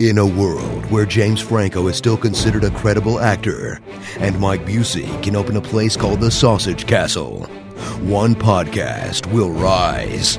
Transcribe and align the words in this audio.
In 0.00 0.16
a 0.16 0.24
world 0.24 0.90
where 0.90 1.04
James 1.04 1.42
Franco 1.42 1.86
is 1.88 1.94
still 1.94 2.16
considered 2.16 2.64
a 2.64 2.70
credible 2.70 3.20
actor 3.20 3.80
and 4.18 4.40
Mike 4.40 4.64
Busey 4.64 5.22
can 5.22 5.36
open 5.36 5.58
a 5.58 5.60
place 5.60 5.94
called 5.94 6.20
the 6.20 6.30
Sausage 6.30 6.86
Castle, 6.86 7.42
one 8.00 8.34
podcast 8.34 9.30
will 9.30 9.50
rise. 9.50 10.36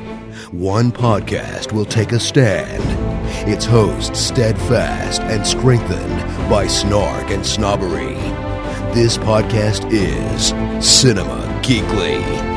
One 0.49 0.91
podcast 0.91 1.73
will 1.73 1.85
take 1.85 2.11
a 2.11 2.19
stand. 2.19 2.83
Its 3.47 3.63
hosts 3.63 4.19
steadfast 4.19 5.21
and 5.21 5.45
strengthened 5.45 6.49
by 6.49 6.65
snark 6.65 7.29
and 7.29 7.45
snobbery. 7.45 8.15
This 8.95 9.19
podcast 9.19 9.87
is 9.93 10.47
Cinema 10.83 11.37
Geekly. 11.61 12.50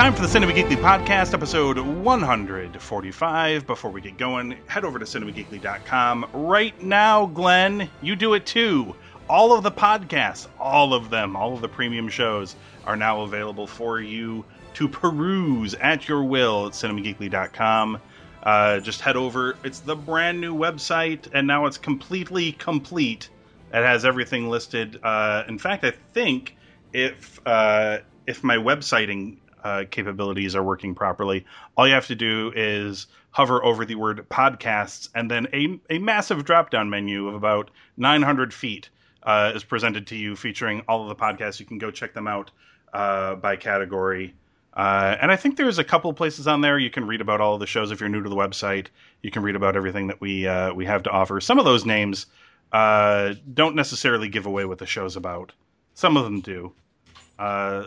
Time 0.00 0.14
for 0.14 0.22
the 0.22 0.28
Cinema 0.28 0.54
Geekly 0.54 0.76
podcast, 0.76 1.34
episode 1.34 1.76
145. 1.78 3.66
Before 3.66 3.90
we 3.90 4.00
get 4.00 4.16
going, 4.16 4.56
head 4.66 4.82
over 4.82 4.98
to 4.98 5.04
cinemageekly.com. 5.04 6.26
Right 6.32 6.82
now, 6.82 7.26
Glenn, 7.26 7.86
you 8.00 8.16
do 8.16 8.32
it 8.32 8.46
too. 8.46 8.96
All 9.28 9.52
of 9.52 9.62
the 9.62 9.70
podcasts, 9.70 10.46
all 10.58 10.94
of 10.94 11.10
them, 11.10 11.36
all 11.36 11.52
of 11.52 11.60
the 11.60 11.68
premium 11.68 12.08
shows 12.08 12.56
are 12.86 12.96
now 12.96 13.20
available 13.20 13.66
for 13.66 14.00
you 14.00 14.42
to 14.72 14.88
peruse 14.88 15.74
at 15.74 16.08
your 16.08 16.24
will 16.24 16.68
at 16.68 16.72
cinemageekly.com. 16.72 18.00
Uh, 18.42 18.80
just 18.80 19.02
head 19.02 19.18
over. 19.18 19.58
It's 19.64 19.80
the 19.80 19.96
brand 19.96 20.40
new 20.40 20.56
website, 20.56 21.28
and 21.34 21.46
now 21.46 21.66
it's 21.66 21.76
completely 21.76 22.52
complete. 22.52 23.28
It 23.70 23.84
has 23.84 24.06
everything 24.06 24.48
listed. 24.48 24.98
Uh, 25.02 25.44
in 25.46 25.58
fact, 25.58 25.84
I 25.84 25.90
think 26.14 26.56
if 26.94 27.38
uh, 27.44 27.98
if 28.26 28.42
my 28.42 28.56
websiting 28.56 29.36
uh, 29.64 29.84
capabilities 29.90 30.54
are 30.54 30.62
working 30.62 30.94
properly, 30.94 31.44
all 31.76 31.86
you 31.86 31.94
have 31.94 32.06
to 32.06 32.14
do 32.14 32.52
is 32.54 33.06
hover 33.30 33.64
over 33.64 33.84
the 33.84 33.94
word 33.94 34.26
podcasts, 34.28 35.08
and 35.14 35.30
then 35.30 35.46
a, 35.52 35.78
a 35.94 35.98
massive 35.98 36.44
drop 36.44 36.70
down 36.70 36.90
menu 36.90 37.28
of 37.28 37.34
about 37.34 37.70
900 37.96 38.52
feet 38.52 38.88
uh, 39.22 39.52
is 39.54 39.64
presented 39.64 40.06
to 40.08 40.16
you, 40.16 40.34
featuring 40.34 40.82
all 40.88 41.02
of 41.02 41.08
the 41.08 41.14
podcasts. 41.14 41.60
You 41.60 41.66
can 41.66 41.78
go 41.78 41.90
check 41.90 42.14
them 42.14 42.26
out 42.26 42.50
uh, 42.92 43.36
by 43.36 43.56
category. 43.56 44.34
Uh, 44.74 45.16
and 45.20 45.30
I 45.30 45.36
think 45.36 45.56
there's 45.56 45.78
a 45.78 45.84
couple 45.84 46.12
places 46.12 46.46
on 46.46 46.60
there 46.60 46.78
you 46.78 46.90
can 46.90 47.06
read 47.06 47.20
about 47.20 47.40
all 47.40 47.54
of 47.54 47.60
the 47.60 47.66
shows. 47.66 47.90
If 47.90 48.00
you're 48.00 48.08
new 48.08 48.22
to 48.22 48.28
the 48.28 48.36
website, 48.36 48.86
you 49.22 49.30
can 49.30 49.42
read 49.42 49.56
about 49.56 49.76
everything 49.76 50.06
that 50.08 50.20
we 50.20 50.46
uh, 50.46 50.72
we 50.72 50.86
have 50.86 51.02
to 51.04 51.10
offer. 51.10 51.40
Some 51.40 51.58
of 51.58 51.64
those 51.64 51.84
names 51.84 52.26
uh, 52.72 53.34
don't 53.52 53.74
necessarily 53.74 54.28
give 54.28 54.46
away 54.46 54.64
what 54.64 54.78
the 54.78 54.86
show's 54.86 55.16
about. 55.16 55.52
Some 55.94 56.16
of 56.16 56.24
them 56.24 56.40
do. 56.40 56.72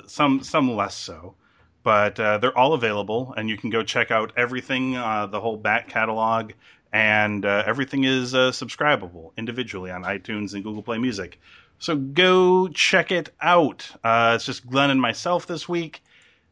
some 0.08 0.44
some 0.44 0.76
less 0.76 0.96
so 0.96 1.36
but 1.84 2.20
uh, 2.20 2.38
they're 2.38 2.58
all 2.58 2.74
available, 2.74 3.34
and 3.36 3.50
you 3.50 3.58
can 3.58 3.70
go 3.70 3.84
check 3.84 4.10
out 4.10 4.32
everything, 4.38 4.96
uh, 4.96 5.28
the 5.28 5.40
whole 5.40 5.58
back 5.58 5.90
catalog, 5.90 6.54
and 6.92 7.46
uh, 7.46 7.64
everything 7.66 8.06
is 8.06 8.34
uh, 8.34 8.52
subscribable 8.52 9.32
individually 9.38 9.92
on 9.92 10.04
iTunes 10.04 10.54
and 10.54 10.64
Google 10.64 10.82
Play 10.82 10.98
Music. 10.98 11.40
So 11.80 11.96
go 11.96 12.70
check 12.70 13.12
it 13.12 13.30
out. 13.42 13.90
Uh, 14.04 14.34
it's 14.36 14.46
just 14.46 14.66
Glenn 14.70 14.90
and 14.90 15.02
myself 15.02 15.46
this 15.48 15.68
week 15.68 16.02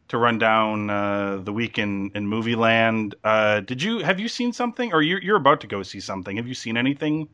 to 0.10 0.18
run 0.18 0.38
down 0.38 0.90
uh, 0.90 1.38
the 1.38 1.54
week 1.54 1.78
in, 1.78 2.12
in 2.14 2.28
movie 2.28 2.56
land. 2.56 3.16
did 3.24 3.82
you 3.82 4.00
have 4.00 4.20
you 4.20 4.28
seen 4.28 4.52
something, 4.52 4.92
or 4.92 5.02
you're, 5.02 5.22
you're 5.22 5.38
about 5.38 5.62
to 5.62 5.68
go 5.68 5.84
see 5.84 6.02
something? 6.02 6.36
Have 6.36 6.48
you 6.48 6.54
seen 6.54 6.76
anything 6.76 7.30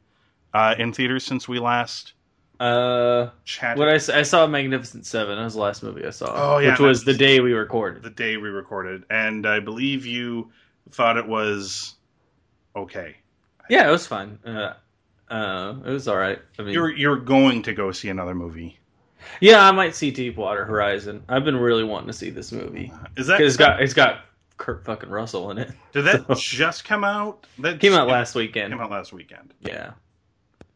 in 0.78 0.94
theaters 0.94 1.23
since 1.23 1.48
we 1.48 1.59
last? 1.59 2.14
Uh, 2.59 3.30
what 3.75 3.88
I, 3.88 3.95
I 3.95 4.23
saw 4.23 4.47
Magnificent 4.47 5.05
Seven. 5.05 5.38
That 5.38 5.44
was 5.44 5.53
the 5.53 5.59
last 5.59 5.83
movie 5.83 6.05
I 6.05 6.09
saw. 6.09 6.55
Oh 6.55 6.58
yeah, 6.58 6.72
which 6.72 6.80
was 6.80 7.03
the 7.03 7.14
day 7.14 7.39
we 7.39 7.53
recorded. 7.53 8.02
The 8.02 8.09
day 8.09 8.37
we 8.37 8.49
recorded, 8.49 9.04
and 9.09 9.45
I 9.45 9.59
believe 9.59 10.05
you 10.05 10.52
thought 10.89 11.17
it 11.17 11.27
was 11.27 11.95
okay. 12.76 13.17
Yeah, 13.70 13.87
it 13.87 13.92
was 13.92 14.08
fun. 14.08 14.39
Uh, 14.45 14.73
uh, 15.30 15.76
it 15.86 15.92
was 15.92 16.08
all 16.08 16.17
right. 16.17 16.39
I 16.58 16.64
mean, 16.64 16.73
you're 16.73 16.95
you're 16.95 17.17
going 17.17 17.61
to 17.64 17.73
go 17.73 17.92
see 17.92 18.09
another 18.09 18.33
movie. 18.33 18.80
Yeah, 19.39 19.67
I 19.67 19.71
might 19.71 19.95
see 19.95 20.09
Deepwater 20.09 20.65
Horizon. 20.65 21.23
I've 21.30 21.43
been 21.43 21.58
really 21.58 21.83
wanting 21.83 22.08
to 22.08 22.14
see 22.14 22.30
this 22.30 22.52
movie. 22.52 22.92
Is 23.17 23.27
that 23.27 23.42
it's 23.42 23.58
got 23.58 23.82
it's 23.82 23.93
got 23.93 24.21
Kurt 24.58 24.83
fucking 24.86 25.09
Russell 25.09 25.52
in 25.52 25.58
it. 25.59 25.71
Did 25.92 26.05
that 26.05 26.26
so. 26.27 26.36
just 26.36 26.86
come 26.86 27.03
out? 27.03 27.45
That 27.59 27.80
came 27.80 27.93
out 27.93 28.08
last 28.08 28.36
weekend. 28.36 28.73
Came 28.73 28.82
out 28.82 28.92
last 28.92 29.14
weekend. 29.14 29.53
Yeah, 29.61 29.92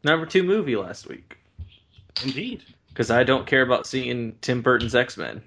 number 0.04 0.26
two 0.26 0.44
movie 0.44 0.76
last 0.76 1.08
week. 1.08 1.38
Indeed. 2.24 2.64
Because 2.90 3.10
I 3.10 3.24
don't 3.24 3.48
care 3.48 3.62
about 3.62 3.88
seeing 3.88 4.36
Tim 4.42 4.62
Burton's 4.62 4.96
X 4.96 5.18
Men. 5.18 5.42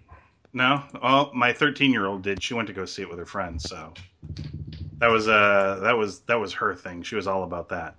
No, 0.52 0.82
well, 1.02 1.30
my 1.34 1.52
13 1.52 1.92
year 1.92 2.06
old 2.06 2.22
did. 2.22 2.42
She 2.42 2.54
went 2.54 2.68
to 2.68 2.72
go 2.74 2.84
see 2.84 3.02
it 3.02 3.10
with 3.10 3.18
her 3.18 3.26
friends, 3.26 3.64
so 3.64 3.92
that 4.98 5.08
was 5.08 5.28
uh 5.28 5.80
that 5.82 5.98
was 5.98 6.20
that 6.20 6.36
was 6.36 6.52
her 6.54 6.74
thing. 6.74 7.02
She 7.02 7.16
was 7.16 7.26
all 7.26 7.42
about 7.42 7.68
that. 7.70 7.96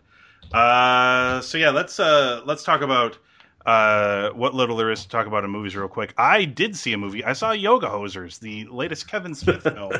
Uh, 0.53 1.41
so 1.41 1.57
yeah, 1.57 1.69
let's 1.69 1.99
uh 1.99 2.41
let's 2.45 2.63
talk 2.63 2.81
about 2.81 3.17
uh 3.65 4.29
what 4.29 4.53
little 4.53 4.77
there 4.77 4.89
is 4.91 5.03
to 5.03 5.09
talk 5.09 5.27
about 5.27 5.43
in 5.43 5.49
movies 5.49 5.75
real 5.75 5.87
quick. 5.87 6.13
I 6.17 6.45
did 6.45 6.75
see 6.75 6.93
a 6.93 6.97
movie. 6.97 7.23
I 7.23 7.33
saw 7.33 7.51
Yoga 7.51 7.87
Hosers, 7.87 8.39
the 8.39 8.65
latest 8.65 9.07
Kevin 9.07 9.35
Smith 9.35 9.63
film, 9.75 9.91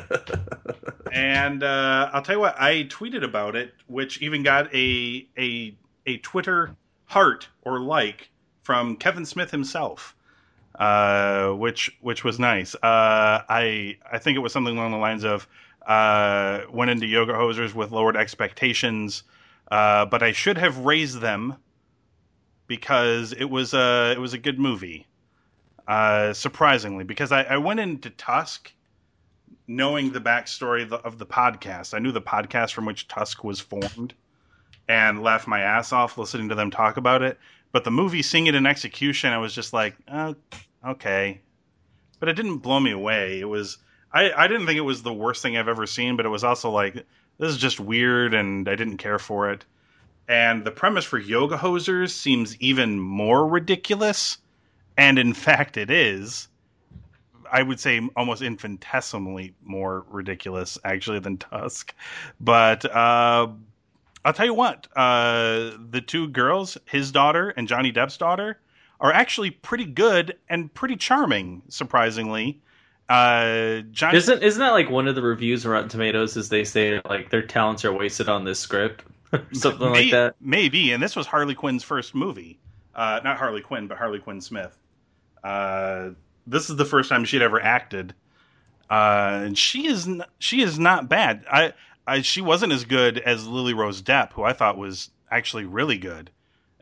and 1.12 1.62
uh, 1.62 2.10
I'll 2.12 2.22
tell 2.22 2.36
you 2.36 2.40
what, 2.40 2.60
I 2.60 2.84
tweeted 2.84 3.22
about 3.22 3.54
it, 3.54 3.74
which 3.86 4.22
even 4.22 4.42
got 4.42 4.74
a 4.74 5.28
a 5.38 5.76
a 6.06 6.18
Twitter 6.18 6.74
heart 7.04 7.48
or 7.62 7.80
like 7.80 8.30
from 8.66 8.96
Kevin 8.96 9.24
Smith 9.24 9.52
himself, 9.52 10.16
uh, 10.74 11.50
which 11.50 11.96
which 12.00 12.24
was 12.24 12.40
nice. 12.40 12.74
Uh, 12.74 13.44
I 13.48 13.96
I 14.10 14.18
think 14.18 14.34
it 14.34 14.40
was 14.40 14.52
something 14.52 14.76
along 14.76 14.90
the 14.90 14.98
lines 14.98 15.24
of 15.24 15.46
uh, 15.86 16.62
went 16.72 16.90
into 16.90 17.06
yoga 17.06 17.32
hosers 17.32 17.74
with 17.74 17.92
lowered 17.92 18.16
expectations, 18.16 19.22
uh, 19.70 20.04
but 20.06 20.24
I 20.24 20.32
should 20.32 20.58
have 20.58 20.78
raised 20.78 21.20
them 21.20 21.54
because 22.66 23.32
it 23.32 23.44
was 23.44 23.72
a 23.72 24.10
it 24.16 24.18
was 24.20 24.34
a 24.34 24.38
good 24.38 24.58
movie. 24.58 25.06
Uh, 25.86 26.32
surprisingly, 26.32 27.04
because 27.04 27.30
I, 27.30 27.42
I 27.44 27.58
went 27.58 27.78
into 27.78 28.10
Tusk 28.10 28.72
knowing 29.68 30.10
the 30.10 30.20
backstory 30.20 30.82
of 30.82 30.88
the, 30.88 30.96
of 30.96 31.18
the 31.18 31.26
podcast. 31.26 31.94
I 31.94 32.00
knew 32.00 32.10
the 32.10 32.20
podcast 32.20 32.72
from 32.72 32.84
which 32.84 33.06
Tusk 33.06 33.44
was 33.44 33.60
formed 33.60 34.12
and 34.88 35.22
laughed 35.22 35.46
my 35.46 35.60
ass 35.60 35.92
off 35.92 36.18
listening 36.18 36.48
to 36.48 36.56
them 36.56 36.72
talk 36.72 36.96
about 36.96 37.22
it. 37.22 37.38
But 37.76 37.84
the 37.84 37.90
movie, 37.90 38.22
seeing 38.22 38.46
it 38.46 38.54
in 38.54 38.64
execution, 38.64 39.34
I 39.34 39.36
was 39.36 39.54
just 39.54 39.74
like, 39.74 39.96
oh, 40.10 40.34
okay. 40.82 41.42
But 42.18 42.30
it 42.30 42.32
didn't 42.32 42.60
blow 42.60 42.80
me 42.80 42.90
away. 42.90 43.38
It 43.38 43.44
was 43.44 43.76
I, 44.14 44.32
I 44.32 44.48
didn't 44.48 44.64
think 44.64 44.78
it 44.78 44.80
was 44.80 45.02
the 45.02 45.12
worst 45.12 45.42
thing 45.42 45.58
I've 45.58 45.68
ever 45.68 45.86
seen, 45.86 46.16
but 46.16 46.24
it 46.24 46.30
was 46.30 46.42
also 46.42 46.70
like 46.70 46.94
this 46.94 47.50
is 47.50 47.58
just 47.58 47.78
weird, 47.78 48.32
and 48.32 48.66
I 48.66 48.76
didn't 48.76 48.96
care 48.96 49.18
for 49.18 49.50
it. 49.50 49.66
And 50.26 50.64
the 50.64 50.70
premise 50.70 51.04
for 51.04 51.18
Yoga 51.18 51.58
Hosers 51.58 52.12
seems 52.12 52.58
even 52.62 52.98
more 52.98 53.46
ridiculous, 53.46 54.38
and 54.96 55.18
in 55.18 55.34
fact, 55.34 55.76
it 55.76 55.90
is. 55.90 56.48
I 57.52 57.62
would 57.62 57.78
say 57.78 58.00
almost 58.16 58.40
infinitesimally 58.40 59.54
more 59.62 60.06
ridiculous 60.08 60.78
actually 60.82 61.18
than 61.18 61.36
Tusk, 61.36 61.94
but 62.40 62.86
uh, 62.86 63.48
I'll 64.26 64.32
tell 64.32 64.46
you 64.46 64.54
what, 64.54 64.88
uh, 64.96 65.70
the 65.88 66.02
two 66.04 66.26
girls, 66.26 66.76
his 66.84 67.12
daughter 67.12 67.50
and 67.50 67.68
Johnny 67.68 67.92
Depp's 67.92 68.16
daughter, 68.16 68.58
are 68.98 69.12
actually 69.12 69.52
pretty 69.52 69.84
good 69.84 70.36
and 70.48 70.74
pretty 70.74 70.96
charming, 70.96 71.62
surprisingly. 71.68 72.60
Uh, 73.08 73.82
Johnny 73.92 74.18
isn't 74.18 74.42
isn't 74.42 74.58
that 74.58 74.72
like 74.72 74.90
one 74.90 75.06
of 75.06 75.14
the 75.14 75.22
reviews 75.22 75.64
on 75.64 75.70
Rotten 75.70 75.88
Tomatoes? 75.88 76.36
Is 76.36 76.48
they 76.48 76.64
say 76.64 77.00
like 77.08 77.30
their 77.30 77.42
talents 77.42 77.84
are 77.84 77.92
wasted 77.92 78.28
on 78.28 78.42
this 78.42 78.58
script, 78.58 79.04
something 79.52 79.92
May, 79.92 80.02
like 80.02 80.10
that. 80.10 80.34
Maybe, 80.40 80.90
and 80.90 81.00
this 81.00 81.14
was 81.14 81.28
Harley 81.28 81.54
Quinn's 81.54 81.84
first 81.84 82.12
movie. 82.12 82.58
Uh, 82.96 83.20
not 83.22 83.36
Harley 83.36 83.60
Quinn, 83.60 83.86
but 83.86 83.96
Harley 83.96 84.18
Quinn 84.18 84.40
Smith. 84.40 84.76
Uh, 85.44 86.10
this 86.48 86.68
is 86.68 86.74
the 86.74 86.84
first 86.84 87.08
time 87.08 87.24
she'd 87.24 87.42
ever 87.42 87.60
acted, 87.60 88.12
uh, 88.90 89.42
and 89.44 89.56
she 89.56 89.86
is 89.86 90.08
n- 90.08 90.24
she 90.40 90.62
is 90.62 90.80
not 90.80 91.08
bad. 91.08 91.44
I 91.48 91.74
I, 92.06 92.20
she 92.22 92.40
wasn't 92.40 92.72
as 92.72 92.84
good 92.84 93.18
as 93.18 93.46
Lily 93.46 93.74
Rose 93.74 94.00
Depp, 94.00 94.32
who 94.32 94.44
I 94.44 94.52
thought 94.52 94.78
was 94.78 95.10
actually 95.30 95.64
really 95.64 95.98
good, 95.98 96.30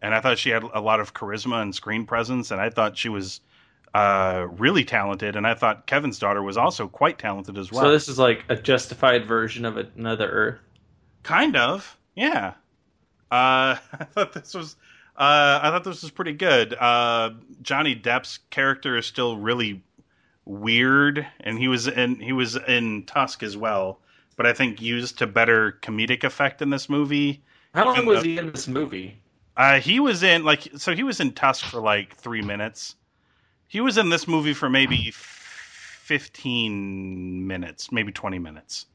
and 0.02 0.14
I 0.14 0.20
thought 0.20 0.38
she 0.38 0.50
had 0.50 0.62
a 0.62 0.80
lot 0.80 1.00
of 1.00 1.14
charisma 1.14 1.62
and 1.62 1.74
screen 1.74 2.04
presence, 2.04 2.50
and 2.50 2.60
I 2.60 2.68
thought 2.68 2.98
she 2.98 3.08
was 3.08 3.40
uh, 3.94 4.46
really 4.58 4.84
talented, 4.84 5.36
and 5.36 5.46
I 5.46 5.54
thought 5.54 5.86
Kevin's 5.86 6.18
daughter 6.18 6.42
was 6.42 6.56
also 6.56 6.88
quite 6.88 7.18
talented 7.18 7.56
as 7.56 7.72
well. 7.72 7.84
So 7.84 7.90
this 7.90 8.08
is 8.08 8.18
like 8.18 8.44
a 8.48 8.56
justified 8.56 9.24
version 9.24 9.64
of 9.64 9.78
another 9.96 10.28
Earth. 10.28 10.58
Kind 11.22 11.56
of, 11.56 11.96
yeah. 12.14 12.54
Uh, 13.30 13.76
I 13.92 14.04
thought 14.12 14.32
this 14.34 14.54
was. 14.54 14.76
Uh, 15.16 15.60
I 15.62 15.70
thought 15.70 15.84
this 15.84 16.02
was 16.02 16.10
pretty 16.10 16.32
good. 16.32 16.74
Uh, 16.74 17.30
Johnny 17.62 17.94
Depp's 17.94 18.40
character 18.50 18.96
is 18.96 19.06
still 19.06 19.36
really 19.36 19.80
weird, 20.44 21.24
and 21.40 21.56
he 21.56 21.68
was 21.68 21.86
in 21.86 22.16
he 22.16 22.32
was 22.32 22.56
in 22.56 23.04
Tusk 23.06 23.44
as 23.44 23.56
well 23.56 24.00
but 24.36 24.46
I 24.46 24.52
think 24.52 24.80
used 24.80 25.18
to 25.18 25.26
better 25.26 25.78
comedic 25.82 26.24
effect 26.24 26.62
in 26.62 26.70
this 26.70 26.88
movie. 26.88 27.42
How 27.74 27.86
long 27.86 28.06
was 28.06 28.22
he 28.22 28.38
in 28.38 28.52
this 28.52 28.68
movie? 28.68 29.18
Uh, 29.56 29.80
he 29.80 30.00
was 30.00 30.22
in 30.22 30.44
like 30.44 30.68
so 30.76 30.94
he 30.94 31.02
was 31.02 31.20
in 31.20 31.32
Tusk 31.32 31.64
for 31.64 31.80
like 31.80 32.16
three 32.16 32.42
minutes. 32.42 32.96
He 33.68 33.80
was 33.80 33.98
in 33.98 34.08
this 34.08 34.28
movie 34.28 34.54
for 34.54 34.68
maybe 34.68 35.10
fifteen 35.12 37.46
minutes, 37.46 37.92
maybe 37.92 38.12
twenty 38.12 38.38
minutes 38.38 38.86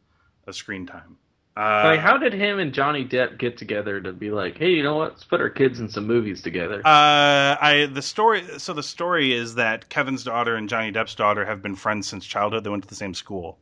of 0.48 0.56
screen 0.56 0.86
time. 0.86 1.18
Uh, 1.58 1.82
like, 1.84 2.00
how 2.00 2.18
did 2.18 2.32
him 2.32 2.60
and 2.60 2.74
Johnny 2.74 3.04
Depp 3.04 3.38
get 3.38 3.58
together 3.58 4.00
to 4.00 4.14
be 4.14 4.32
like, 4.32 4.58
hey, 4.58 4.70
you 4.70 4.84
know 4.84 4.96
what? 4.96 5.12
Let's 5.12 5.26
put 5.26 5.42
our 5.42 5.50
kids 5.50 5.82
in 5.82 5.90
some 5.90 6.08
movies 6.08 6.42
together. 6.42 6.80
Uh, 6.86 7.58
I 7.60 7.90
the 7.92 8.02
story. 8.02 8.44
So 8.60 8.74
the 8.74 8.84
story 8.84 9.34
is 9.34 9.56
that 9.56 9.90
Kevin's 9.90 10.24
daughter 10.24 10.56
and 10.56 10.70
Johnny 10.70 10.92
Depp's 10.92 11.16
daughter 11.16 11.44
have 11.44 11.62
been 11.62 11.76
friends 11.76 12.08
since 12.08 12.26
childhood. 12.26 12.64
They 12.64 12.70
went 12.70 12.84
to 12.84 12.90
the 12.90 12.96
same 12.96 13.14
school. 13.14 13.58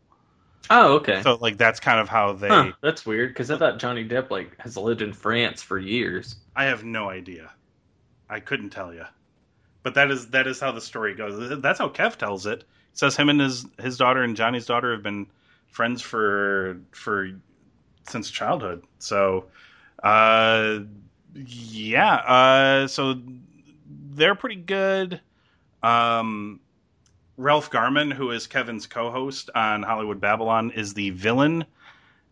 Oh, 0.70 0.96
okay. 0.96 1.22
So 1.22 1.36
like 1.36 1.58
that's 1.58 1.80
kind 1.80 2.00
of 2.00 2.10
how 2.10 2.34
they. 2.34 2.50
Huh, 2.50 2.72
that's 2.82 3.06
weird 3.06 3.30
because 3.30 3.50
I 3.52 3.58
thought 3.58 3.80
Johnny 3.80 4.08
Depp 4.08 4.30
like 4.30 4.60
has 4.60 4.76
lived 4.78 5.02
in 5.02 5.14
France 5.14 5.62
for 5.62 5.78
years. 5.80 6.36
I 6.56 6.66
have 6.66 6.84
no 6.84 7.10
idea. 7.10 7.52
I 8.30 8.40
couldn't 8.42 8.72
tell 8.72 8.94
you, 8.94 9.06
but 9.84 9.94
that 9.96 10.12
is 10.12 10.28
that 10.28 10.48
is 10.48 10.60
how 10.60 10.72
the 10.72 10.82
story 10.82 11.16
goes. 11.16 11.62
That's 11.62 11.80
how 11.80 11.90
Kev 11.90 12.18
tells 12.18 12.46
it. 12.46 12.60
It 12.60 12.66
says 12.94 13.16
him 13.16 13.30
and 13.30 13.40
his 13.40 13.66
his 13.80 13.98
daughter 13.98 14.24
and 14.24 14.36
Johnny's 14.36 14.66
daughter 14.66 14.92
have 14.92 15.04
been 15.04 15.28
friends 15.70 16.02
for 16.02 16.80
for 16.92 17.30
since 18.10 18.30
childhood. 18.30 18.84
So, 19.00 19.46
uh, 20.04 20.80
yeah. 21.36 22.16
Uh, 22.16 22.88
so 22.88 23.16
they're 24.12 24.36
pretty 24.36 24.56
good. 24.56 25.22
Um, 25.84 26.60
Ralph 27.38 27.70
Garman, 27.70 28.12
who 28.12 28.32
is 28.32 28.48
Kevin's 28.48 28.88
co-host 28.88 29.50
on 29.56 29.84
Hollywood 29.84 30.20
Babble-On, 30.20 30.72
is 30.72 30.94
the 30.96 31.12
villain, 31.12 31.66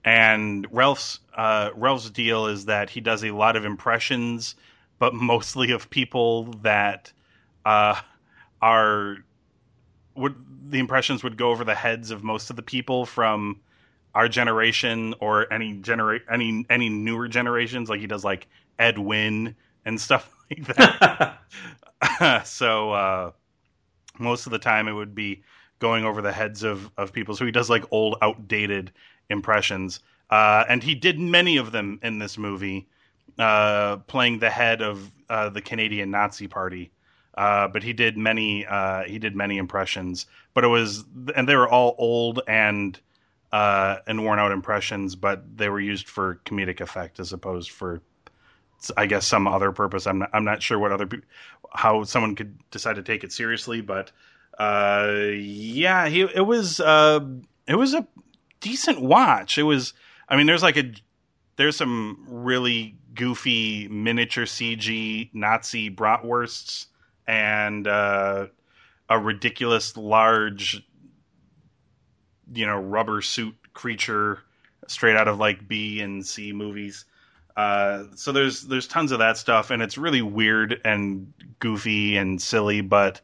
and 0.04 0.68
Ralph's 0.72 1.20
uh, 1.36 1.72
Ralph's 1.76 2.10
deal 2.10 2.48
is 2.48 2.66
that 2.66 2.90
he 2.90 3.02
does 3.02 3.24
a 3.24 3.32
lot 3.32 3.56
of 3.56 3.66
impressions, 3.66 4.56
but 5.00 5.14
mostly 5.14 5.72
of 5.72 5.90
people 5.90 6.46
that 6.64 7.12
uh, 7.66 8.00
are 8.62 9.18
would 10.16 10.36
the 10.72 10.80
impressions 10.80 11.24
would 11.24 11.38
go 11.38 11.52
over 11.52 11.64
the 11.64 11.76
heads 11.76 12.12
of 12.12 12.24
most 12.24 12.50
of 12.50 12.56
the 12.56 12.64
people 12.64 13.06
from 13.06 13.62
our 14.16 14.28
generation 14.28 15.14
or 15.20 15.52
any 15.54 15.74
genera- 15.74 16.22
any 16.32 16.66
any 16.70 16.90
newer 16.90 17.28
generations. 17.28 17.90
Like 17.90 18.00
he 18.00 18.08
does 18.08 18.24
like 18.24 18.48
Ed 18.80 18.98
Wynn 18.98 19.56
and 19.86 20.00
stuff 20.02 20.32
like 20.52 20.66
that. 20.76 21.40
so. 22.48 22.92
Uh, 22.92 23.32
most 24.20 24.46
of 24.46 24.52
the 24.52 24.60
time 24.60 24.88
it 24.88 24.94
would 24.94 25.16
be 25.16 25.44
going 25.80 26.06
over 26.06 26.22
the 26.22 26.32
heads 26.32 26.64
of, 26.64 26.90
of 26.98 27.12
people. 27.12 27.36
So 27.36 27.46
he 27.46 27.52
does 27.52 27.70
like 27.70 27.84
old, 27.92 28.18
outdated 28.22 28.92
impressions. 29.30 30.00
Uh, 30.30 30.64
and 30.70 30.82
he 30.82 30.96
did 30.96 31.20
many 31.20 31.58
of 31.58 31.72
them 31.72 32.00
in 32.02 32.20
this 32.20 32.38
movie, 32.38 32.88
uh, 33.38 33.98
playing 34.08 34.40
the 34.40 34.50
head 34.50 34.82
of 34.82 35.12
uh, 35.30 35.50
the 35.50 35.62
Canadian 35.62 36.12
Nazi 36.12 36.48
Party. 36.48 36.92
Uh, 37.38 37.68
but 37.68 37.84
he 37.84 37.92
did 37.92 38.18
many 38.18 38.66
uh, 38.66 39.04
he 39.04 39.20
did 39.20 39.36
many 39.36 39.58
impressions. 39.58 40.26
But 40.54 40.64
it 40.64 40.68
was 40.68 41.04
and 41.36 41.48
they 41.48 41.56
were 41.56 41.68
all 41.68 41.96
old 41.98 42.42
and 42.48 42.98
uh, 43.52 43.98
and 44.08 44.24
worn 44.24 44.40
out 44.40 44.52
impressions, 44.52 45.16
but 45.16 45.58
they 45.58 45.70
were 45.70 45.80
used 45.80 46.08
for 46.08 46.40
comedic 46.46 46.80
effect 46.80 47.20
as 47.20 47.34
opposed 47.34 47.72
for 47.72 48.02
I 48.98 49.06
guess 49.06 49.28
some 49.28 49.48
other 49.48 49.72
purpose. 49.72 50.08
I'm 50.08 50.20
not, 50.20 50.30
I'm 50.34 50.46
not 50.46 50.62
sure 50.62 50.80
what 50.80 50.92
other 50.92 51.08
how 51.74 52.04
someone 52.04 52.36
could 52.36 52.58
decide 52.72 52.96
to 52.96 53.04
take 53.04 53.24
it 53.24 53.32
seriously, 53.32 53.82
but 53.82 54.12
uh, 54.58 55.12
yeah, 55.36 56.08
he 56.08 56.22
it 56.22 56.46
was 56.46 56.80
uh, 56.80 57.20
it 57.68 57.76
was 57.76 57.94
a 57.94 58.08
decent 58.62 59.02
watch. 59.02 59.58
It 59.58 59.64
was 59.64 59.94
I 60.30 60.36
mean, 60.36 60.48
there's 60.48 60.64
like 60.64 60.78
a 60.78 60.92
there's 61.58 61.76
some 61.76 62.26
really 62.28 62.96
goofy 63.14 63.88
miniature 63.88 64.46
CG 64.46 65.30
Nazi 65.34 65.90
bratwursts 65.90 66.88
and 67.28 67.88
uh, 67.88 68.48
a 69.10 69.20
ridiculous 69.20 69.96
large 69.96 70.86
you 72.54 72.66
know 72.66 72.80
rubber 72.80 73.22
suit 73.22 73.56
creature 73.74 74.40
straight 74.88 75.16
out 75.16 75.28
of 75.28 75.40
like 75.40 75.68
B 75.68 76.02
and 76.02 76.26
C 76.26 76.52
movies. 76.52 77.06
Uh, 77.56 78.04
so 78.16 78.32
there's 78.32 78.64
there's 78.64 78.88
tons 78.88 79.12
of 79.12 79.20
that 79.20 79.38
stuff, 79.38 79.72
and 79.72 79.82
it's 79.82 79.98
really 79.98 80.22
weird 80.22 80.82
and 80.84 81.32
goofy 81.60 82.18
and 82.18 82.42
silly, 82.42 82.82
but 82.82 83.22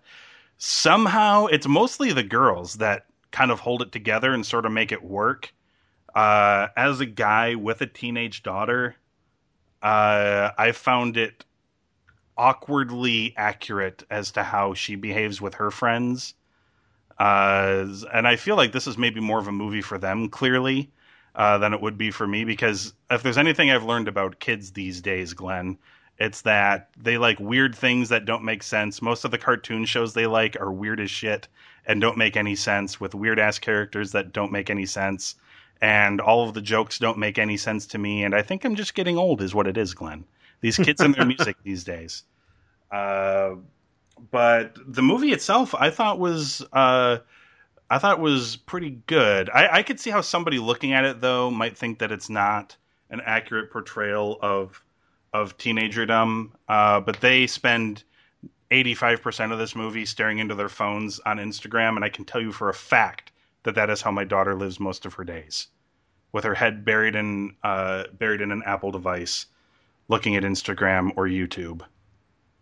somehow 0.57 1.48
it's 1.48 1.68
mostly 1.68 2.13
the 2.13 2.24
girls 2.24 2.75
that 2.75 3.06
kind 3.31 3.51
of 3.51 3.60
hold 3.60 3.81
it 3.81 3.92
together 3.92 4.33
and 4.33 4.45
sort 4.45 4.66
of 4.66 4.72
make 4.72 4.92
it 4.92 5.04
work. 5.04 5.54
Uh, 6.16 6.68
as 6.75 7.00
a 7.00 7.06
guy 7.06 7.56
with 7.56 7.81
a 7.81 7.86
teenage 7.86 8.44
daughter, 8.44 8.95
uh, 9.81 10.51
I 10.57 10.72
found 10.74 11.18
it 11.18 11.45
awkwardly 12.38 13.34
accurate 13.38 14.04
as 14.10 14.31
to 14.31 14.44
how 14.44 14.74
she 14.74 14.95
behaves 14.95 15.42
with 15.42 15.56
her 15.56 15.72
friends. 15.72 16.34
Uh, 17.18 17.86
and 18.13 18.27
I 18.27 18.36
feel 18.36 18.56
like 18.56 18.72
this 18.72 18.88
is 18.88 18.98
maybe 18.98 19.19
more 19.19 19.39
of 19.39 19.48
a 19.48 19.51
movie 19.51 19.81
for 19.81 19.98
them, 19.98 20.30
clearly 20.30 20.92
uh, 21.36 21.57
than 21.57 21.74
it 21.74 21.81
would 21.81 21.98
be 21.98 22.12
for 22.12 22.28
me 22.28 22.44
because 22.44 22.94
if 23.10 23.24
there's 23.24 23.38
anything 23.38 23.72
I've 23.72 23.83
learned 23.83 24.07
about 24.07 24.39
kids 24.39 24.72
these 24.72 25.01
days, 25.01 25.33
Glenn, 25.33 25.78
it's 26.19 26.42
that 26.42 26.89
they 26.98 27.18
like 27.18 27.39
weird 27.39 27.75
things 27.75 28.10
that 28.10 28.25
don't 28.25 28.44
make 28.44 28.63
sense. 28.63 29.01
Most 29.01 29.25
of 29.25 29.31
the 29.31 29.38
cartoon 29.38 29.86
shows 29.86 30.13
they 30.13 30.28
like 30.28 30.60
are 30.60 30.72
weird 30.72 31.00
as 31.00 31.10
shit 31.10 31.48
and 31.88 32.00
don't 32.00 32.18
make 32.18 32.38
any 32.38 32.56
sense 32.56 33.00
with 33.00 33.16
weird 33.16 33.39
ass 33.39 33.57
characters 33.60 34.12
that 34.12 34.31
don't 34.31 34.51
make 34.51 34.69
any 34.69 34.86
sense. 34.86 35.36
And 35.81 36.22
all 36.22 36.48
of 36.48 36.54
the 36.54 36.62
jokes 36.62 37.00
don't 37.00 37.18
make 37.18 37.39
any 37.39 37.57
sense 37.57 37.88
to 37.88 37.98
me. 37.98 38.24
And 38.24 38.36
I 38.36 38.44
think 38.44 38.63
I'm 38.63 38.75
just 38.75 38.94
getting 38.94 39.18
old, 39.18 39.42
is 39.42 39.56
what 39.56 39.66
it 39.66 39.77
is, 39.77 39.95
Glenn. 39.95 40.25
These 40.60 40.77
kids 40.77 41.01
and 41.01 41.16
their 41.16 41.25
music 41.25 41.57
these 41.63 41.84
days. 41.84 42.24
Uh, 42.92 43.56
but 44.30 44.77
the 44.86 45.01
movie 45.01 45.31
itself, 45.31 45.74
I 45.74 45.89
thought 45.89 46.19
was 46.19 46.63
uh, 46.72 47.18
I 47.92 47.98
thought 47.98 48.22
was 48.22 48.56
pretty 48.56 49.02
good. 49.06 49.50
I, 49.50 49.80
I 49.80 49.84
could 49.84 50.00
see 50.00 50.12
how 50.12 50.22
somebody 50.22 50.60
looking 50.60 50.94
at 50.94 51.04
it 51.04 51.20
though 51.20 51.52
might 51.52 51.78
think 51.78 52.00
that 52.00 52.14
it's 52.14 52.30
not 52.30 52.78
an 53.10 53.20
accurate 53.26 53.70
portrayal 53.70 54.40
of 54.42 54.82
of 55.34 55.58
teenagerdom. 55.58 56.52
Uh, 56.70 57.02
but 57.02 57.20
they 57.20 57.48
spend 57.48 58.06
85% 58.72 59.52
of 59.52 59.60
this 59.60 59.76
movie 59.76 60.06
staring 60.06 60.40
into 60.40 60.56
their 60.56 60.70
phones 60.70 61.20
on 61.26 61.38
Instagram, 61.38 61.98
and 61.98 62.06
I 62.06 62.10
can 62.10 62.24
tell 62.24 62.40
you 62.40 62.54
for 62.54 62.70
a 62.70 62.74
fact 62.74 63.34
that 63.64 63.76
that 63.76 63.90
is 63.90 64.02
how 64.02 64.12
my 64.12 64.24
daughter 64.24 64.56
lives 64.56 64.80
most 64.80 65.06
of 65.06 65.16
her 65.16 65.26
days, 65.26 65.68
with 66.32 66.46
her 66.46 66.56
head 66.56 66.86
buried 66.86 67.16
in 67.16 67.58
uh, 67.62 68.06
buried 68.18 68.40
in 68.40 68.54
an 68.54 68.64
Apple 68.66 68.92
device, 68.92 69.48
looking 70.08 70.38
at 70.38 70.44
Instagram 70.44 71.12
or 71.18 71.26
YouTube. 71.26 71.82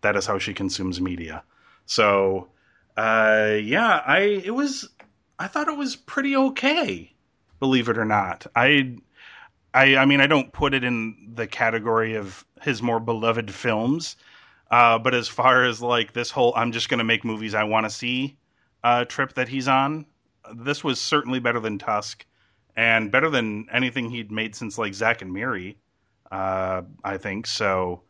That 0.00 0.16
is 0.16 0.26
how 0.26 0.40
she 0.40 0.54
consumes 0.54 1.00
media. 1.00 1.44
So, 1.86 2.48
uh, 2.96 3.58
yeah, 3.62 4.02
I 4.04 4.42
it 4.44 4.54
was 4.56 4.88
I 5.40 5.46
thought 5.46 5.68
it 5.68 5.76
was 5.76 5.96
pretty 5.96 6.36
okay, 6.36 7.14
believe 7.60 7.88
it 7.88 7.96
or 7.96 8.04
not. 8.04 8.46
I 8.54 8.96
I 9.72 9.96
I 9.96 10.04
mean 10.04 10.20
I 10.20 10.26
don't 10.26 10.52
put 10.52 10.74
it 10.74 10.84
in 10.84 11.32
the 11.34 11.46
category 11.46 12.14
of 12.14 12.44
his 12.60 12.82
more 12.82 13.00
beloved 13.00 13.50
films. 13.50 14.16
Uh, 14.70 14.98
but 14.98 15.14
as 15.14 15.28
far 15.28 15.64
as 15.64 15.80
like 15.80 16.12
this 16.12 16.30
whole 16.30 16.52
I'm 16.54 16.72
just 16.72 16.90
to 16.98 17.04
make 17.04 17.24
movies 17.24 17.54
I 17.54 17.64
want 17.64 17.86
to 17.86 17.90
see 17.90 18.36
uh, 18.84 19.06
trip 19.06 19.32
that 19.32 19.48
he's 19.48 19.66
on, 19.66 20.04
this 20.54 20.84
was 20.84 21.00
certainly 21.00 21.40
better 21.40 21.58
than 21.58 21.78
Tusk 21.78 22.26
and 22.76 23.10
better 23.10 23.30
than 23.30 23.66
anything 23.72 24.10
he'd 24.10 24.30
made 24.30 24.54
since 24.54 24.76
like 24.76 24.92
Zack 24.92 25.22
and 25.22 25.32
Miri. 25.32 25.78
Uh, 26.30 26.82
I 27.02 27.16
think 27.16 27.46
so. 27.46 28.02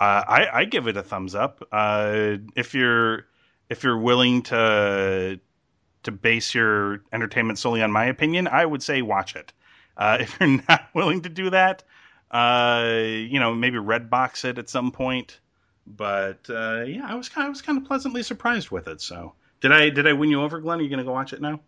Uh, 0.00 0.24
I, 0.26 0.48
I 0.60 0.64
give 0.64 0.88
it 0.88 0.96
a 0.96 1.02
thumbs 1.02 1.34
up. 1.34 1.62
Uh, 1.70 2.38
if 2.56 2.74
you're 2.74 3.26
if 3.68 3.84
you're 3.84 3.98
willing 3.98 4.42
to 4.44 5.38
to 6.04 6.12
base 6.12 6.54
your 6.54 7.02
entertainment 7.12 7.58
solely 7.58 7.82
on 7.82 7.92
my 7.92 8.06
opinion, 8.06 8.48
I 8.48 8.64
would 8.64 8.82
say 8.82 9.02
watch 9.02 9.36
it. 9.36 9.52
Uh, 9.96 10.18
if 10.20 10.36
you're 10.40 10.60
not 10.68 10.88
willing 10.94 11.22
to 11.22 11.28
do 11.28 11.50
that, 11.50 11.82
uh, 12.30 12.90
you 13.02 13.40
know, 13.40 13.54
maybe 13.54 13.78
red 13.78 14.10
box 14.10 14.44
it 14.44 14.58
at 14.58 14.68
some 14.68 14.92
point. 14.92 15.40
But 15.86 16.48
uh, 16.50 16.84
yeah, 16.86 17.06
I 17.06 17.14
was 17.14 17.28
kind 17.28 17.44
of, 17.44 17.48
I 17.48 17.50
was 17.50 17.62
kind 17.62 17.78
of 17.78 17.84
pleasantly 17.84 18.22
surprised 18.22 18.70
with 18.70 18.88
it. 18.88 19.00
So 19.00 19.32
did 19.60 19.72
I 19.72 19.88
did 19.88 20.06
I 20.06 20.12
win 20.12 20.30
you 20.30 20.42
over, 20.42 20.60
Glenn? 20.60 20.78
Are 20.78 20.82
you 20.82 20.88
going 20.88 20.98
to 20.98 21.04
go 21.04 21.12
watch 21.12 21.32
it 21.32 21.40
now? 21.40 21.60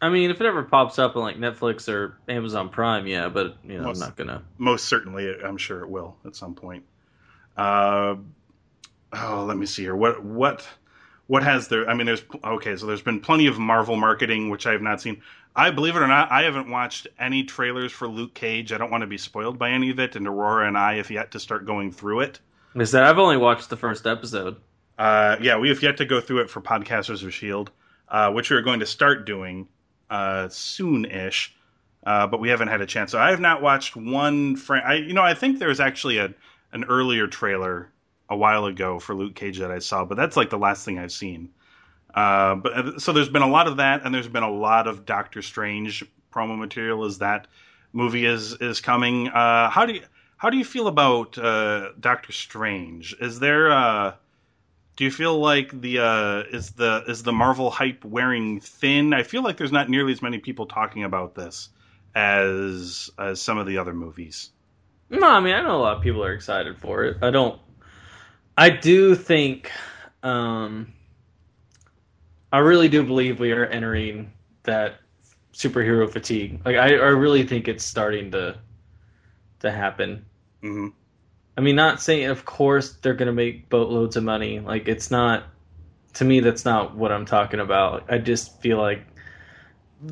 I 0.00 0.10
mean, 0.10 0.30
if 0.30 0.40
it 0.40 0.46
ever 0.46 0.62
pops 0.62 0.98
up 0.98 1.16
on 1.16 1.22
like 1.22 1.38
Netflix 1.38 1.92
or 1.92 2.16
Amazon 2.28 2.68
Prime, 2.68 3.06
yeah, 3.06 3.28
but 3.28 3.56
you 3.64 3.78
know, 3.78 3.84
most, 3.84 4.00
I'm 4.00 4.08
not 4.08 4.16
gonna. 4.16 4.42
Most 4.56 4.84
certainly, 4.84 5.34
I'm 5.42 5.56
sure 5.56 5.82
it 5.82 5.88
will 5.88 6.16
at 6.24 6.36
some 6.36 6.54
point. 6.54 6.84
Uh, 7.56 8.16
oh, 9.12 9.44
let 9.44 9.56
me 9.56 9.66
see 9.66 9.82
here. 9.82 9.96
What 9.96 10.22
what 10.22 10.68
what 11.28 11.44
has 11.44 11.68
there? 11.68 11.88
I 11.88 11.94
mean, 11.94 12.06
there's 12.06 12.24
okay. 12.42 12.76
So 12.76 12.86
there's 12.86 13.02
been 13.02 13.20
plenty 13.20 13.46
of 13.46 13.58
Marvel 13.58 13.96
marketing, 13.96 14.50
which 14.50 14.66
I 14.66 14.72
have 14.72 14.82
not 14.82 15.00
seen. 15.00 15.22
I 15.54 15.70
believe 15.70 15.94
it 15.94 16.02
or 16.02 16.06
not, 16.06 16.30
I 16.30 16.42
haven't 16.42 16.70
watched 16.70 17.06
any 17.18 17.44
trailers 17.44 17.92
for 17.92 18.08
Luke 18.08 18.34
Cage. 18.34 18.72
I 18.72 18.78
don't 18.78 18.90
want 18.90 19.02
to 19.02 19.06
be 19.06 19.18
spoiled 19.18 19.58
by 19.58 19.70
any 19.70 19.90
of 19.90 19.98
it, 20.00 20.16
and 20.16 20.26
Aurora 20.26 20.66
and 20.66 20.76
I 20.76 20.96
have 20.96 21.10
yet 21.10 21.30
to 21.32 21.40
start 21.40 21.66
going 21.66 21.92
through 21.92 22.20
it. 22.20 22.40
Is 22.74 22.92
that 22.92 23.04
I've 23.04 23.18
only 23.18 23.36
watched 23.36 23.70
the 23.70 23.76
first 23.76 24.06
episode. 24.06 24.56
Uh, 24.98 25.36
yeah, 25.40 25.58
we 25.58 25.68
have 25.68 25.82
yet 25.82 25.96
to 25.98 26.04
go 26.04 26.20
through 26.20 26.40
it 26.40 26.50
for 26.50 26.60
Podcasters 26.60 27.24
of 27.24 27.32
Shield, 27.32 27.70
uh, 28.08 28.32
which 28.32 28.50
we 28.50 28.56
are 28.56 28.62
going 28.62 28.80
to 28.80 28.86
start 28.86 29.26
doing 29.26 29.68
uh, 30.10 30.48
soon-ish. 30.48 31.54
Uh, 32.06 32.26
but 32.26 32.40
we 32.40 32.48
haven't 32.48 32.68
had 32.68 32.80
a 32.80 32.86
chance. 32.86 33.10
So 33.12 33.18
I 33.18 33.30
have 33.30 33.40
not 33.40 33.60
watched 33.60 33.96
one 33.96 34.56
frame. 34.56 34.82
I, 34.86 34.94
you 34.94 35.12
know, 35.12 35.22
I 35.22 35.34
think 35.34 35.58
there's 35.58 35.80
actually 35.80 36.18
a 36.18 36.32
an 36.72 36.84
earlier 36.84 37.26
trailer 37.26 37.90
a 38.30 38.36
while 38.36 38.66
ago 38.66 38.98
for 38.98 39.14
Luke 39.14 39.34
Cage 39.34 39.58
that 39.58 39.70
I 39.70 39.78
saw, 39.78 40.04
but 40.04 40.16
that's 40.16 40.36
like 40.36 40.50
the 40.50 40.58
last 40.58 40.84
thing 40.84 40.98
I've 40.98 41.12
seen. 41.12 41.50
Uh, 42.14 42.56
but 42.56 42.72
uh, 42.72 42.98
so 42.98 43.12
there's 43.12 43.28
been 43.28 43.42
a 43.42 43.48
lot 43.48 43.68
of 43.68 43.76
that, 43.78 44.02
and 44.04 44.14
there's 44.14 44.28
been 44.28 44.42
a 44.42 44.50
lot 44.50 44.86
of 44.86 45.04
Doctor 45.04 45.42
Strange 45.42 46.04
promo 46.32 46.58
material 46.58 47.04
as 47.04 47.18
that 47.18 47.46
movie 47.92 48.24
is 48.24 48.54
is 48.54 48.80
coming. 48.80 49.28
Uh, 49.28 49.70
how 49.70 49.86
do 49.86 49.94
you 49.94 50.02
how 50.36 50.50
do 50.50 50.56
you 50.56 50.64
feel 50.64 50.86
about 50.86 51.36
uh, 51.38 51.90
Doctor 52.00 52.32
Strange? 52.32 53.14
Is 53.20 53.40
there 53.40 53.70
uh, 53.70 54.14
do 54.96 55.04
you 55.04 55.10
feel 55.10 55.38
like 55.38 55.80
the 55.80 56.00
uh, 56.00 56.42
is 56.50 56.70
the 56.72 57.04
is 57.06 57.22
the 57.22 57.32
Marvel 57.32 57.70
hype 57.70 58.04
wearing 58.04 58.60
thin? 58.60 59.14
I 59.14 59.22
feel 59.22 59.42
like 59.42 59.56
there's 59.56 59.72
not 59.72 59.88
nearly 59.88 60.12
as 60.12 60.22
many 60.22 60.38
people 60.38 60.66
talking 60.66 61.04
about 61.04 61.34
this 61.34 61.68
as 62.14 63.10
as 63.18 63.40
some 63.40 63.58
of 63.58 63.66
the 63.66 63.78
other 63.78 63.94
movies. 63.94 64.50
No, 65.10 65.28
I 65.28 65.40
mean 65.40 65.54
I 65.54 65.62
know 65.62 65.76
a 65.76 65.82
lot 65.82 65.96
of 65.98 66.02
people 66.02 66.24
are 66.24 66.32
excited 66.32 66.76
for 66.78 67.04
it. 67.04 67.18
I 67.22 67.30
don't. 67.30 67.60
I 68.58 68.70
do 68.70 69.14
think. 69.16 69.72
Um, 70.22 70.92
I 72.52 72.58
really 72.58 72.88
do 72.88 73.04
believe 73.04 73.40
we 73.40 73.52
are 73.52 73.66
entering 73.66 74.32
that 74.64 74.96
superhero 75.54 76.10
fatigue. 76.10 76.60
Like 76.64 76.76
I, 76.76 76.94
I 76.94 77.08
really 77.10 77.44
think 77.44 77.68
it's 77.68 77.84
starting 77.84 78.30
to 78.32 78.58
to 79.60 79.70
happen. 79.70 80.26
hmm 80.62 80.88
I 81.58 81.60
mean, 81.60 81.76
not 81.76 82.00
saying 82.00 82.26
of 82.26 82.44
course 82.46 82.94
they're 83.02 83.14
gonna 83.14 83.32
make 83.32 83.68
boatloads 83.68 84.16
of 84.16 84.24
money. 84.24 84.60
Like 84.60 84.88
it's 84.88 85.10
not. 85.10 85.44
To 86.14 86.24
me, 86.24 86.40
that's 86.40 86.66
not 86.66 86.96
what 86.96 87.12
I'm 87.12 87.26
talking 87.26 87.60
about. 87.60 88.06
I 88.10 88.18
just 88.18 88.60
feel 88.60 88.78
like 88.78 89.06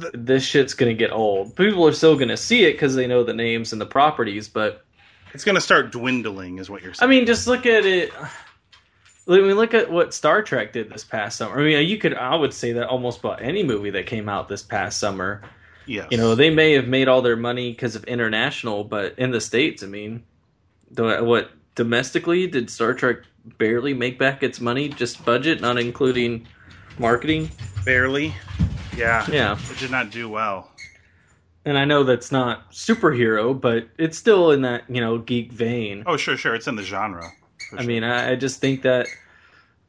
th- 0.00 0.12
this 0.15 0.45
shit's 0.45 0.75
gonna 0.75 0.95
get 0.95 1.12
old. 1.12 1.57
People 1.57 1.87
are 1.87 1.93
still 1.93 2.17
gonna 2.17 2.38
see 2.38 2.65
it 2.65 2.75
because 2.75 2.97
they 2.97 3.09
know 3.09 3.25
the 3.25 3.35
names 3.35 3.73
and 3.73 3.83
the 3.83 3.87
properties, 3.87 4.49
but 4.49 4.86
It's 5.37 5.45
going 5.45 5.57
to 5.57 5.61
start 5.61 5.93
dwindling, 5.93 6.57
is 6.59 6.71
what 6.71 6.83
you're 6.83 6.95
saying. 6.95 7.07
I 7.07 7.11
mean, 7.11 7.26
just 7.26 7.47
look 7.47 7.66
at 7.66 7.85
it. 7.85 8.11
I 9.28 9.38
mean, 9.38 9.57
look 9.57 9.75
at 9.75 9.90
what 9.93 10.14
Star 10.14 10.40
Trek 10.43 10.73
did 10.73 10.90
this 10.90 11.05
past 11.05 11.37
summer. 11.37 11.61
I 11.61 11.62
mean, 11.62 11.87
you 11.87 11.99
could, 11.99 12.14
I 12.14 12.35
would 12.35 12.55
say 12.55 12.73
that 12.73 12.87
almost 12.87 13.19
about 13.19 13.43
any 13.43 13.62
movie 13.62 13.90
that 13.90 14.07
came 14.07 14.31
out 14.31 14.49
this 14.49 14.62
past 14.62 14.99
summer. 14.99 15.43
yes. 15.85 16.09
You 16.11 16.16
know, 16.16 16.35
they 16.35 16.49
may 16.49 16.73
have 16.73 16.88
made 16.88 17.07
all 17.07 17.21
their 17.21 17.37
money 17.37 17.71
because 17.71 17.97
of 17.97 18.05
international, 18.05 18.83
but 18.83 19.19
in 19.19 19.31
the 19.31 19.43
states, 19.43 19.83
I 19.83 19.88
mean, 19.88 20.25
what 20.97 21.50
domestically 21.75 22.47
did 22.47 22.71
Star 22.71 22.95
Trek 22.95 23.19
barely 23.59 23.93
make 23.93 24.19
back 24.19 24.43
its 24.43 24.59
money, 24.59 24.88
just 24.88 25.23
budget, 25.23 25.61
not 25.61 25.78
including 25.78 26.49
marketing? 26.99 27.50
barely. 27.85 28.35
Yeah. 28.97 29.26
Yeah, 29.31 29.59
It 29.71 29.78
did 29.78 29.90
not 29.90 30.11
do 30.11 30.31
well. 30.31 30.71
And 31.67 31.77
I 31.77 31.85
know 31.85 32.05
that's 32.05 32.31
not 32.31 32.71
superhero, 32.71 33.61
but 33.61 33.89
it's 33.99 34.17
still 34.17 34.53
in 34.53 34.63
that 34.63 34.85
you 34.89 35.01
know 35.01 35.19
geek 35.19 35.53
vein. 35.53 36.05
Oh, 36.07 36.17
sure, 36.17 36.37
sure. 36.37 36.55
It's 36.55 36.69
in 36.69 36.77
the 36.77 36.85
genre. 36.85 37.33
I 37.73 37.83
sure. 37.83 37.87
mean, 37.87 38.05
I, 38.05 38.31
I 38.31 38.37
just 38.37 38.61
think 38.61 38.83
that, 38.83 39.09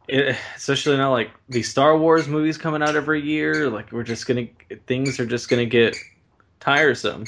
it, 0.07 0.35
especially 0.55 0.97
now, 0.97 1.11
like 1.11 1.29
the 1.47 1.61
Star 1.61 1.95
Wars 1.95 2.27
movies 2.27 2.57
coming 2.57 2.81
out 2.81 2.95
every 2.95 3.21
year, 3.21 3.69
like 3.69 3.91
we're 3.91 4.03
just 4.03 4.25
gonna 4.25 4.47
things 4.87 5.19
are 5.19 5.25
just 5.25 5.49
gonna 5.49 5.67
get 5.67 5.95
tiresome. 6.59 7.25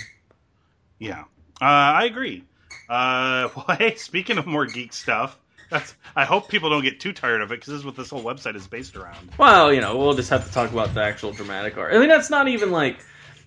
Yeah, 0.97 1.21
uh, 1.61 1.65
I 1.65 2.05
agree. 2.05 2.43
Uh, 2.89 3.49
well, 3.55 3.77
hey, 3.77 3.95
speaking 3.95 4.39
of 4.39 4.47
more 4.47 4.65
geek 4.65 4.93
stuff, 4.93 5.37
that's. 5.69 5.93
I 6.15 6.25
hope 6.25 6.49
people 6.49 6.71
don't 6.71 6.83
get 6.83 6.99
too 6.99 7.13
tired 7.13 7.41
of 7.43 7.51
it 7.51 7.57
because 7.57 7.67
this 7.67 7.79
is 7.79 7.85
what 7.85 7.95
this 7.95 8.09
whole 8.09 8.23
website 8.23 8.55
is 8.55 8.65
based 8.65 8.95
around. 8.95 9.29
Well, 9.37 9.71
you 9.71 9.79
know, 9.79 9.95
we'll 9.95 10.15
just 10.15 10.31
have 10.31 10.47
to 10.47 10.51
talk 10.51 10.71
about 10.71 10.95
the 10.95 11.03
actual 11.03 11.33
dramatic 11.33 11.77
art. 11.77 11.93
I 11.93 11.99
mean, 11.99 12.09
that's 12.09 12.31
not 12.31 12.47
even 12.47 12.71
like. 12.71 12.97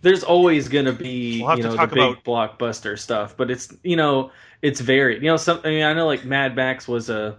There's 0.02 0.22
always 0.24 0.68
gonna 0.68 0.92
be 0.92 1.42
We'll 1.42 1.56
you 1.56 1.62
know 1.62 1.76
the 1.76 1.86
big 1.86 1.98
about- 1.98 2.24
blockbuster 2.24 2.98
stuff, 2.98 3.36
but 3.36 3.50
it's 3.50 3.72
you 3.82 3.96
know 3.96 4.30
it's 4.60 4.80
varied. 4.80 5.22
You 5.22 5.28
know, 5.30 5.36
some 5.36 5.60
I 5.64 5.68
mean 5.70 5.82
I 5.84 5.92
know 5.94 6.06
like 6.06 6.24
Mad 6.24 6.54
Max 6.56 6.86
was 6.86 7.08
a, 7.08 7.36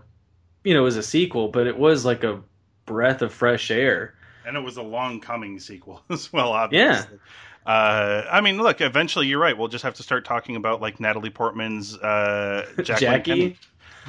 you 0.64 0.74
know, 0.74 0.84
was 0.84 0.98
a 0.98 1.04
sequel, 1.04 1.50
but 1.50 1.68
it 1.68 1.78
was 1.78 2.06
like 2.06 2.24
a 2.24 2.42
breath 2.86 3.22
of 3.22 3.34
fresh 3.34 3.70
air. 3.70 4.16
And 4.46 4.58
it 4.58 4.62
was 4.62 4.78
a 4.78 4.82
long 4.82 5.20
coming 5.22 5.60
sequel 5.60 6.02
as 6.10 6.32
well, 6.34 6.52
obviously. 6.52 7.20
Uh, 7.66 8.24
I 8.30 8.42
mean, 8.42 8.58
look, 8.58 8.82
eventually 8.82 9.28
you're 9.28 9.40
right. 9.40 9.58
We'll 9.58 9.70
just 9.70 9.84
have 9.86 9.94
to 9.96 10.04
start 10.04 10.26
talking 10.26 10.58
about 10.58 10.82
like 10.82 11.00
Natalie 11.00 11.30
Portman's 11.30 11.96
uh, 11.98 12.66
Jack 12.84 13.00
Jackie, 13.00 13.32
Lincoln. 13.32 13.58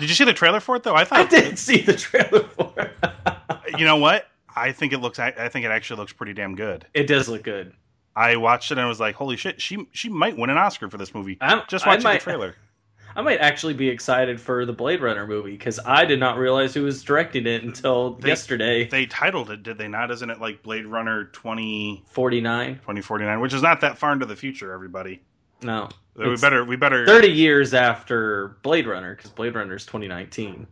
Did 0.01 0.09
you 0.09 0.15
see 0.17 0.25
the 0.25 0.33
trailer 0.33 0.59
for 0.59 0.75
it 0.77 0.83
though? 0.83 0.97
I 0.97 1.05
thought 1.05 1.21
I 1.21 1.25
did 1.27 1.59
see 1.59 1.81
the 1.81 1.93
trailer 1.95 2.43
for. 2.57 2.73
it. 2.77 3.79
you 3.79 3.85
know 3.85 3.97
what? 3.97 4.27
I 4.57 4.73
think 4.73 4.93
it 4.93 4.99
looks. 4.99 5.19
I, 5.21 5.29
I 5.37 5.49
think 5.49 5.65
it 5.65 5.71
actually 5.71 5.99
looks 5.99 6.13
pretty 6.13 6.33
damn 6.33 6.57
good. 6.57 6.85
It 6.95 7.07
does 7.07 7.29
look 7.29 7.43
good. 7.45 7.73
I 8.17 8.37
watched 8.37 8.71
it 8.71 8.79
and 8.79 8.81
I 8.81 8.89
was 8.89 9.01
like, 9.01 9.15
"Holy 9.15 9.37
shit! 9.37 9.61
She 9.61 9.87
she 9.93 10.09
might 10.09 10.37
win 10.37 10.51
an 10.51 10.57
Oscar 10.57 10.89
for 10.91 10.99
this 10.99 11.15
movie." 11.15 11.37
I'm, 11.41 11.63
Just 11.69 11.87
I 11.87 11.91
watching 11.91 12.05
might, 12.05 12.21
the 12.21 12.25
trailer. 12.25 12.55
I 13.17 13.23
might 13.23 13.39
actually 13.39 13.75
be 13.75 13.89
excited 13.89 14.41
for 14.41 14.67
the 14.67 14.73
Blade 14.73 15.01
Runner 15.01 15.25
movie 15.25 15.53
because 15.53 15.79
I 15.87 16.05
did 16.05 16.19
not 16.19 16.37
realize 16.37 16.75
who 16.75 16.83
was 16.83 17.03
directing 17.05 17.47
it 17.47 17.63
until 17.63 18.15
They- 18.15 18.29
yesterday. 18.29 18.89
They 18.89 19.07
titled 19.07 19.51
it, 19.51 19.63
did 19.63 19.79
they 19.79 19.87
not? 19.87 20.11
Isn't 20.11 20.31
it 20.31 20.41
like 20.41 20.65
Blade 20.65 20.85
Runner 20.87 21.27
20, 21.27 22.03
Forty 22.11 22.41
nine. 22.41 22.75
2049, 22.77 23.39
which 23.41 23.53
is 23.55 23.63
not 23.63 23.81
that 23.83 23.99
far 23.99 24.13
into 24.13 24.27
the 24.27 24.35
future, 24.35 24.73
everybody. 24.73 25.21
No, 25.63 25.89
We 26.17 26.37
better 26.37 26.65
we 26.65 26.77
better 26.77 27.07
thirty 27.07 27.31
years 27.31 27.73
after 27.73 28.57
Blade 28.63 28.87
Runner 28.87 29.15
because 29.15 29.31
Blade 29.31 29.55
Runner 29.55 29.77
is 29.77 29.87
twenty 29.87 30.09
nineteen. 30.09 30.67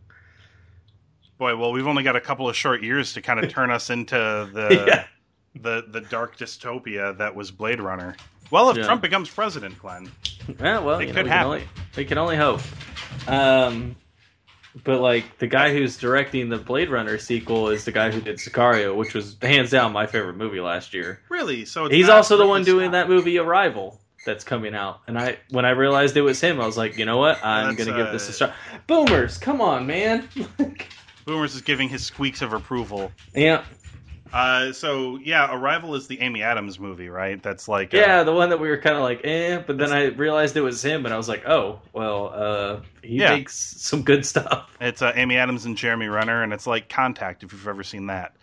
boy, 1.37 1.55
well, 1.55 1.71
we've 1.71 1.87
only 1.87 2.03
got 2.03 2.15
a 2.15 2.21
couple 2.21 2.47
of 2.47 2.55
short 2.55 2.83
years 2.83 3.13
to 3.13 3.21
kind 3.21 3.43
of 3.43 3.49
turn 3.53 3.71
us 3.71 3.89
into 3.89 4.15
the 4.53 4.83
yeah. 4.87 5.05
The 5.61 5.85
the 5.89 6.01
dark 6.01 6.37
dystopia 6.37 7.17
that 7.17 7.33
was 7.35 7.51
Blade 7.51 7.79
Runner. 7.79 8.15
Well, 8.51 8.69
if 8.69 8.77
Yeah. 8.77 8.83
Trump 8.83 9.01
becomes 9.01 9.29
president, 9.29 9.77
Glenn. 9.79 10.11
Yeah, 10.59 10.79
well, 10.79 10.99
It 10.99 11.07
you 11.07 11.13
know, 11.13 11.13
could 11.15 11.23
we 11.25 11.29
happen. 11.29 11.59
Can 11.59 11.61
only, 11.61 11.67
we 11.97 12.05
can 12.05 12.17
only 12.17 12.35
hope. 12.37 12.61
Um, 13.27 13.95
but 14.83 14.99
like 15.01 15.37
the 15.37 15.47
guy 15.47 15.71
who's 15.71 15.97
directing 15.97 16.49
the 16.49 16.57
Blade 16.57 16.89
Runner 16.89 17.17
sequel 17.17 17.69
is 17.69 17.85
the 17.85 17.91
guy 17.91 18.11
who 18.11 18.19
did 18.21 18.37
Sicario, 18.37 18.95
which 18.95 19.13
was 19.13 19.37
hands 19.41 19.69
down 19.71 19.93
my 19.93 20.05
favorite 20.07 20.35
movie 20.35 20.59
last 20.59 20.93
year. 20.93 21.19
Really? 21.29 21.65
So 21.65 21.85
it's 21.85 21.95
He's 21.95 22.09
also 22.09 22.37
the 22.37 22.47
one 22.47 22.63
doing 22.63 22.91
that 22.91 23.07
movie 23.07 23.37
Arrival 23.37 23.99
that's 24.25 24.43
coming 24.43 24.73
out. 24.73 25.01
And 25.07 25.17
I 25.17 25.37
when 25.49 25.65
I 25.65 25.71
realized 25.71 26.17
it 26.17 26.21
was 26.21 26.41
him, 26.41 26.59
I 26.59 26.65
was 26.65 26.77
like, 26.77 26.97
you 26.97 27.05
know 27.05 27.17
what? 27.17 27.43
I'm 27.43 27.75
That's, 27.75 27.85
gonna 27.87 28.03
give 28.03 28.11
this 28.11 28.27
a 28.27 28.45
uh, 28.45 28.47
shot. 28.49 28.55
Boomers, 28.87 29.37
come 29.37 29.61
on, 29.61 29.85
man. 29.85 30.27
Boomers 31.25 31.55
is 31.55 31.61
giving 31.61 31.87
his 31.87 32.05
squeaks 32.05 32.41
of 32.41 32.53
approval. 32.53 33.11
yeah, 33.35 33.63
Uh, 34.33 34.73
so 34.73 35.17
yeah, 35.17 35.55
Arrival 35.55 35.93
is 35.93 36.07
the 36.07 36.19
Amy 36.21 36.41
Adams 36.41 36.79
movie, 36.79 37.07
right? 37.07 37.41
That's 37.41 37.67
like 37.67 37.93
uh, 37.93 37.97
yeah, 37.97 38.23
the 38.23 38.33
one 38.33 38.49
that 38.49 38.59
we 38.59 38.67
were 38.67 38.79
kind 38.79 38.95
of 38.95 39.03
like, 39.03 39.21
eh, 39.23 39.59
but 39.65 39.77
then 39.77 39.91
I 39.91 40.05
realized 40.05 40.57
it 40.57 40.61
was 40.61 40.83
him, 40.83 41.05
and 41.05 41.13
I 41.13 41.17
was 41.17 41.29
like, 41.29 41.47
oh, 41.47 41.81
well, 41.93 42.31
uh, 42.33 42.79
he 43.03 43.17
Yeah. 43.17 43.35
makes 43.35 43.55
some 43.55 44.01
good 44.01 44.25
stuff. 44.25 44.69
It's 44.81 45.01
uh, 45.01 45.13
Amy 45.15 45.37
Adams 45.37 45.65
and 45.65 45.77
Jeremy 45.77 46.07
Renner, 46.07 46.41
and 46.43 46.51
it's 46.51 46.65
like 46.67 46.89
Contact. 46.89 47.43
If 47.43 47.53
you've 47.53 47.67
ever 47.67 47.83
seen 47.83 48.07
that, 48.07 48.33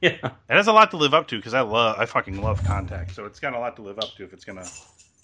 Yeah, 0.00 0.10
it 0.22 0.32
has 0.48 0.68
a 0.68 0.72
lot 0.72 0.90
to 0.92 0.96
live 0.98 1.14
up 1.14 1.26
to 1.28 1.36
because 1.36 1.54
I 1.54 1.62
love, 1.62 1.98
I 1.98 2.04
fucking 2.06 2.40
love 2.42 2.62
Contact. 2.62 3.14
So 3.14 3.24
it's 3.24 3.40
got 3.40 3.54
a 3.54 3.58
lot 3.58 3.74
to 3.76 3.82
live 3.82 3.98
up 3.98 4.14
to 4.16 4.24
if 4.24 4.32
it's 4.32 4.44
gonna, 4.44 4.70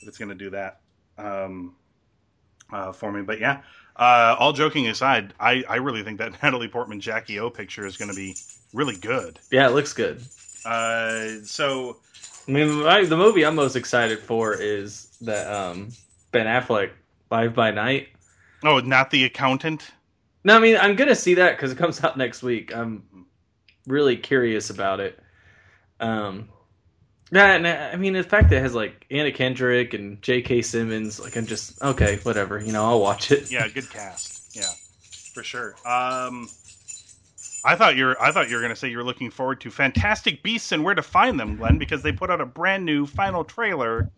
if 0.00 0.09
it's 0.09 0.19
gonna 0.19 0.35
do 0.35 0.50
that, 0.50 0.81
um, 1.19 1.76
uh, 2.73 2.92
for 2.92 3.12
me. 3.12 3.23
But 3.23 3.40
yeah, 3.40 3.62
uh, 3.97 4.37
all 4.38 4.52
joking 4.52 4.87
aside, 4.88 5.35
I, 5.38 5.64
I 5.68 5.76
really 5.76 6.02
think 6.02 6.18
that 6.18 6.33
Natalie 6.42 6.68
Portman 6.68 7.00
Jackie 7.00 7.38
O 7.38 7.50
picture 7.50 7.87
is 7.87 7.97
gonna 7.97 8.14
be 8.14 8.37
really 8.73 8.97
good. 8.97 9.38
yeah, 9.50 9.66
it 9.68 9.73
looks 9.73 9.92
good. 9.92 10.23
Uh, 10.64 11.42
so 11.44 11.97
I 12.49 12.50
mean, 12.50 12.83
my, 12.83 13.04
the 13.04 13.16
movie 13.16 13.44
I'm 13.44 13.54
most 13.54 13.76
excited 13.76 14.18
for 14.18 14.54
is 14.54 15.16
that 15.23 15.47
um, 15.52 15.90
Ben 16.33 16.47
Affleck 16.47 16.90
Live 17.30 17.54
by 17.54 17.71
Night. 17.71 18.09
oh, 18.64 18.80
not 18.80 19.11
the 19.11 19.25
accountant. 19.25 19.90
No, 20.44 20.56
I 20.56 20.59
mean 20.59 20.76
I'm 20.76 20.97
gonna 20.97 21.14
see 21.14 21.35
that 21.35 21.56
because 21.56 21.73
it 21.73 21.78
comes 21.78 22.02
out 22.04 22.18
next 22.18 22.42
week. 22.42 22.75
I'm 22.75 23.26
really 23.87 24.16
curious 24.16 24.71
about 24.71 25.00
it. 25.00 25.18
Um, 26.00 26.49
yeah, 27.34 27.54
and, 27.54 27.66
I 27.66 27.96
mean 27.96 28.12
the 28.12 28.22
fact 28.22 28.50
that 28.50 28.56
it 28.56 28.62
has 28.62 28.74
like 28.74 29.06
Anna 29.10 29.32
Kendrick 29.32 29.92
and 29.92 30.22
J.K. 30.22 30.62
Simmons, 30.62 31.18
like 31.18 31.36
I'm 31.36 31.46
just 31.46 31.82
okay, 31.82 32.20
whatever. 32.22 32.60
You 32.60 32.72
know, 32.72 32.84
I'll 32.84 33.00
watch 33.00 33.32
it. 33.32 33.50
Yeah, 33.50 33.66
good 33.68 33.90
cast. 33.90 34.56
Yeah, 34.56 34.70
for 35.32 35.42
sure. 35.42 35.74
Um, 35.84 36.48
I 37.64 37.74
thought 37.74 37.96
you 37.96 38.04
were 38.04 38.22
I 38.22 38.30
thought 38.30 38.48
you 38.48 38.54
were 38.54 38.60
going 38.62 38.72
to 38.72 38.76
say 38.76 38.88
you 38.88 38.98
were 38.98 39.04
looking 39.04 39.30
forward 39.30 39.60
to 39.62 39.70
Fantastic 39.70 40.42
Beasts 40.44 40.70
and 40.70 40.84
Where 40.84 40.94
to 40.94 41.02
Find 41.02 41.40
Them, 41.40 41.56
Glenn, 41.56 41.78
because 41.78 42.02
they 42.02 42.12
put 42.12 42.30
out 42.30 42.40
a 42.40 42.46
brand 42.46 42.84
new 42.84 43.04
final 43.04 43.42
trailer 43.42 44.10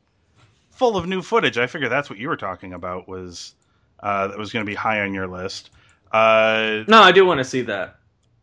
full 0.73 0.97
of 0.97 1.07
new 1.07 1.23
footage. 1.23 1.57
I 1.57 1.67
figure 1.67 1.89
that's 1.89 2.11
what 2.11 2.19
you 2.19 2.29
were 2.29 2.37
talking 2.37 2.75
about 2.75 3.09
was 3.09 3.55
uh, 4.01 4.29
that 4.29 4.39
was 4.39 4.53
going 4.53 4.65
to 4.65 4.71
be 4.71 4.75
high 4.75 5.01
on 5.01 5.15
your 5.15 5.27
list. 5.27 5.71
Uh, 6.13 6.85
No, 6.87 7.01
I 7.01 7.13
do 7.13 7.25
want 7.25 7.39
to 7.39 7.45
see 7.45 7.63
that. 7.63 7.96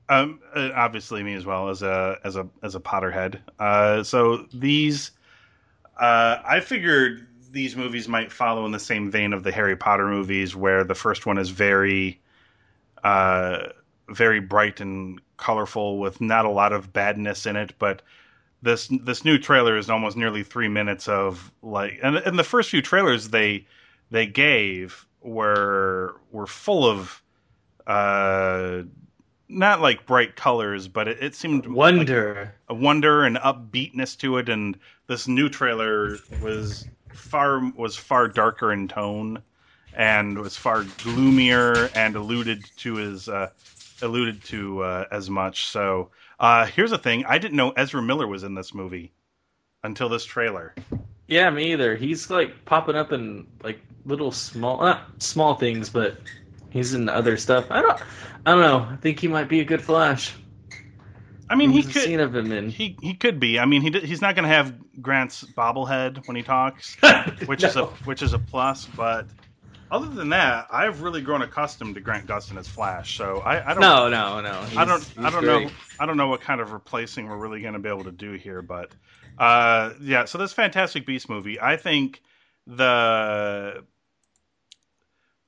Um, 0.10 0.40
uh, 0.56 0.70
obviously 0.76 1.24
me 1.24 1.34
as 1.34 1.46
well 1.46 1.70
as 1.70 1.82
a 1.82 2.18
as 2.24 2.36
a 2.36 2.48
as 2.62 2.76
a 2.76 2.80
Potterhead. 2.80 3.40
Uh, 3.60 4.04
so 4.04 4.46
these, 4.54 5.12
uh, 6.00 6.38
I 6.46 6.60
figured 6.60 7.28
these 7.52 7.76
movies 7.76 8.08
might 8.08 8.32
follow 8.32 8.66
in 8.66 8.72
the 8.72 8.80
same 8.80 9.12
vein 9.12 9.34
of 9.34 9.44
the 9.44 9.52
Harry 9.52 9.76
Potter 9.76 10.08
movies, 10.08 10.56
where 10.56 10.84
the 10.84 10.96
first 10.96 11.26
one 11.26 11.38
is 11.38 11.50
very, 11.50 12.20
uh, 13.04 13.68
very 14.10 14.40
bright 14.40 14.82
and 14.82 15.22
colorful 15.38 16.00
with 16.00 16.20
not 16.20 16.46
a 16.46 16.50
lot 16.50 16.74
of 16.74 16.94
badness 16.94 17.46
in 17.46 17.56
it, 17.56 17.74
but. 17.80 18.02
This 18.62 18.88
this 19.04 19.26
new 19.26 19.38
trailer 19.38 19.78
is 19.78 19.90
almost 19.90 20.16
nearly 20.16 20.42
three 20.42 20.70
minutes 20.70 21.10
of 21.10 21.52
like, 21.62 22.00
and 22.02 22.16
and 22.16 22.40
the 22.40 22.46
first 22.46 22.70
few 22.70 22.82
trailers 22.82 23.28
they 23.28 23.68
they 24.10 24.26
gave 24.26 25.06
were 25.22 26.16
were 26.32 26.48
full 26.48 26.86
of 26.86 27.22
uh, 27.86 28.84
not 29.54 29.82
like 29.82 30.06
bright 30.06 30.36
colors, 30.36 30.88
but 30.88 31.08
it, 31.08 31.18
it 31.22 31.36
seemed 31.36 31.66
Wonder. 31.68 32.54
a 32.68 32.74
wonder 32.74 33.24
and 33.24 33.38
upbeatness 33.38 34.18
to 34.20 34.38
it. 34.38 34.50
And 34.50 34.78
this 35.08 35.28
new 35.28 35.50
trailer 35.50 36.22
was 36.30 36.88
far 37.14 37.60
was 37.76 37.96
far 37.96 38.28
darker 38.28 38.72
in 38.74 38.88
tone 38.88 39.44
and 39.94 40.40
was 40.40 40.58
far 40.58 40.84
gloomier 40.84 41.86
and 41.94 42.16
alluded 42.16 42.70
to 42.78 43.00
as 43.00 43.30
uh, 43.30 43.50
alluded 44.02 44.44
to 44.46 44.82
uh, 44.84 45.06
as 45.12 45.30
much. 45.30 45.68
So 45.68 46.12
uh, 46.40 46.66
here's 46.66 46.92
the 46.92 46.98
thing: 46.98 47.26
I 47.26 47.38
didn't 47.38 47.58
know 47.58 47.72
Ezra 47.72 48.02
Miller 48.02 48.28
was 48.28 48.44
in 48.44 48.56
this 48.56 48.74
movie 48.74 49.14
until 49.84 50.10
this 50.10 50.26
trailer. 50.26 50.76
Yeah, 51.28 51.50
me 51.50 51.72
either. 51.74 51.96
He's 51.96 52.30
like 52.30 52.66
popping 52.66 52.96
up 52.96 53.12
in 53.12 53.48
like 53.64 53.80
little 54.06 54.32
small, 54.32 54.82
not 54.82 55.22
small 55.22 55.56
things, 55.56 55.90
but 55.90 56.18
he's 56.74 56.94
in 56.94 57.08
other 57.08 57.38
stuff. 57.38 57.68
I 57.70 57.82
don't, 57.82 58.02
I 58.46 58.52
don't 58.52 58.62
know. 58.62 58.88
I 58.92 58.98
think 58.98 59.20
he 59.20 59.28
might 59.30 59.48
be 59.48 59.62
a 59.62 59.66
good 59.66 59.82
Flash. 59.82 60.34
I 61.50 61.56
mean, 61.56 61.70
he 61.72 61.84
could 61.84 62.02
scene 62.02 62.20
of 62.20 62.36
him 62.36 62.52
in. 62.52 62.70
he 62.70 62.98
he 63.02 63.14
could 63.14 63.40
be. 63.40 63.60
I 63.60 63.66
mean, 63.66 63.82
he 63.82 63.92
he's 64.00 64.22
not 64.22 64.36
going 64.36 64.44
to 64.44 64.54
have 64.54 64.74
Grant's 65.02 65.44
bobblehead 65.44 66.28
when 66.28 66.36
he 66.36 66.42
talks, 66.42 66.98
which 67.46 67.64
is 67.64 67.76
a 67.76 67.86
which 67.86 68.22
is 68.24 68.34
a 68.34 68.40
plus. 68.40 68.86
But 68.88 69.28
other 69.92 70.08
than 70.08 70.30
that, 70.30 70.68
I've 70.72 71.02
really 71.02 71.22
grown 71.22 71.44
accustomed 71.44 71.96
to 71.96 72.02
Grant 72.02 72.26
Gustin 72.26 72.58
as 72.58 72.68
Flash. 72.68 73.16
So 73.18 73.40
I, 73.40 73.72
I 73.72 73.74
don't 73.74 73.82
No, 73.82 74.10
no, 74.10 74.42
no. 74.42 74.66
I 74.76 74.86
don't 74.86 75.08
I 75.20 75.30
don't 75.30 75.44
great. 75.44 75.68
know 75.68 75.72
I 76.00 76.06
don't 76.08 76.18
know 76.18 76.28
what 76.28 76.42
kind 76.42 76.60
of 76.60 76.72
replacing 76.72 77.28
we're 77.28 77.38
really 77.38 77.62
going 77.62 77.74
to 77.74 77.80
be 77.80 77.90
able 77.90 78.06
to 78.06 78.12
do 78.12 78.32
here, 78.34 78.64
but 78.64 78.92
uh, 79.38 79.92
yeah. 80.02 80.26
So 80.26 80.40
this 80.40 80.54
Fantastic 80.54 81.06
Beast 81.06 81.30
movie, 81.30 81.60
I 81.62 81.78
think 81.78 82.22
the 82.66 83.84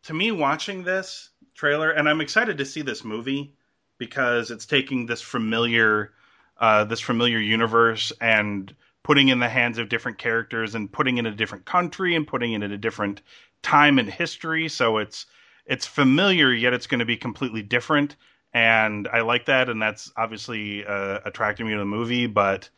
to 0.05 0.13
me 0.13 0.31
watching 0.31 0.83
this 0.83 1.29
trailer, 1.53 1.91
and 1.91 2.07
I'm 2.07 2.21
excited 2.21 2.57
to 2.57 2.65
see 2.65 2.81
this 2.81 3.03
movie 3.03 3.55
because 3.97 4.51
it's 4.51 4.65
taking 4.65 5.05
this 5.05 5.21
familiar 5.21 6.13
uh, 6.57 6.85
this 6.85 7.01
familiar 7.01 7.39
universe 7.39 8.13
and 8.21 8.73
putting 9.03 9.27
in 9.27 9.39
the 9.39 9.49
hands 9.49 9.77
of 9.77 9.89
different 9.89 10.17
characters 10.17 10.73
and 10.73 10.91
putting 10.91 11.17
in 11.17 11.25
a 11.25 11.35
different 11.35 11.65
country 11.65 12.15
and 12.15 12.25
putting 12.25 12.53
it 12.53 12.63
in 12.63 12.71
a 12.71 12.77
different 12.77 13.21
time 13.61 13.99
in 13.99 14.07
history. 14.07 14.69
So 14.69 14.97
it's 14.97 15.25
it's 15.65 15.85
familiar 15.85 16.53
yet 16.53 16.73
it's 16.73 16.87
going 16.87 16.99
to 16.99 17.05
be 17.05 17.17
completely 17.17 17.61
different 17.61 18.15
and 18.55 19.09
I 19.11 19.19
like 19.19 19.47
that, 19.47 19.67
and 19.67 19.81
that's 19.81 20.09
obviously 20.15 20.85
uh, 20.85 21.19
attracting 21.25 21.65
me 21.65 21.73
to 21.73 21.79
the 21.79 21.85
movie. 21.85 22.25
But 22.25 22.69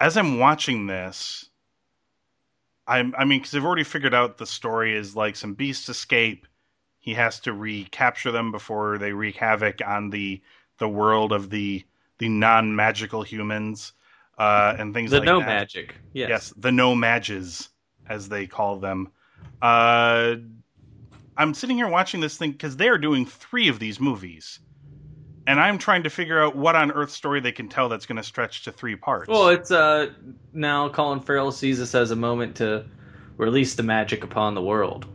as 0.00 0.16
I'm 0.16 0.38
watching 0.38 0.86
this, 0.86 1.50
I'm 2.92 3.14
I 3.16 3.24
mean, 3.24 3.40
because 3.40 3.52
they've 3.52 3.64
already 3.64 3.84
figured 3.84 4.14
out 4.14 4.38
the 4.38 4.46
story 4.46 4.94
is 4.94 5.16
like 5.16 5.36
some 5.36 5.54
beasts 5.54 5.88
escape. 5.88 6.46
He 6.98 7.14
has 7.14 7.40
to 7.40 7.52
recapture 7.52 8.30
them 8.30 8.52
before 8.52 8.98
they 8.98 9.12
wreak 9.12 9.36
havoc 9.36 9.80
on 9.84 10.10
the 10.10 10.42
the 10.78 10.88
world 10.88 11.32
of 11.32 11.50
the 11.50 11.84
the 12.18 12.28
non 12.28 12.76
magical 12.76 13.22
humans 13.22 13.92
uh, 14.38 14.74
and 14.78 14.92
things 14.92 15.10
The 15.10 15.18
like 15.18 15.26
no 15.26 15.38
that. 15.40 15.46
magic. 15.46 15.94
Yes. 16.12 16.28
Yes, 16.28 16.54
the 16.56 16.72
no 16.72 16.94
mages, 16.94 17.70
as 18.08 18.28
they 18.28 18.46
call 18.46 18.76
them. 18.76 19.08
Uh, 19.60 20.36
I'm 21.36 21.54
sitting 21.54 21.76
here 21.76 21.88
watching 21.88 22.20
this 22.20 22.36
thing 22.36 22.52
because 22.52 22.76
they 22.76 22.88
are 22.88 22.98
doing 22.98 23.24
three 23.26 23.68
of 23.68 23.78
these 23.78 23.98
movies, 23.98 24.60
and 25.46 25.58
I'm 25.60 25.78
trying 25.78 26.02
to 26.04 26.10
figure 26.10 26.42
out 26.42 26.54
what 26.56 26.76
on 26.76 26.90
earth 26.92 27.10
story 27.10 27.40
they 27.40 27.52
can 27.52 27.68
tell 27.68 27.88
that's 27.88 28.06
going 28.06 28.16
to 28.16 28.22
stretch 28.22 28.64
to 28.64 28.72
three 28.72 28.96
parts. 28.96 29.28
Well, 29.28 29.48
it's 29.48 29.70
uh 29.70 30.10
now 30.52 30.88
Colin 30.88 31.20
Farrell 31.20 31.52
sees 31.52 31.78
this 31.78 31.94
as 31.94 32.10
a 32.10 32.16
moment 32.16 32.56
to 32.56 32.84
release 33.36 33.74
the 33.74 33.82
magic 33.82 34.24
upon 34.24 34.54
the 34.54 34.62
world. 34.62 35.06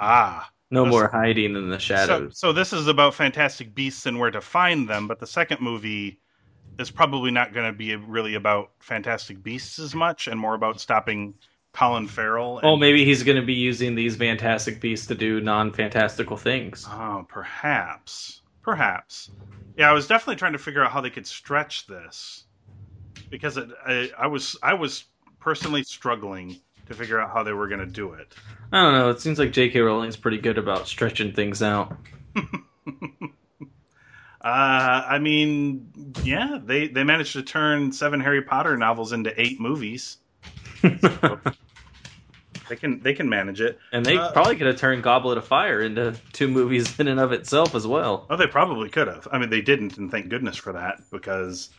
ah, 0.00 0.50
No 0.70 0.84
This- 0.84 0.90
more 0.90 1.08
hiding 1.08 1.56
in 1.56 1.70
the 1.70 1.76
so, 1.76 1.94
shadows. 1.94 2.38
so 2.38 2.52
this 2.52 2.72
is 2.72 2.86
about 2.88 3.14
fantastic 3.14 3.74
beasts 3.74 4.04
and 4.06 4.18
where 4.18 4.30
to 4.30 4.40
find 4.40 4.88
them, 4.88 5.06
but 5.06 5.20
the 5.20 5.26
second 5.26 5.60
movie 5.60 6.20
is 6.78 6.90
probably 6.90 7.30
not 7.30 7.54
going 7.54 7.66
to 7.72 7.76
be 7.76 7.94
really 7.96 8.34
about 8.34 8.72
fantastic 8.80 9.42
beasts 9.42 9.78
as 9.78 9.94
much, 9.94 10.26
and 10.28 10.38
more 10.38 10.54
about 10.54 10.78
stopping 10.80 11.32
Colin 11.72 12.06
Farrell. 12.08 12.58
And, 12.58 12.66
oh, 12.66 12.76
maybe 12.76 13.04
he's 13.04 13.22
going 13.22 13.36
to 13.40 13.46
be 13.46 13.54
using 13.54 13.94
these 13.94 14.16
fantastic 14.16 14.80
beasts 14.80 15.06
to 15.06 15.14
do 15.14 15.40
non-fantastical 15.40 16.36
things. 16.36 16.86
Oh, 16.90 17.24
perhaps. 17.28 18.42
Perhaps. 18.66 19.30
Yeah, 19.76 19.88
I 19.88 19.92
was 19.92 20.08
definitely 20.08 20.34
trying 20.36 20.54
to 20.54 20.58
figure 20.58 20.84
out 20.84 20.90
how 20.90 21.00
they 21.00 21.08
could 21.08 21.26
stretch 21.26 21.86
this 21.86 22.44
because 23.30 23.56
it, 23.56 23.70
I, 23.86 24.10
I 24.18 24.26
was 24.26 24.56
I 24.60 24.74
was 24.74 25.04
personally 25.38 25.84
struggling 25.84 26.56
to 26.88 26.94
figure 26.94 27.20
out 27.20 27.30
how 27.30 27.44
they 27.44 27.52
were 27.52 27.68
going 27.68 27.78
to 27.78 27.86
do 27.86 28.14
it. 28.14 28.34
I 28.72 28.82
don't 28.82 28.94
know. 28.94 29.08
It 29.08 29.20
seems 29.20 29.38
like 29.38 29.52
J.K. 29.52 29.78
Rowling's 29.78 30.16
pretty 30.16 30.38
good 30.38 30.58
about 30.58 30.88
stretching 30.88 31.32
things 31.32 31.62
out. 31.62 31.96
Uh, 34.38 35.04
I 35.08 35.18
mean, 35.18 36.14
yeah, 36.22 36.60
they 36.62 36.86
they 36.86 37.02
managed 37.02 37.32
to 37.32 37.42
turn 37.42 37.90
seven 37.90 38.20
Harry 38.20 38.42
Potter 38.42 38.76
novels 38.76 39.12
into 39.12 39.32
eight 39.40 39.58
movies. 39.58 40.18
They 42.68 42.76
can 42.76 43.00
they 43.00 43.14
can 43.14 43.28
manage 43.28 43.60
it. 43.60 43.78
and 43.92 44.04
they 44.04 44.16
Uh, 44.16 44.32
probably 44.32 44.56
could 44.56 44.66
have 44.66 44.76
turned 44.76 45.02
Goblet 45.02 45.38
of 45.38 45.46
Fire 45.46 45.80
into 45.80 46.14
two 46.32 46.48
movies 46.48 46.98
in 46.98 47.08
and 47.08 47.20
of 47.20 47.32
itself 47.32 47.74
as 47.74 47.86
well. 47.86 48.26
Oh, 48.30 48.36
they 48.36 48.46
probably 48.46 48.88
could 48.88 49.08
have. 49.08 49.28
I 49.30 49.38
mean, 49.38 49.50
they 49.50 49.60
didn't, 49.60 49.96
and 49.98 50.10
thank 50.10 50.28
goodness 50.28 50.56
for 50.56 50.72
that 50.72 51.00
because 51.10 51.70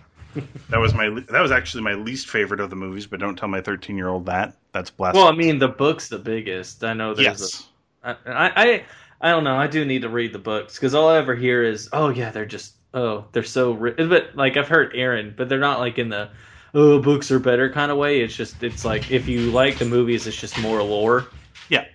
that 0.69 0.77
was 0.79 0.93
my 0.93 1.09
that 1.09 1.41
was 1.41 1.51
actually 1.51 1.83
my 1.83 1.93
least 1.93 2.29
favorite 2.29 2.59
of 2.59 2.69
the 2.69 2.75
movies. 2.75 3.07
But 3.07 3.19
don't 3.19 3.35
tell 3.35 3.49
my 3.49 3.61
thirteen 3.61 3.97
year 3.97 4.07
old 4.09 4.25
that. 4.27 4.55
That's 4.71 4.89
blasphemy. 4.89 5.23
Well, 5.23 5.33
I 5.33 5.35
mean, 5.35 5.59
the 5.59 5.67
book's 5.67 6.09
the 6.09 6.19
biggest. 6.19 6.83
I 6.83 6.93
know 6.93 7.13
there's 7.13 7.25
yes. 7.25 7.67
a. 8.03 8.17
I, 8.25 8.51
I 8.65 8.83
I 9.19 9.31
don't 9.31 9.43
know. 9.43 9.55
I 9.57 9.67
do 9.67 9.83
need 9.83 10.03
to 10.03 10.09
read 10.09 10.31
the 10.33 10.39
books 10.39 10.75
because 10.75 10.93
all 10.93 11.09
I 11.09 11.17
ever 11.17 11.35
hear 11.35 11.63
is, 11.63 11.89
"Oh 11.91 12.09
yeah, 12.09 12.29
they're 12.31 12.45
just 12.45 12.75
oh 12.93 13.25
they're 13.31 13.43
so." 13.43 13.71
Ri-. 13.71 13.91
But 13.93 14.35
like 14.35 14.57
I've 14.57 14.67
heard 14.67 14.91
Aaron, 14.95 15.33
but 15.35 15.49
they're 15.49 15.59
not 15.59 15.79
like 15.79 15.97
in 15.97 16.09
the 16.09 16.29
oh 16.77 16.99
books 16.99 17.31
are 17.31 17.39
better 17.39 17.69
kind 17.71 17.91
of 17.91 17.97
way. 17.97 18.21
It's 18.21 18.35
just 18.35 18.61
it's 18.61 18.85
like 18.85 19.11
if 19.11 19.27
you 19.27 19.51
like 19.51 19.79
the 19.79 19.85
movies, 19.85 20.27
it's 20.27 20.37
just 20.37 20.57
more 20.61 20.81
lore. 20.81 21.27
Yeah. 21.69 21.85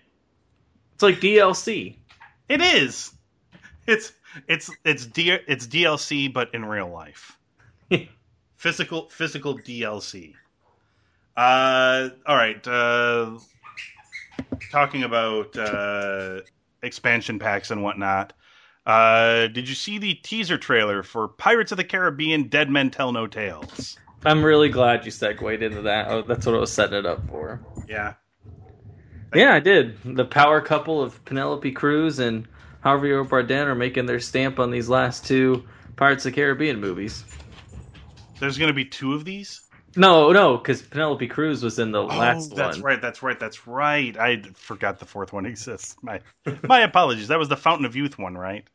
It's 0.94 1.02
like 1.02 1.20
DLC. 1.20 1.96
It 2.48 2.60
is. 2.60 3.12
It's 3.86 4.12
it's 4.48 4.70
it's 4.84 5.06
D, 5.06 5.30
it's 5.30 5.66
DLC, 5.66 6.32
but 6.32 6.52
in 6.52 6.64
real 6.64 6.88
life. 6.88 7.38
physical 8.56 9.08
physical 9.08 9.56
DLC. 9.56 10.34
Uh, 11.36 12.10
all 12.26 12.36
right. 12.36 12.66
Uh, 12.66 13.38
talking 14.70 15.04
about 15.04 15.56
uh, 15.56 16.40
expansion 16.82 17.38
packs 17.38 17.70
and 17.70 17.82
whatnot. 17.84 18.32
Uh, 18.84 19.46
did 19.46 19.68
you 19.68 19.76
see 19.76 19.98
the 19.98 20.14
teaser 20.14 20.58
trailer 20.58 21.04
for 21.04 21.28
Pirates 21.28 21.70
of 21.70 21.78
the 21.78 21.84
Caribbean: 21.84 22.48
Dead 22.48 22.68
Men 22.68 22.90
Tell 22.90 23.12
No 23.12 23.28
Tales? 23.28 23.96
I'm 24.24 24.44
really 24.44 24.68
glad 24.68 25.04
you 25.04 25.10
segued 25.10 25.62
into 25.62 25.82
that. 25.82 26.08
Oh, 26.08 26.22
that's 26.22 26.46
what 26.46 26.54
I 26.54 26.58
was 26.58 26.72
setting 26.72 26.98
it 26.98 27.06
up 27.06 27.28
for. 27.28 27.60
Yeah. 27.88 28.14
Yeah, 29.34 29.54
I 29.54 29.60
did. 29.60 29.96
The 30.04 30.24
power 30.24 30.60
couple 30.60 31.02
of 31.02 31.24
Penelope 31.24 31.72
Cruz 31.72 32.18
and 32.18 32.46
Javier 32.84 33.26
Bardem 33.26 33.66
are 33.66 33.74
making 33.74 34.06
their 34.06 34.20
stamp 34.20 34.58
on 34.58 34.70
these 34.70 34.88
last 34.88 35.26
two 35.26 35.64
Pirates 35.96 36.26
of 36.26 36.32
the 36.32 36.36
Caribbean 36.36 36.80
movies. 36.80 37.24
There's 38.38 38.58
going 38.58 38.68
to 38.68 38.74
be 38.74 38.84
two 38.84 39.14
of 39.14 39.24
these. 39.24 39.62
No, 39.94 40.32
no, 40.32 40.56
because 40.56 40.82
Penelope 40.82 41.26
Cruz 41.28 41.62
was 41.62 41.78
in 41.78 41.92
the 41.92 42.02
oh, 42.02 42.06
last 42.06 42.52
oh, 42.52 42.56
that's 42.56 42.78
one. 42.78 42.84
right. 42.84 43.02
That's 43.02 43.22
right. 43.22 43.38
That's 43.38 43.66
right. 43.66 44.16
I 44.16 44.42
forgot 44.54 44.98
the 44.98 45.04
fourth 45.04 45.32
one 45.32 45.46
exists. 45.46 45.96
My 46.02 46.20
my 46.62 46.80
apologies. 46.80 47.28
That 47.28 47.38
was 47.38 47.48
the 47.48 47.56
Fountain 47.56 47.84
of 47.84 47.94
Youth 47.94 48.18
one, 48.18 48.36
right? 48.36 48.64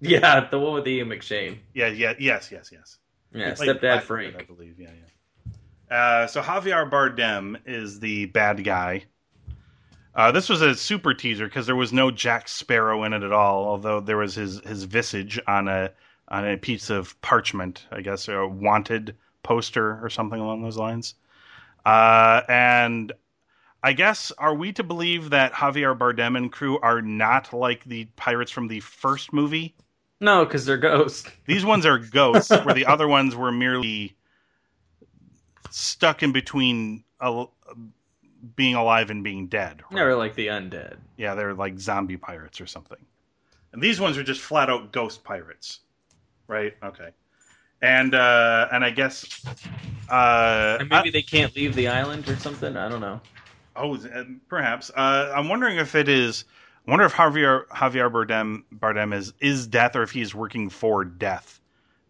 Yeah, 0.00 0.48
the 0.48 0.60
one 0.60 0.74
with 0.74 0.86
Ian 0.86 1.08
McShane. 1.08 1.58
Yeah. 1.74 1.88
Yeah. 1.88 2.14
Yes. 2.20 2.52
Yes. 2.52 2.70
Yes. 2.72 2.98
Yeah, 3.32 3.52
stepdad 3.52 4.02
Frank. 4.02 4.36
I 4.38 4.42
believe. 4.42 4.78
Yeah. 4.78 4.90
Yeah. 5.90 5.96
Uh, 5.96 6.26
so 6.26 6.42
Javier 6.42 6.88
Bardem 6.90 7.58
is 7.66 8.00
the 8.00 8.26
bad 8.26 8.62
guy. 8.64 9.04
Uh, 10.14 10.32
this 10.32 10.48
was 10.48 10.62
a 10.62 10.74
super 10.74 11.14
teaser 11.14 11.46
because 11.46 11.66
there 11.66 11.76
was 11.76 11.92
no 11.92 12.10
Jack 12.10 12.48
Sparrow 12.48 13.04
in 13.04 13.12
it 13.12 13.22
at 13.22 13.32
all, 13.32 13.66
although 13.66 14.00
there 14.00 14.16
was 14.16 14.34
his 14.34 14.60
his 14.60 14.84
visage 14.84 15.38
on 15.46 15.68
a 15.68 15.92
on 16.28 16.46
a 16.46 16.56
piece 16.56 16.90
of 16.90 17.20
parchment, 17.22 17.86
I 17.90 18.00
guess, 18.00 18.28
a 18.28 18.46
wanted 18.46 19.16
poster 19.42 20.04
or 20.04 20.10
something 20.10 20.40
along 20.40 20.62
those 20.62 20.76
lines. 20.76 21.14
Uh, 21.86 22.42
and 22.48 23.12
I 23.82 23.92
guess 23.92 24.32
are 24.32 24.54
we 24.54 24.72
to 24.72 24.82
believe 24.82 25.30
that 25.30 25.52
Javier 25.52 25.96
Bardem 25.96 26.36
and 26.36 26.50
crew 26.52 26.78
are 26.80 27.00
not 27.00 27.52
like 27.52 27.84
the 27.84 28.06
pirates 28.16 28.50
from 28.50 28.68
the 28.68 28.80
first 28.80 29.32
movie? 29.32 29.74
No, 30.20 30.44
because 30.44 30.64
they're 30.66 30.76
ghosts. 30.78 31.28
These 31.46 31.64
ones 31.64 31.86
are 31.86 31.98
ghosts, 31.98 32.50
where 32.50 32.74
the 32.74 32.86
other 32.86 33.06
ones 33.06 33.36
were 33.36 33.52
merely 33.52 34.16
stuck 35.70 36.22
in 36.22 36.32
between 36.32 37.04
al- 37.20 37.52
being 38.56 38.74
alive 38.74 39.10
and 39.10 39.22
being 39.22 39.46
dead. 39.46 39.82
right? 39.90 39.96
They're 39.96 40.16
like 40.16 40.34
the 40.34 40.48
undead. 40.48 40.96
Yeah, 41.16 41.34
they're 41.34 41.54
like 41.54 41.78
zombie 41.78 42.16
pirates 42.16 42.60
or 42.60 42.66
something. 42.66 42.98
And 43.72 43.82
these 43.82 44.00
ones 44.00 44.16
are 44.16 44.22
just 44.22 44.40
flat 44.40 44.70
out 44.70 44.92
ghost 44.92 45.22
pirates, 45.24 45.80
right? 46.46 46.74
Okay. 46.82 47.10
And 47.82 48.14
uh, 48.14 48.68
and 48.72 48.84
I 48.84 48.90
guess 48.90 49.44
uh, 50.10 50.78
And 50.80 50.88
maybe 50.88 51.10
they 51.10 51.22
can't 51.22 51.54
leave 51.54 51.74
the 51.76 51.86
island 51.88 52.28
or 52.28 52.36
something. 52.36 52.76
I 52.76 52.88
don't 52.88 53.00
know. 53.00 53.20
Oh, 53.76 53.94
uh, 53.96 54.24
perhaps. 54.48 54.90
Uh, 54.96 55.32
I'm 55.36 55.48
wondering 55.48 55.76
if 55.76 55.94
it 55.94 56.08
is 56.08 56.44
I 56.44 56.57
wonder 56.90 57.04
if 57.04 57.12
Javier 57.12 57.66
Javier 57.68 58.10
Bardem 58.10 58.64
Bardem 58.74 59.14
is 59.14 59.32
is 59.40 59.66
death 59.66 59.96
or 59.96 60.02
if 60.02 60.10
he's 60.10 60.34
working 60.34 60.70
for 60.70 61.04
death, 61.04 61.60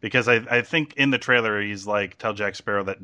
because 0.01 0.29
I 0.29 0.37
I 0.51 0.63
think 0.63 0.95
in 0.97 1.11
the 1.11 1.19
trailer 1.19 1.61
he's 1.61 1.87
like 1.87 2.19
tell 2.19 2.33
Jack 2.33 2.55
Sparrow 2.55 2.85
that 2.85 2.99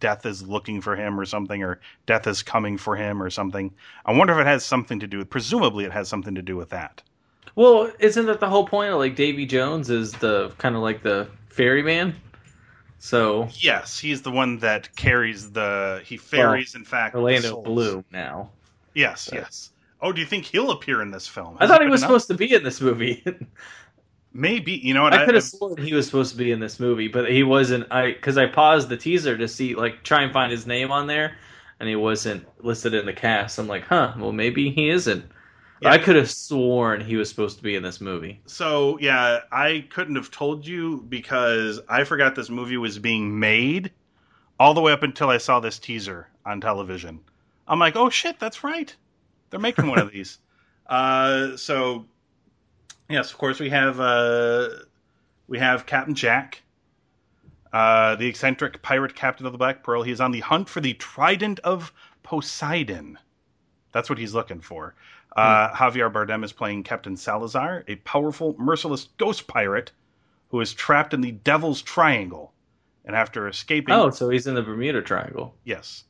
death 0.00 0.26
is 0.26 0.42
looking 0.42 0.80
for 0.80 0.96
him 0.96 1.18
or 1.18 1.24
something 1.24 1.62
or 1.62 1.80
death 2.06 2.26
is 2.26 2.42
coming 2.42 2.76
for 2.76 2.96
him 2.96 3.22
or 3.22 3.30
something. 3.30 3.72
I 4.04 4.12
wonder 4.12 4.32
if 4.34 4.40
it 4.40 4.46
has 4.46 4.64
something 4.64 5.00
to 5.00 5.06
do 5.06 5.18
with. 5.18 5.30
Presumably, 5.30 5.84
it 5.84 5.92
has 5.92 6.08
something 6.08 6.34
to 6.34 6.42
do 6.42 6.56
with 6.56 6.70
that. 6.70 7.02
Well, 7.54 7.90
isn't 7.98 8.26
that 8.26 8.40
the 8.40 8.48
whole 8.48 8.66
point 8.66 8.92
of 8.92 8.98
like 8.98 9.16
Davy 9.16 9.46
Jones 9.46 9.90
is 9.90 10.12
the 10.12 10.52
kind 10.58 10.76
of 10.76 10.82
like 10.82 11.02
the 11.02 11.28
ferryman? 11.48 12.14
So 12.98 13.48
Yes, 13.54 13.98
he's 13.98 14.22
the 14.22 14.30
one 14.30 14.58
that 14.58 14.94
carries 14.96 15.52
the. 15.52 16.02
He 16.04 16.16
ferries, 16.16 16.74
in 16.74 16.84
fact, 16.84 17.14
the 17.14 17.20
Orlando. 17.20 17.62
Bloom 17.62 18.04
now. 18.12 18.50
Yes, 18.94 19.30
yes. 19.32 19.70
Oh, 20.00 20.12
do 20.12 20.20
you 20.20 20.26
think 20.26 20.44
he'll 20.44 20.70
appear 20.70 21.02
in 21.02 21.10
this 21.10 21.26
film? 21.26 21.56
I 21.58 21.66
thought 21.66 21.82
he 21.82 21.88
was 21.88 22.00
been 22.00 22.08
supposed 22.08 22.28
to 22.28 22.34
be 22.34 22.54
in 22.54 22.62
this 22.62 22.80
movie. 22.80 23.24
Maybe 24.32 24.72
you 24.72 24.94
know 24.94 25.02
what 25.02 25.14
I 25.14 25.24
could 25.24 25.34
have 25.34 25.44
sworn 25.44 25.78
he 25.78 25.94
was 25.94 26.06
supposed 26.06 26.32
to 26.32 26.36
be 26.36 26.52
in 26.52 26.60
this 26.60 26.78
movie, 26.78 27.08
but 27.08 27.30
he 27.30 27.42
wasn't. 27.42 27.90
I 27.90 28.12
because 28.12 28.38
I 28.38 28.46
paused 28.46 28.88
the 28.88 28.96
teaser 28.96 29.36
to 29.36 29.48
see 29.48 29.74
like 29.74 30.04
try 30.04 30.22
and 30.22 30.32
find 30.32 30.52
his 30.52 30.66
name 30.66 30.92
on 30.92 31.06
there, 31.06 31.36
and 31.80 31.88
he 31.88 31.96
wasn't 31.96 32.46
listed 32.62 32.94
in 32.94 33.06
the 33.06 33.12
cast. 33.12 33.58
I'm 33.58 33.66
like, 33.66 33.84
huh? 33.84 34.14
Well, 34.16 34.32
maybe 34.32 34.70
he 34.70 34.90
isn't. 34.90 35.24
Yeah. 35.80 35.90
I 35.90 35.98
could 35.98 36.16
have 36.16 36.30
sworn 36.30 37.00
he 37.00 37.16
was 37.16 37.28
supposed 37.28 37.56
to 37.58 37.62
be 37.62 37.76
in 37.76 37.82
this 37.82 38.00
movie. 38.00 38.40
So 38.46 38.98
yeah, 39.00 39.40
I 39.50 39.86
couldn't 39.90 40.16
have 40.16 40.30
told 40.30 40.66
you 40.66 41.04
because 41.08 41.80
I 41.88 42.04
forgot 42.04 42.34
this 42.34 42.50
movie 42.50 42.76
was 42.76 42.98
being 42.98 43.38
made 43.38 43.92
all 44.60 44.74
the 44.74 44.80
way 44.80 44.92
up 44.92 45.02
until 45.02 45.30
I 45.30 45.38
saw 45.38 45.60
this 45.60 45.78
teaser 45.78 46.28
on 46.44 46.60
television. 46.60 47.20
I'm 47.66 47.78
like, 47.78 47.96
oh 47.96 48.10
shit, 48.10 48.38
that's 48.40 48.64
right. 48.64 48.94
They're 49.50 49.60
making 49.60 49.86
one 49.86 49.98
of 49.98 50.10
these. 50.12 50.38
Uh, 50.86 51.56
so 51.56 52.06
yes, 53.08 53.30
of 53.30 53.38
course 53.38 53.60
we 53.60 53.70
have 53.70 54.00
uh, 54.00 54.68
we 55.46 55.58
have 55.58 55.86
Captain 55.86 56.14
Jack, 56.14 56.62
uh, 57.72 58.16
the 58.16 58.26
eccentric 58.26 58.82
pirate 58.82 59.14
captain 59.14 59.46
of 59.46 59.52
the 59.52 59.58
Black 59.58 59.82
Pearl. 59.82 60.02
He 60.02 60.12
is 60.12 60.20
on 60.20 60.30
the 60.32 60.40
hunt 60.40 60.68
for 60.68 60.80
the 60.80 60.94
Trident 60.94 61.58
of 61.60 61.92
Poseidon. 62.22 63.18
That's 63.92 64.08
what 64.10 64.18
he's 64.18 64.34
looking 64.34 64.60
for. 64.60 64.94
Uh, 65.36 65.70
Javier 65.72 66.12
Bardem 66.12 66.42
is 66.44 66.52
playing 66.52 66.82
Captain 66.82 67.16
Salazar, 67.16 67.84
a 67.86 67.96
powerful, 67.96 68.56
merciless 68.58 69.08
ghost 69.18 69.46
pirate 69.46 69.92
who 70.48 70.60
is 70.60 70.72
trapped 70.74 71.14
in 71.14 71.20
the 71.20 71.30
Devil's 71.32 71.80
Triangle. 71.82 72.52
And 73.04 73.14
after 73.14 73.46
escaping, 73.46 73.94
Oh, 73.94 74.10
so 74.10 74.30
he's 74.30 74.46
in 74.46 74.54
the 74.54 74.62
Bermuda 74.62 75.00
Triangle. 75.00 75.54
yes, 75.64 76.04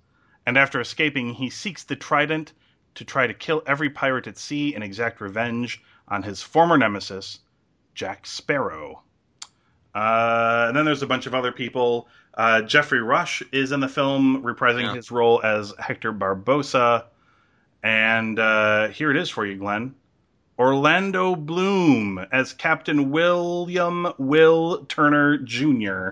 and 0.47 0.57
after 0.57 0.81
escaping, 0.81 1.35
he 1.35 1.51
seeks 1.51 1.85
the 1.85 1.95
Trident 1.97 2.53
to 2.95 3.05
try 3.05 3.27
to 3.27 3.35
kill 3.35 3.63
every 3.67 3.91
pirate 3.91 4.27
at 4.27 4.39
sea 4.39 4.75
and 4.75 4.83
exact 4.83 5.21
revenge 5.21 5.83
on 6.09 6.23
his 6.23 6.43
former 6.43 6.77
nemesis, 6.79 7.41
Jack 7.95 8.27
Sparrow. 8.27 9.03
Uh, 9.95 10.67
and 10.69 10.77
then 10.77 10.85
there's 10.85 11.03
a 11.03 11.07
bunch 11.07 11.27
of 11.27 11.35
other 11.35 11.53
people. 11.53 12.09
Uh, 12.35 12.63
Geoffrey 12.63 13.01
Rush 13.01 13.43
is 13.53 13.73
in 13.73 13.81
the 13.81 13.89
film, 13.89 14.43
reprising 14.43 14.83
Yeah. 14.83 14.95
his 14.95 15.11
role 15.11 15.41
as 15.43 15.75
Hector 15.79 16.13
Barbossa. 16.13 17.05
And 17.83 18.39
uh, 18.39 18.89
here 18.89 19.11
it 19.11 19.17
is 19.17 19.29
for 19.31 19.47
you, 19.47 19.57
Glenn. 19.57 19.95
Orlando 20.59 21.37
Bloom 21.37 22.19
as 22.33 22.53
Captain 22.53 23.11
William 23.11 24.13
Will 24.19 24.85
Turner 24.87 25.39
Jr., 25.39 26.11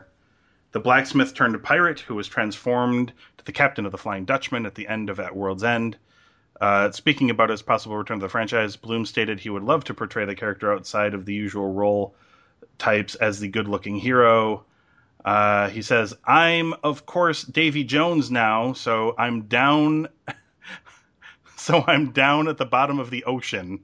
the 0.71 0.81
blacksmith 0.81 1.35
turned 1.35 1.61
pirate 1.63 2.01
who 2.01 2.15
was 2.15 2.29
transformed 2.29 3.13
to 3.39 3.45
the 3.45 3.53
captain 3.53 3.87
of 3.87 3.93
the 3.93 3.99
Flying 3.99 4.25
Dutchman 4.25 4.67
at 4.67 4.75
the 4.75 4.87
end 4.87 5.11
of 5.11 5.19
At 5.19 5.35
World's 5.35 5.65
End. 5.65 5.97
Uh, 6.61 6.91
speaking 6.91 7.31
about 7.31 7.51
his 7.51 7.63
possible 7.63 7.97
return 7.97 8.19
to 8.19 8.25
the 8.25 8.31
franchise, 8.31 8.77
Bloom 8.77 9.05
stated 9.05 9.39
he 9.41 9.51
would 9.51 9.63
love 9.63 9.85
to 9.85 9.95
portray 9.95 10.25
the 10.25 10.35
character 10.35 10.73
outside 10.73 11.15
of 11.15 11.27
the 11.27 11.35
usual 11.35 11.73
role 11.73 12.15
types 12.79 13.15
as 13.17 13.41
the 13.41 13.49
good 13.49 13.69
looking 13.69 13.97
hero. 13.97 14.65
Uh, 15.25 15.69
he 15.69 15.83
says, 15.83 16.15
I'm, 16.25 16.73
of 16.85 17.05
course, 17.05 17.43
Davy 17.43 17.85
Jones 17.85 18.31
now, 18.31 18.73
so 18.73 19.15
I'm 19.19 19.43
down. 19.43 20.09
so 21.57 21.85
I'm 21.87 22.13
down 22.13 22.49
at 22.49 22.59
the 22.59 22.65
bottom 22.65 23.01
of 23.01 23.11
the 23.11 23.25
ocean. 23.25 23.81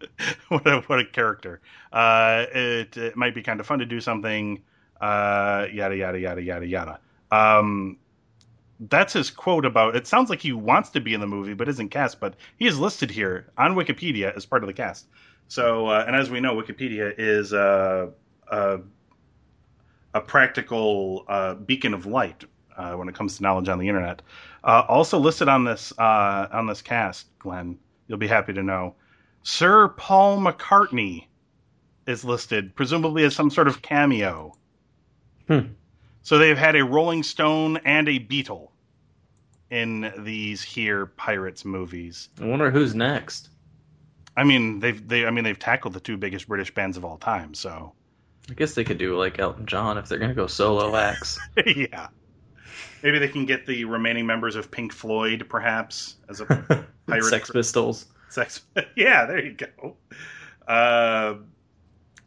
what, 0.48 0.66
a, 0.66 0.80
what 0.82 1.00
a 1.00 1.06
character. 1.06 1.60
Uh, 1.92 2.44
it, 2.52 2.96
it 2.96 3.16
might 3.16 3.34
be 3.34 3.42
kind 3.42 3.58
of 3.58 3.66
fun 3.66 3.78
to 3.78 3.86
do 3.86 4.00
something. 4.00 4.62
Uh, 5.00 5.66
yada, 5.72 5.96
yada, 5.96 6.20
yada, 6.20 6.42
yada, 6.42 6.66
yada. 6.66 7.00
Um, 7.30 7.96
that's 8.88 9.12
his 9.12 9.30
quote 9.30 9.64
about 9.64 9.94
it 9.94 10.06
sounds 10.06 10.30
like 10.30 10.40
he 10.40 10.52
wants 10.52 10.90
to 10.90 11.00
be 11.00 11.14
in 11.14 11.20
the 11.20 11.26
movie 11.26 11.54
but 11.54 11.68
isn't 11.68 11.90
cast 11.90 12.18
but 12.18 12.34
he 12.58 12.66
is 12.66 12.78
listed 12.78 13.10
here 13.10 13.50
on 13.56 13.74
wikipedia 13.74 14.34
as 14.36 14.46
part 14.46 14.62
of 14.62 14.66
the 14.66 14.72
cast. 14.72 15.06
So 15.48 15.88
uh, 15.88 16.04
and 16.06 16.16
as 16.16 16.30
we 16.30 16.40
know 16.40 16.54
wikipedia 16.54 17.14
is 17.16 17.52
uh, 17.52 18.08
uh, 18.50 18.78
a 20.14 20.20
practical 20.20 21.24
uh, 21.28 21.54
beacon 21.54 21.94
of 21.94 22.06
light 22.06 22.44
uh, 22.76 22.94
when 22.94 23.08
it 23.08 23.14
comes 23.14 23.36
to 23.36 23.42
knowledge 23.42 23.68
on 23.68 23.78
the 23.78 23.88
internet. 23.88 24.22
Uh, 24.64 24.84
also 24.88 25.18
listed 25.18 25.48
on 25.48 25.64
this 25.64 25.92
uh, 25.98 26.48
on 26.52 26.66
this 26.66 26.82
cast 26.82 27.26
glenn 27.38 27.78
you'll 28.08 28.18
be 28.18 28.28
happy 28.28 28.52
to 28.52 28.62
know 28.62 28.94
sir 29.42 29.88
paul 29.88 30.38
mccartney 30.38 31.26
is 32.06 32.24
listed 32.24 32.74
presumably 32.74 33.22
as 33.24 33.34
some 33.34 33.50
sort 33.50 33.68
of 33.68 33.82
cameo. 33.82 34.56
Hmm. 35.46 35.72
so 36.22 36.38
they've 36.38 36.58
had 36.58 36.76
a 36.76 36.84
rolling 36.84 37.22
stone 37.22 37.78
and 37.78 38.08
a 38.08 38.18
Beatle 38.18 38.71
in 39.72 40.12
these 40.18 40.62
here 40.62 41.06
pirates 41.06 41.64
movies. 41.64 42.28
I 42.38 42.44
wonder 42.44 42.70
who's 42.70 42.94
next. 42.94 43.48
I 44.36 44.44
mean, 44.44 44.80
they've 44.80 45.08
they 45.08 45.24
I 45.26 45.30
mean 45.30 45.44
they've 45.44 45.58
tackled 45.58 45.94
the 45.94 46.00
two 46.00 46.18
biggest 46.18 46.46
British 46.46 46.72
bands 46.74 46.98
of 46.98 47.06
all 47.06 47.16
time. 47.16 47.54
So 47.54 47.94
I 48.50 48.52
guess 48.52 48.74
they 48.74 48.84
could 48.84 48.98
do 48.98 49.16
like 49.18 49.38
Elton 49.38 49.64
John 49.64 49.96
if 49.96 50.08
they're 50.08 50.18
gonna 50.18 50.34
go 50.34 50.46
solo 50.46 50.94
acts. 51.08 51.38
yeah, 51.66 52.08
maybe 53.02 53.18
they 53.18 53.28
can 53.28 53.46
get 53.46 53.64
the 53.66 53.86
remaining 53.86 54.26
members 54.26 54.56
of 54.56 54.70
Pink 54.70 54.92
Floyd, 54.92 55.46
perhaps 55.48 56.16
as 56.28 56.40
a 56.42 56.46
pirate 57.06 57.24
Sex 57.24 57.48
cr- 57.50 57.58
Pistols. 57.58 58.04
sex. 58.28 58.60
yeah, 58.94 59.24
there 59.24 59.42
you 59.42 59.52
go. 59.52 59.96
Uh, 60.68 61.34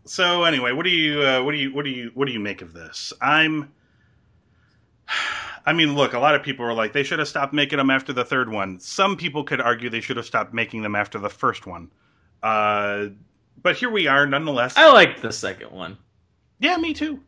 so 0.06 0.46
anyway, 0.46 0.72
what 0.72 0.84
do 0.84 0.90
you 0.90 1.22
uh, 1.22 1.44
what 1.44 1.52
do 1.52 1.58
you 1.60 1.72
what 1.76 1.86
do 1.86 1.92
you 1.92 2.10
what 2.16 2.26
do 2.26 2.34
you 2.34 2.40
make 2.40 2.64
of 2.64 2.74
this? 2.74 3.14
I'm. 3.22 3.72
I 5.66 5.74
mean, 5.74 5.96
look, 5.96 6.14
a 6.14 6.20
lot 6.20 6.36
of 6.36 6.44
people 6.44 6.66
were 6.66 6.74
like 6.74 6.94
they 6.94 7.04
should 7.04 7.20
have 7.20 7.28
stopped 7.28 7.54
making 7.54 7.78
them 7.78 7.90
after 7.90 8.14
the 8.14 8.24
third 8.26 8.50
one. 8.50 8.80
Some 8.80 9.18
people 9.18 9.44
could 9.44 9.60
argue 9.62 9.90
they 9.90 10.02
should 10.02 10.18
have 10.18 10.26
stopped 10.26 10.54
making 10.54 10.84
them 10.84 10.96
after 10.96 11.18
the 11.20 11.30
first 11.30 11.66
one. 11.66 11.92
Uh, 12.44 13.08
but 13.62 13.76
here 13.76 13.90
we 13.90 14.08
are, 14.08 14.28
nonetheless. 14.28 14.78
I 14.78 14.92
liked 14.92 15.22
the 15.22 15.32
second 15.32 15.72
one. 15.72 15.98
Yeah, 16.60 16.78
me 16.78 16.94
too. 16.94 17.20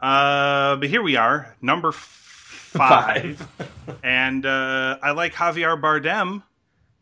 Uh, 0.00 0.76
but 0.76 0.88
here 0.88 1.02
we 1.02 1.16
are, 1.16 1.54
number 1.60 1.88
f- 1.88 1.94
five, 2.72 3.46
and 4.02 4.46
uh, 4.46 4.98
I 5.02 5.10
like 5.10 5.34
Javier 5.34 5.78
Bardem. 5.80 6.42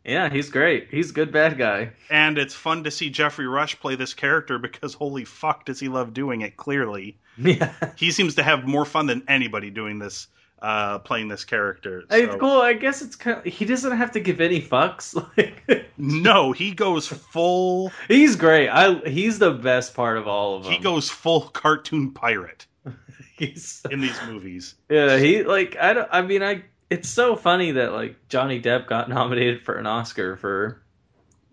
Yeah, 0.03 0.29
he's 0.29 0.49
great. 0.49 0.87
He's 0.89 1.11
a 1.11 1.13
good 1.13 1.31
bad 1.31 1.57
guy. 1.57 1.91
And 2.09 2.37
it's 2.37 2.55
fun 2.55 2.83
to 2.85 2.91
see 2.91 3.09
Geoffrey 3.09 3.47
Rush 3.47 3.79
play 3.79 3.95
this 3.95 4.13
character 4.13 4.57
because 4.57 4.93
holy 4.95 5.23
fuck 5.23 5.65
does 5.65 5.79
he 5.79 5.87
love 5.87 6.13
doing 6.13 6.41
it, 6.41 6.57
clearly. 6.57 7.17
Yeah. 7.37 7.73
He 7.95 8.11
seems 8.11 8.35
to 8.35 8.43
have 8.43 8.65
more 8.67 8.83
fun 8.83 9.05
than 9.05 9.23
anybody 9.29 9.69
doing 9.69 9.97
this, 9.99 10.27
uh, 10.61 10.99
playing 10.99 11.27
this 11.27 11.43
character. 11.45 12.03
It's 12.09 12.35
cool. 12.35 12.61
I 12.61 12.73
guess 12.73 13.01
it's 13.01 13.15
kind 13.15 13.37
of, 13.37 13.43
he 13.45 13.65
doesn't 13.65 13.95
have 13.97 14.11
to 14.11 14.19
give 14.19 14.41
any 14.41 14.61
fucks. 14.61 15.15
Like 15.37 15.89
No, 15.97 16.51
he 16.51 16.71
goes 16.71 17.07
full, 17.07 17.91
he's 18.07 18.35
great. 18.35 18.69
I 18.69 18.95
he's 19.09 19.39
the 19.39 19.51
best 19.51 19.93
part 19.93 20.17
of 20.17 20.27
all 20.27 20.57
of 20.57 20.63
them. 20.63 20.73
he 20.73 20.79
goes 20.79 21.09
full 21.09 21.41
cartoon 21.49 22.11
pirate 22.11 22.65
He's, 23.37 23.81
in 23.89 24.01
these 24.01 24.19
movies. 24.27 24.75
yeah, 24.89 25.17
he 25.17 25.43
like 25.43 25.77
I 25.79 25.93
don't. 25.93 26.09
I 26.11 26.21
mean, 26.21 26.43
I. 26.43 26.63
It's 26.89 27.07
so 27.07 27.35
funny 27.35 27.71
that 27.73 27.93
like 27.93 28.15
Johnny 28.29 28.59
Depp 28.61 28.87
got 28.87 29.07
nominated 29.17 29.63
for 29.63 29.75
an 29.77 29.85
Oscar 29.87 30.35
for 30.35 30.81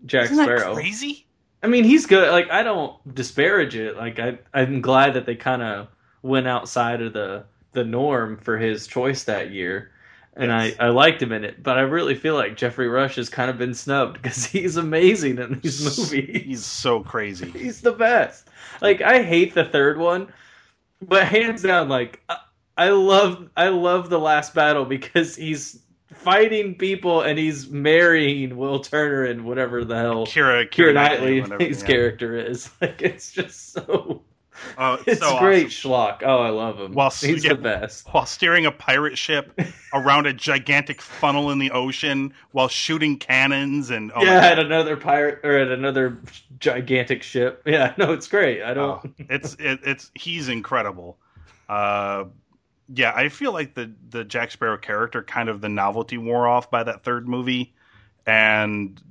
Jack 0.05 0.25
Isn't 0.25 0.37
that 0.37 0.59
Sparrow. 0.59 0.73
crazy? 0.73 1.27
I 1.63 1.67
mean, 1.67 1.83
he's 1.85 2.05
good. 2.05 2.29
Like 2.31 2.49
I 2.51 2.63
don't 2.63 2.93
disparage 3.15 3.75
it. 3.75 3.95
Like 3.95 4.19
I, 4.19 4.39
I'm 4.53 4.81
glad 4.81 5.13
that 5.13 5.25
they 5.25 5.35
kind 5.35 5.61
of 5.61 5.87
went 6.23 6.47
outside 6.47 7.01
of 7.01 7.13
the 7.13 7.45
the 7.73 7.83
norm 7.83 8.37
for 8.37 8.57
his 8.57 8.87
choice 8.87 9.23
that 9.25 9.51
year, 9.51 9.91
and 10.35 10.51
Yes. 10.51 10.75
I 10.79 10.87
I 10.87 10.89
liked 10.89 11.21
him 11.21 11.31
in 11.31 11.43
it. 11.43 11.61
But 11.63 11.77
I 11.77 11.81
really 11.81 12.15
feel 12.15 12.35
like 12.35 12.57
Geoffrey 12.57 12.87
Rush 12.87 13.15
has 13.15 13.29
kind 13.29 13.49
of 13.49 13.57
been 13.57 13.73
snubbed 13.73 14.13
because 14.21 14.45
he's 14.45 14.77
amazing 14.77 15.37
in 15.39 15.59
these 15.59 15.83
movies. 15.83 16.43
He's 16.43 16.65
so 16.65 17.01
crazy. 17.01 17.49
He's 17.57 17.81
the 17.81 17.93
best. 17.93 18.47
Like 18.81 19.01
I 19.01 19.23
hate 19.23 19.53
the 19.53 19.65
third 19.65 19.97
one, 19.97 20.31
but 21.01 21.25
hands 21.27 21.63
down, 21.63 21.89
like 21.89 22.21
I, 22.29 22.37
I 22.77 22.89
love 22.89 23.49
I 23.57 23.69
love 23.69 24.09
the 24.09 24.19
last 24.19 24.53
battle 24.53 24.85
because 24.85 25.35
he's 25.35 25.79
fighting 26.13 26.75
people 26.75 27.21
and 27.21 27.37
he's 27.37 27.69
marrying 27.69 28.57
Will 28.57 28.79
Turner 28.79 29.25
and 29.25 29.45
whatever 29.45 29.83
the 29.83 29.95
hell 29.95 30.25
Kira, 30.25 30.69
Keira 30.69 30.93
Knightley, 30.93 31.41
whatever, 31.41 31.63
his 31.63 31.81
yeah. 31.81 31.87
character 31.87 32.37
is. 32.37 32.69
Like 32.81 33.01
it's 33.01 33.31
just 33.31 33.73
so 33.73 34.21
Oh, 34.77 34.93
uh, 34.93 34.95
it's, 34.95 35.07
It's 35.07 35.21
so 35.21 35.35
uh, 35.35 35.39
great, 35.39 35.67
awesome. 35.67 35.91
Schlock. 35.91 36.23
Oh, 36.23 36.39
I 36.39 36.49
love 36.49 36.79
him. 36.79 36.93
While- 36.93 37.09
He's 37.09 37.43
yeah. 37.43 37.53
the 37.53 37.61
best. 37.61 38.07
While 38.13 38.25
steering 38.25 38.65
a 38.65 38.71
pirate 38.71 39.17
ship 39.17 39.59
around 39.93 40.27
a 40.27 40.33
gigantic 40.33 41.01
funnel 41.01 41.51
in 41.51 41.59
the 41.59 41.71
ocean, 41.71 42.33
while 42.51 42.67
shooting 42.67 43.17
cannons 43.17 43.89
and 43.89 44.11
oh 44.15 44.23
yeah, 44.23 44.45
at 44.47 44.59
another 44.59 44.97
pirate 44.97 45.39
or 45.43 45.57
at 45.57 45.69
another 45.69 46.17
gigantic 46.59 47.23
ship. 47.23 47.61
Yeah, 47.67 47.93
no, 47.97 48.13
it's 48.13 48.27
great. 48.27 48.63
I 48.63 48.73
don't. 48.73 49.01
Oh, 49.05 49.25
it's 49.29 49.55
it, 49.59 49.81
it's 49.83 50.11
he's 50.15 50.47
incredible. 50.47 51.17
Uh, 51.67 52.25
yeah, 52.93 53.11
I 53.13 53.29
feel 53.29 53.51
like 53.51 53.73
the 53.73 53.91
the 54.09 54.23
Jack 54.23 54.51
Sparrow 54.51 54.77
character 54.77 55.21
kind 55.21 55.49
of 55.49 55.59
the 55.61 55.69
novelty 55.69 56.17
wore 56.17 56.47
off 56.47 56.71
by 56.71 56.83
that 56.83 57.03
third 57.03 57.27
movie, 57.27 57.73
and 58.25 59.01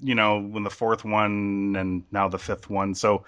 you 0.00 0.14
know 0.14 0.40
when 0.40 0.62
the 0.62 0.70
fourth 0.70 1.04
one 1.04 1.76
and 1.78 2.04
now 2.10 2.28
the 2.28 2.38
fifth 2.38 2.70
one. 2.70 2.94
So 2.94 3.24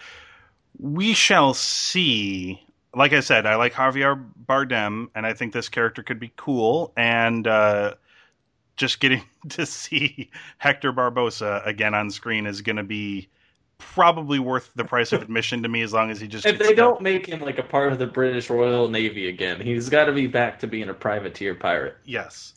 we 0.78 1.14
shall 1.14 1.54
see. 1.54 2.62
Like 2.94 3.12
I 3.12 3.20
said, 3.20 3.46
I 3.46 3.56
like 3.56 3.74
Javier 3.74 4.24
Bardem, 4.46 5.08
and 5.14 5.26
I 5.26 5.34
think 5.34 5.52
this 5.52 5.68
character 5.68 6.02
could 6.02 6.18
be 6.18 6.32
cool. 6.36 6.92
And 6.96 7.46
uh, 7.46 7.94
just 8.76 9.00
getting 9.00 9.22
to 9.50 9.66
see 9.66 10.30
Hector 10.58 10.92
Barbossa 10.92 11.66
again 11.66 11.94
on 11.94 12.10
screen 12.10 12.46
is 12.46 12.62
going 12.62 12.76
to 12.76 12.82
be 12.82 13.28
probably 13.78 14.40
worth 14.40 14.70
the 14.74 14.84
price 14.84 15.12
of 15.12 15.22
admission 15.22 15.62
to 15.62 15.68
me 15.68 15.82
as 15.82 15.92
long 15.92 16.10
as 16.10 16.20
he 16.20 16.26
just 16.26 16.44
if 16.44 16.58
they 16.58 16.74
don't 16.74 17.00
make 17.00 17.26
him 17.26 17.40
like 17.40 17.58
a 17.58 17.62
part 17.62 17.92
of 17.92 17.98
the 18.00 18.06
British 18.06 18.50
Royal 18.50 18.88
Navy 18.88 19.28
again, 19.28 19.60
he's 19.60 19.88
got 19.88 20.06
to 20.06 20.12
be 20.12 20.26
back 20.26 20.58
to 20.60 20.66
being 20.66 20.88
a 20.88 20.94
privateer 20.94 21.54
pirate. 21.54 21.96
yes 22.04 22.54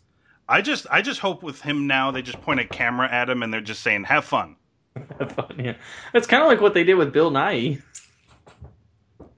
i 0.49 0.59
just 0.61 0.87
i 0.89 0.99
just 0.99 1.19
hope 1.19 1.43
with 1.43 1.61
him 1.61 1.85
now 1.85 2.09
they 2.09 2.23
just 2.23 2.41
point 2.41 2.59
a 2.59 2.65
camera 2.65 3.07
at 3.11 3.29
him 3.29 3.43
and 3.43 3.53
they're 3.53 3.61
just 3.61 3.83
saying 3.83 4.03
have 4.03 4.25
fun 4.25 4.55
Have 5.19 5.31
fun, 5.31 5.55
yeah. 5.57 5.75
It's 6.13 6.27
kind 6.27 6.43
of 6.43 6.49
like 6.49 6.61
what 6.61 6.73
they 6.73 6.83
did 6.83 6.95
with 6.95 7.13
Bill 7.13 7.31
Nighy. 7.31 7.81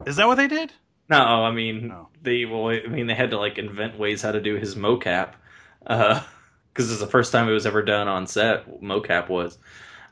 Is 0.05 0.15
that 0.17 0.27
what 0.27 0.35
they 0.35 0.47
did 0.47 0.71
No, 1.09 1.17
I 1.17 1.51
mean 1.51 1.87
No. 1.89 2.09
they. 2.21 2.45
Well, 2.45 2.69
I 2.69 2.87
mean 2.87 3.07
they 3.07 3.15
had 3.15 3.31
to 3.31 3.37
like 3.37 3.57
invent 3.57 3.97
ways 3.99 4.21
how 4.21 4.31
to 4.31 4.41
do 4.41 4.55
his 4.55 4.75
mocap, 4.75 5.33
because 5.81 6.91
it's 6.91 6.99
the 6.99 7.07
first 7.07 7.31
time 7.31 7.47
it 7.49 7.53
was 7.53 7.65
ever 7.65 7.81
done 7.81 8.07
on 8.07 8.25
set. 8.27 8.81
Mocap 8.81 9.29
was, 9.29 9.57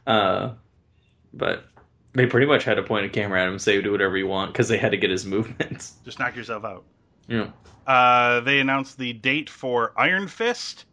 uh, 0.08 0.52
but 1.34 1.66
they 2.14 2.26
pretty 2.26 2.46
much 2.48 2.64
had 2.66 2.76
to 2.76 2.84
point 2.84 3.06
a 3.06 3.10
camera 3.10 3.40
at 3.42 3.46
him 3.48 3.54
and 3.54 3.62
say 3.62 3.82
do 3.82 3.92
whatever 3.92 4.18
you 4.18 4.28
want 4.28 4.52
because 4.52 4.68
they 4.68 4.78
had 4.78 4.92
to 4.92 4.98
get 4.98 5.10
his 5.10 5.26
movements. 5.36 5.94
just 6.04 6.20
knock 6.20 6.36
yourself 6.36 6.66
out 6.66 6.84
Yeah. 7.28 7.48
uh, 7.88 8.42
they 8.42 8.60
announced 8.60 8.98
the 8.98 9.14
date 9.14 9.50
for 9.50 9.94
iron 9.98 10.28
fist 10.28 10.84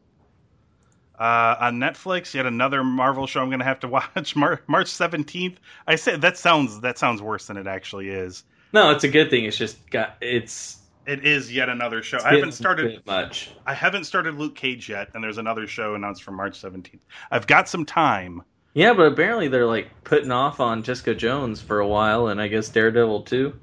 uh, 1.19 1.57
on 1.59 1.79
Netflix, 1.81 2.33
yet 2.35 2.47
another 2.47 2.85
Marvel 2.85 3.27
show 3.27 3.41
I'm 3.43 3.49
going 3.49 3.59
to 3.59 3.65
have 3.65 3.81
to 3.81 3.89
watch 4.17 4.37
Mar- 4.37 4.63
March 4.69 4.87
17th. 4.87 5.57
I 5.89 5.97
said 5.97 6.21
that 6.21 6.39
sounds 6.39 6.81
that 6.83 6.99
sounds 6.99 7.21
worse 7.21 7.47
than 7.49 7.57
it 7.57 7.67
actually 7.67 8.09
is. 8.11 8.45
No, 8.73 8.91
it's 8.91 9.05
a 9.05 9.09
good 9.09 9.31
thing. 9.31 9.45
It's 9.45 9.57
just 9.57 9.89
got 9.91 10.17
it's. 10.21 10.77
It 11.07 11.25
is 11.25 11.51
yet 11.51 11.71
another 11.71 12.03
show. 12.03 12.19
I 12.23 12.35
haven't 12.35 12.53
started 12.53 13.01
much. 13.07 13.51
I 13.65 13.73
haven't 13.73 14.05
started 14.05 14.35
Luke 14.35 14.55
Cage 14.55 14.91
yet, 14.91 15.09
and 15.15 15.25
there's 15.25 15.39
another 15.39 15.67
show 15.67 15.95
announced 15.95 16.23
for 16.23 16.33
March 16.33 16.61
17th. 16.61 17.01
I've 17.31 17.47
got 17.47 17.67
some 17.67 17.87
time. 17.87 18.43
Yeah, 18.75 18.93
but 18.93 19.05
apparently 19.13 19.49
they're 19.49 19.65
like 19.67 19.89
putting 20.05 20.31
off 20.31 20.61
on 20.61 20.83
Jessica 20.83 21.15
Jones 21.15 21.63
for 21.63 21.81
a 21.81 21.89
while, 21.89 22.29
and 22.29 22.41
I 22.43 22.49
guess 22.49 22.69
Daredevil 22.69 23.23
too. 23.23 23.59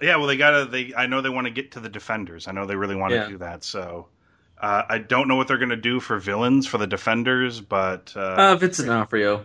Yeah, 0.00 0.16
well, 0.16 0.28
they 0.28 0.36
gotta. 0.36 0.66
They 0.66 0.94
I 0.96 1.06
know 1.06 1.20
they 1.20 1.28
want 1.30 1.46
to 1.48 1.52
get 1.52 1.72
to 1.72 1.80
the 1.80 1.88
Defenders. 1.88 2.46
I 2.46 2.52
know 2.52 2.64
they 2.64 2.76
really 2.76 2.94
want 2.96 3.10
to 3.10 3.16
Yeah. 3.16 3.28
do 3.28 3.38
that. 3.38 3.64
So 3.64 4.06
uh, 4.60 4.82
I 4.88 4.98
don't 4.98 5.26
know 5.26 5.34
what 5.36 5.48
they're 5.48 5.58
gonna 5.58 5.74
do 5.76 5.98
for 6.00 6.18
villains 6.18 6.66
for 6.66 6.78
the 6.78 6.86
Defenders, 6.86 7.60
but 7.60 8.12
uh, 8.16 8.20
Uh, 8.20 8.56
Vincent 8.56 8.86
D'Onofrio. 8.88 9.44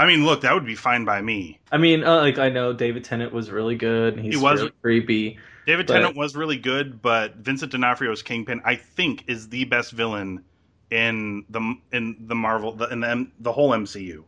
I 0.00 0.06
mean, 0.06 0.24
look, 0.24 0.40
that 0.40 0.54
would 0.54 0.64
be 0.64 0.74
fine 0.76 1.04
by 1.04 1.20
me. 1.20 1.60
I 1.70 1.76
mean, 1.76 2.04
uh, 2.04 2.16
like 2.16 2.38
I 2.38 2.48
know 2.48 2.72
David 2.72 3.04
Tennant 3.04 3.34
was 3.34 3.50
really 3.50 3.76
good. 3.76 4.14
and 4.14 4.24
He's 4.24 4.36
He 4.36 4.42
was. 4.42 4.60
really 4.60 4.72
creepy. 4.80 5.38
David 5.66 5.86
But- 5.86 5.92
Tennant 5.92 6.16
was 6.16 6.34
really 6.34 6.56
good, 6.56 7.02
but 7.02 7.36
Vincent 7.36 7.70
D'Onofrio's 7.72 8.22
Kingpin, 8.22 8.62
I 8.64 8.76
think, 8.76 9.24
is 9.28 9.50
the 9.50 9.64
best 9.64 9.92
villain 9.92 10.42
in 10.90 11.44
the 11.50 11.76
in 11.92 12.16
the 12.18 12.34
Marvel 12.34 12.72
the, 12.72 12.88
in 12.88 13.00
the, 13.00 13.28
the 13.40 13.52
whole 13.52 13.72
MCU. 13.72 14.24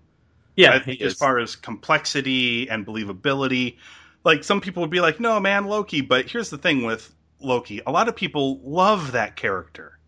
Yeah, 0.56 0.74
I 0.74 0.78
think 0.78 1.00
as 1.00 1.14
far 1.14 1.38
as 1.38 1.56
complexity 1.56 2.68
and 2.68 2.86
believability, 2.86 3.78
like 4.24 4.44
some 4.44 4.60
people 4.60 4.82
would 4.82 4.90
be 4.90 5.00
like, 5.00 5.20
"No, 5.20 5.40
man, 5.40 5.64
Loki." 5.64 6.02
But 6.02 6.30
here's 6.30 6.50
the 6.50 6.58
thing 6.58 6.84
with 6.84 7.14
Loki: 7.40 7.80
a 7.86 7.90
lot 7.90 8.08
of 8.08 8.14
people 8.14 8.60
love 8.62 9.12
that 9.12 9.36
character. 9.36 9.98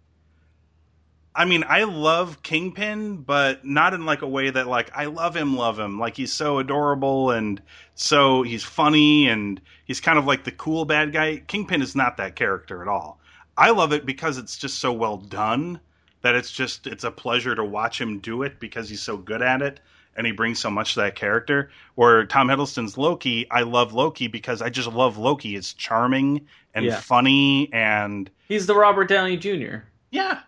I 1.37 1.44
mean, 1.44 1.64
I 1.68 1.83
love 1.85 2.42
Kingpin, 2.44 3.16
but 3.18 3.64
not 3.64 3.92
in 3.92 4.07
like 4.07 4.23
a 4.23 4.29
way 4.29 4.51
that 4.51 4.68
like 4.68 4.90
I 4.94 5.07
love 5.07 5.35
him, 5.37 5.57
love 5.57 5.79
him. 5.79 5.99
Like 5.99 6.16
he's 6.16 6.33
so 6.33 6.59
adorable 6.61 7.31
and 7.33 7.61
so 7.97 8.42
he's 8.42 8.62
funny 8.62 9.29
and 9.29 9.61
he's 9.85 10.01
kind 10.01 10.18
of 10.18 10.27
like 10.27 10.44
the 10.44 10.53
cool 10.53 10.85
bad 10.85 11.12
guy. 11.12 11.38
Kingpin 11.38 11.83
is 11.83 11.97
not 11.97 12.16
that 12.18 12.37
character 12.37 12.83
at 12.83 12.88
all. 12.88 13.18
I 13.57 13.70
love 13.70 13.92
it 13.92 14.07
because 14.07 14.38
it's 14.38 14.57
just 14.57 14.79
so 14.79 14.92
well 14.92 15.16
done 15.16 15.81
that 16.23 16.35
it's 16.37 16.53
just 16.53 16.87
it's 16.87 17.05
a 17.05 17.11
pleasure 17.11 17.55
to 17.55 17.64
watch 17.64 18.01
him 18.01 18.20
do 18.20 18.42
it 18.42 18.61
because 18.61 18.88
he's 18.88 19.03
so 19.03 19.16
good 19.16 19.42
at 19.42 19.61
it 19.61 19.81
and 20.16 20.27
he 20.27 20.33
brings 20.33 20.61
so 20.61 20.70
much 20.70 20.94
to 20.94 21.01
that 21.01 21.16
character. 21.16 21.70
Where 21.97 22.25
Tom 22.27 22.47
Hiddleston's 22.49 22.97
Loki, 22.97 23.51
I 23.51 23.62
love 23.62 23.92
Loki 23.92 24.29
because 24.29 24.62
I 24.62 24.70
just 24.70 24.88
love 24.92 25.18
Loki. 25.18 25.57
It's 25.57 25.73
charming 25.73 26.47
and 26.75 26.87
Yeah. 26.87 27.01
funny 27.01 27.68
and 27.73 28.31
He's 28.49 28.66
the 28.66 28.75
Robert 28.77 29.09
Downey 29.09 29.37
Jr. 29.37 29.79
yeah, 30.12 30.40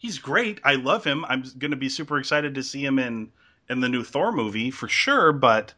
he's 0.00 0.18
great. 0.18 0.58
I 0.64 0.74
love 0.74 1.04
him. 1.04 1.24
I'm 1.28 1.44
going 1.58 1.70
to 1.70 1.76
be 1.76 1.88
super 1.88 2.18
excited 2.18 2.56
to 2.56 2.62
see 2.64 2.84
him 2.84 2.98
in 2.98 3.30
in 3.68 3.80
the 3.80 3.88
new 3.88 4.02
Thor 4.02 4.32
movie 4.32 4.72
for 4.72 4.88
sure. 4.88 5.32
But 5.32 5.72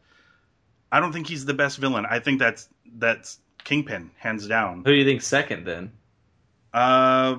I 0.91 0.99
don't 0.99 1.13
think 1.13 1.27
he's 1.27 1.45
the 1.45 1.53
best 1.53 1.77
villain. 1.77 2.07
I 2.09 2.17
think 2.19 2.39
that's 2.39 2.67
that's 2.97 3.37
Kingpin 3.63 4.09
hands 4.17 4.47
down. 4.47 4.79
Who 4.79 4.91
do 4.91 4.95
you 4.95 5.05
think 5.05 5.21
second 5.21 5.65
then? 5.65 5.91
Uh, 6.73 7.37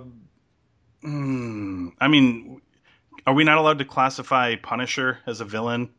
hmm, 1.03 1.89
I 2.01 2.09
mean, 2.09 2.61
are 3.27 3.35
we 3.35 3.45
not 3.45 3.59
allowed 3.59 3.79
to 3.79 3.85
classify 3.85 4.55
Punisher 4.57 5.19
as 5.27 5.41
a 5.41 5.45
villain? 5.45 5.91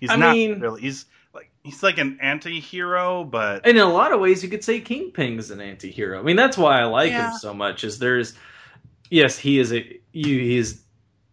He's 0.00 0.10
I 0.10 0.16
not 0.16 0.34
mean- 0.34 0.60
really. 0.60 0.80
He's 0.82 1.06
like 1.34 1.50
he's 1.62 1.82
like 1.82 1.98
an 1.98 2.18
anti-hero, 2.22 3.24
but 3.24 3.66
In 3.66 3.76
a 3.78 3.84
lot 3.86 4.12
of 4.12 4.20
ways, 4.20 4.42
you 4.42 4.48
could 4.48 4.64
say 4.64 4.80
Kingpin's 4.80 5.50
an 5.50 5.60
anti-hero. 5.60 6.18
I 6.18 6.22
mean, 6.22 6.36
that's 6.36 6.56
why 6.56 6.80
I 6.80 6.84
like 6.84 7.10
Yeah. 7.10 7.32
him 7.32 7.38
so 7.38 7.52
much. 7.54 7.84
Is 7.84 7.98
there's, 7.98 8.34
yes, 9.10 9.38
he 9.38 9.58
is 9.58 9.72
a 9.72 10.00
you. 10.12 10.38
He 10.38 10.56
is 10.56 10.82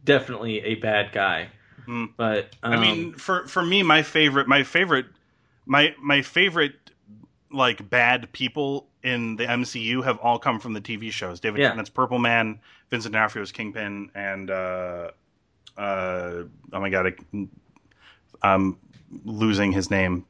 definitely 0.04 0.60
a 0.62 0.76
bad 0.76 1.12
guy. 1.12 1.50
Hmm. 1.86 2.06
But 2.18 2.56
um, 2.64 2.74
I 2.74 2.78
mean, 2.78 3.14
for 3.14 3.48
for 3.48 3.64
me, 3.64 3.84
my 3.84 4.04
favorite, 4.04 4.48
my 4.48 4.64
favorite, 4.64 5.06
my 5.66 5.96
my 6.02 6.22
favorite, 6.22 6.76
like 7.52 7.90
bad 7.90 8.32
people 8.34 8.88
in 9.04 9.38
the 9.38 9.46
MCU 9.46 10.04
have 10.04 10.18
all 10.20 10.38
come 10.38 10.60
from 10.60 10.74
the 10.74 10.82
TV 10.82 11.12
shows. 11.12 11.40
David 11.40 11.62
Yeah. 11.62 11.70
Tennant's 11.70 11.90
Purple 11.90 12.20
Man, 12.20 12.60
Vincent 12.90 13.14
D'Onofrio's 13.14 13.54
Kingpin, 13.54 14.12
and 14.14 14.52
uh, 14.52 15.12
uh, 15.78 16.44
oh 16.74 16.80
my 16.80 16.90
god, 16.90 17.14
I, 17.34 17.48
I'm 18.42 18.78
losing 19.24 19.72
his 19.72 19.90
name. 19.90 20.26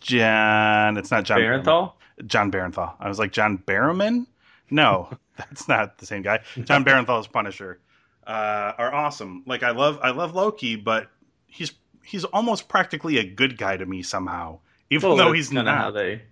John, 0.00 0.96
it's 0.96 1.10
not 1.10 1.24
Jon 1.24 1.40
Bernthal. 1.40 1.92
Jon 2.26 2.52
Bernthal. 2.52 2.92
I 3.00 3.08
was 3.08 3.18
like 3.18 3.32
John 3.32 3.58
Barrowman. 3.58 4.26
No, 4.70 5.08
that's 5.50 5.68
not 5.68 5.98
the 5.98 6.06
same 6.06 6.22
guy. 6.22 6.40
John 6.64 6.84
Bernthal's 6.84 7.26
Punisher 7.26 7.80
uh, 8.26 8.72
are 8.78 8.92
awesome. 8.94 9.42
Like 9.46 9.62
I 9.62 9.70
love 9.72 9.98
I 10.02 10.10
love 10.10 10.34
Loki, 10.34 10.76
but 10.76 11.08
he's 11.46 11.72
he's 12.04 12.24
almost 12.24 12.68
practically 12.68 13.18
a 13.18 13.24
good 13.24 13.56
guy 13.58 13.76
to 13.76 13.86
me 13.86 14.02
somehow, 14.02 14.58
even 14.90 15.08
Well, 15.10 15.16
though 15.16 15.32
he's 15.32 15.52
not. 15.52 15.66
How 15.66 15.90
they 15.90 16.22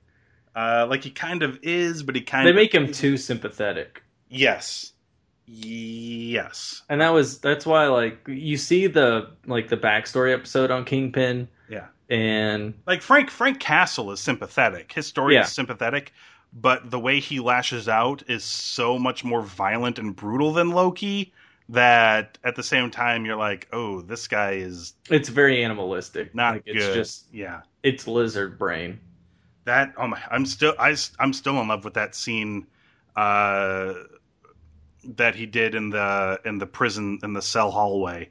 Uh, 0.55 0.87
like 0.89 1.03
he 1.05 1.11
kind 1.11 1.43
of 1.43 1.59
is, 1.63 2.03
but 2.03 2.15
he 2.15 2.21
kind 2.23 2.47
they 2.47 2.51
of 2.51 2.57
make 2.57 2.75
him 2.75 2.93
too 2.93 3.17
sympathetic. 3.17 4.03
yes, 4.29 4.93
yes, 5.47 6.83
and 6.89 7.01
that 7.01 7.11
was 7.11 7.39
that's 7.39 7.67
why 7.67 7.87
like 7.87 8.19
you 8.29 8.57
see 8.57 8.87
the 8.87 9.31
like 9.47 9.69
the 9.69 9.77
backstory 9.77 10.33
episode 10.35 10.71
on 10.71 10.85
Kingpin 10.85 11.49
yeah. 11.69 11.87
and 12.11 12.75
Like 12.87 13.03
Frank 13.03 13.31
Frank 13.31 13.61
Castle 13.61 14.11
is 14.13 14.21
sympathetic. 14.21 14.93
His 14.93 15.07
story 15.07 15.35
Yeah. 15.35 15.43
is 15.43 15.53
sympathetic, 15.53 16.13
but 16.53 16.91
the 16.91 16.99
way 16.99 17.21
he 17.21 17.41
lashes 17.41 17.89
out 17.89 18.23
is 18.29 18.45
so 18.45 18.99
much 18.99 19.25
more 19.25 19.43
violent 19.43 19.99
and 19.99 20.15
brutal 20.15 20.53
than 20.53 20.71
Loki 20.71 21.33
that 21.71 22.39
at 22.45 22.57
the 22.57 22.63
same 22.63 22.91
time 22.91 23.25
you're 23.25 23.37
like, 23.37 23.69
oh, 23.73 24.03
this 24.03 24.29
guy 24.29 24.53
is 24.53 24.95
it's 25.09 25.29
very 25.29 25.65
animalistic. 25.65 26.35
not 26.35 26.55
like 26.55 26.67
good. 26.67 26.77
it's 26.77 26.95
just 26.95 27.27
yeah. 27.33 27.63
it's 27.83 28.07
lizard 28.07 28.59
brain. 28.59 29.01
That 29.65 29.95
oh 29.97 30.09
my, 30.09 30.21
I'm 30.31 30.45
still 30.45 30.75
I 30.79 30.97
am 31.21 31.33
still 31.33 31.61
in 31.61 31.69
love 31.69 31.85
with 31.85 31.95
that 31.95 32.15
scene 32.15 32.67
uh, 33.17 33.95
that 35.05 35.35
he 35.35 35.47
did 35.47 35.75
in 35.75 35.91
the 35.91 36.41
in 36.45 36.59
the 36.59 36.67
prison 36.67 37.21
in 37.23 37.33
the 37.33 37.43
cell 37.43 37.71
hallway 37.71 38.31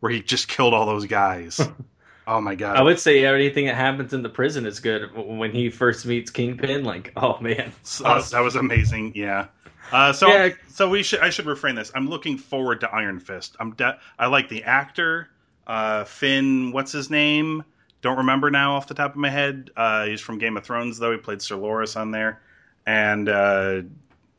where 0.00 0.10
he 0.10 0.22
just 0.22 0.48
killed 0.48 0.74
all 0.74 0.86
those 0.86 1.06
guys. 1.06 1.60
oh 2.26 2.40
my 2.40 2.54
god! 2.54 2.76
I 2.76 2.82
would 2.82 2.98
say 2.98 3.24
everything 3.24 3.66
that 3.66 3.76
happens 3.76 4.12
in 4.12 4.22
the 4.22 4.28
prison 4.28 4.66
is 4.66 4.80
good. 4.80 5.10
When 5.14 5.50
he 5.52 5.70
first 5.70 6.06
meets 6.06 6.30
Kingpin, 6.30 6.84
like 6.84 7.12
oh 7.16 7.38
man, 7.40 7.72
So, 7.82 8.04
uh, 8.06 8.22
that 8.22 8.40
was 8.40 8.56
amazing. 8.56 9.12
Yeah. 9.14 9.46
Uh, 9.92 10.12
so 10.12 10.28
Yeah. 10.28 10.50
so 10.68 10.88
we 10.88 11.02
should 11.02 11.20
I 11.20 11.30
should 11.30 11.46
refrain 11.46 11.74
this. 11.74 11.90
I'm 11.94 12.08
looking 12.08 12.38
forward 12.38 12.80
to 12.82 12.90
Iron 12.90 13.18
Fist. 13.20 13.56
I'm 13.58 13.74
de- 13.74 13.98
I 14.18 14.26
like 14.26 14.48
the 14.48 14.62
actor 14.64 15.28
uh, 15.66 16.04
Finn. 16.04 16.72
What's 16.72 16.92
his 16.92 17.10
name? 17.10 17.64
Don't 18.02 18.18
remember 18.18 18.50
now 18.50 18.76
off 18.76 18.86
the 18.86 18.94
top 18.94 19.10
of 19.10 19.16
my 19.16 19.28
head. 19.30 19.70
Uh, 19.76 20.06
he's 20.06 20.20
from 20.20 20.38
Game 20.38 20.56
of 20.56 20.64
Thrones, 20.64 20.98
though. 20.98 21.12
He 21.12 21.18
played 21.18 21.42
Sir 21.42 21.56
Loras 21.56 22.00
on 22.00 22.10
there, 22.12 22.40
and 22.86 23.28
uh, 23.28 23.82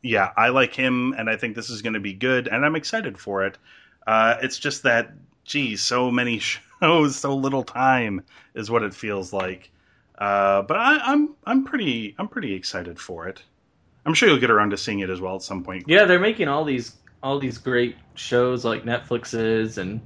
yeah, 0.02 0.30
I 0.36 0.48
like 0.48 0.74
him, 0.74 1.14
and 1.16 1.30
I 1.30 1.36
think 1.36 1.54
this 1.54 1.70
is 1.70 1.80
going 1.80 1.92
to 1.94 2.00
be 2.00 2.12
good, 2.12 2.48
and 2.48 2.66
I'm 2.66 2.74
excited 2.74 3.18
for 3.18 3.46
it. 3.46 3.56
Uh, 4.04 4.36
it's 4.42 4.58
just 4.58 4.82
that, 4.82 5.12
geez, 5.44 5.80
so 5.80 6.10
many 6.10 6.40
shows, 6.82 7.16
so 7.16 7.34
little 7.36 7.62
time 7.64 8.24
is 8.54 8.70
what 8.70 8.82
it 8.82 8.94
feels 8.94 9.32
like. 9.32 9.70
Uh, 10.18 10.62
but 10.62 10.76
I, 10.76 10.98
I'm 11.12 11.36
I'm 11.44 11.64
pretty 11.64 12.14
I'm 12.18 12.28
pretty 12.28 12.54
excited 12.54 12.98
for 13.00 13.28
it. 13.28 13.42
I'm 14.06 14.14
sure 14.14 14.28
you'll 14.28 14.38
get 14.40 14.50
around 14.50 14.70
to 14.70 14.76
seeing 14.76 15.00
it 15.00 15.10
as 15.10 15.20
well 15.20 15.36
at 15.36 15.42
some 15.42 15.64
point. 15.64 15.86
Yeah, 15.86 16.04
they're 16.04 16.18
making 16.20 16.48
all 16.48 16.64
these 16.64 16.96
all 17.22 17.38
these 17.38 17.58
great 17.58 17.96
shows 18.16 18.64
like 18.64 18.82
Netflix 18.82 19.34
is 19.34 19.78
and 19.78 20.02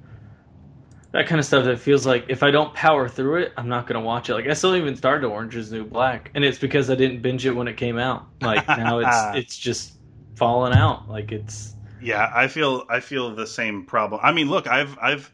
that 1.12 1.26
kind 1.26 1.38
of 1.38 1.46
stuff 1.46 1.64
that 1.64 1.78
feels 1.78 2.04
like 2.06 2.26
if 2.28 2.42
I 2.42 2.50
don't 2.50 2.74
power 2.74 3.08
through 3.08 3.42
it, 3.42 3.52
I'm 3.56 3.68
not 3.68 3.86
gonna 3.86 4.00
watch 4.00 4.28
it. 4.28 4.34
Like 4.34 4.46
I 4.48 4.52
still 4.52 4.76
even 4.76 4.96
started 4.96 5.26
Orange 5.26 5.56
is 5.56 5.72
New 5.72 5.84
Black, 5.84 6.30
and 6.34 6.44
it's 6.44 6.58
because 6.58 6.90
I 6.90 6.94
didn't 6.94 7.22
binge 7.22 7.46
it 7.46 7.52
when 7.52 7.68
it 7.68 7.76
came 7.76 7.98
out. 7.98 8.28
Like 8.40 8.74
now 8.74 8.98
it's 8.98 9.28
it's 9.32 9.56
just 9.56 9.94
falling 10.34 10.74
out. 10.74 11.08
Like 11.08 11.32
it's 11.32 11.74
Yeah, 11.98 12.30
I 12.34 12.48
feel 12.48 12.84
I 12.90 13.00
feel 13.00 13.34
the 13.34 13.46
same 13.46 13.86
problem. 13.86 14.20
I 14.22 14.32
mean, 14.32 14.48
look, 14.48 14.66
I've 14.66 14.98
I've 15.00 15.32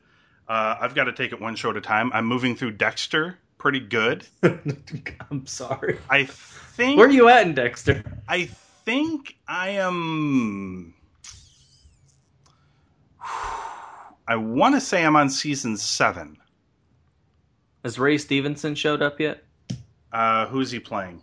uh, 0.53 0.77
I've 0.81 0.95
got 0.95 1.05
to 1.05 1.13
take 1.13 1.33
it 1.33 1.41
one 1.41 1.57
show 1.57 1.71
at 1.71 1.77
a 1.77 1.81
time. 1.81 2.11
I'm 2.13 2.27
moving 2.27 2.55
through 2.57 2.73
Dexter 2.73 3.39
pretty 3.59 3.81
good. 3.81 4.27
I'm 5.31 5.47
sorry. 5.47 5.99
I 6.11 6.25
think 6.25 6.99
Where 6.99 7.07
are 7.07 7.11
you 7.11 7.29
at 7.29 7.47
in 7.47 7.55
Dexter? 7.55 8.03
I 8.29 8.47
think 8.85 9.37
I 9.49 9.71
am. 9.71 10.93
I 14.29 14.37
want 14.37 14.75
to 14.75 14.81
say 14.81 15.05
I'm 15.05 15.17
on 15.17 15.31
season 15.31 15.77
seven. 15.77 16.37
Has 17.85 17.99
Ray 17.99 18.19
Stevenson 18.19 18.75
showed 18.75 19.01
up 19.03 19.21
yet? 19.21 19.45
Uh, 20.13 20.47
who's 20.47 20.71
he 20.71 20.79
playing? 20.79 21.23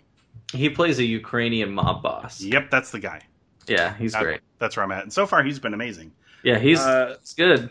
He 0.52 0.70
plays 0.70 1.00
a 1.00 1.04
Ukrainian 1.04 1.72
mob 1.72 2.02
boss. 2.02 2.42
Yep, 2.42 2.70
that's 2.72 2.92
the 2.92 3.00
guy. 3.00 3.22
Yeah, 3.68 3.96
he's 3.96 4.14
That- 4.14 4.24
great. 4.24 4.42
That's 4.58 4.76
where 4.76 4.84
I'm 4.84 4.92
at. 4.92 5.04
And 5.04 5.14
so 5.14 5.26
far, 5.28 5.44
he's 5.44 5.60
been 5.60 5.74
amazing. 5.74 6.12
Yeah, 6.44 6.58
he's 6.58 6.80
Uh, 6.80 7.16
it's 7.20 7.34
good. 7.34 7.70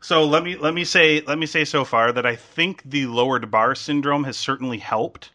So 0.00 0.26
let 0.26 0.44
me 0.44 0.56
let 0.56 0.74
me 0.74 0.84
say 0.84 1.22
let 1.22 1.38
me 1.38 1.46
say 1.46 1.64
so 1.64 1.84
far 1.84 2.12
that 2.12 2.26
I 2.26 2.36
think 2.36 2.82
the 2.84 3.06
lowered 3.06 3.50
bar 3.50 3.74
syndrome 3.74 4.24
has 4.24 4.36
certainly 4.36 4.78
helped. 4.78 5.30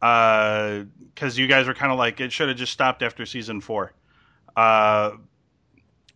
Because 0.00 1.38
you 1.38 1.46
guys 1.46 1.68
were 1.68 1.74
kind 1.74 1.92
of 1.92 1.98
like 1.98 2.20
it 2.20 2.32
should 2.32 2.48
have 2.48 2.56
just 2.56 2.72
stopped 2.72 3.02
after 3.02 3.24
season 3.24 3.60
four, 3.60 3.92
uh, 4.56 5.12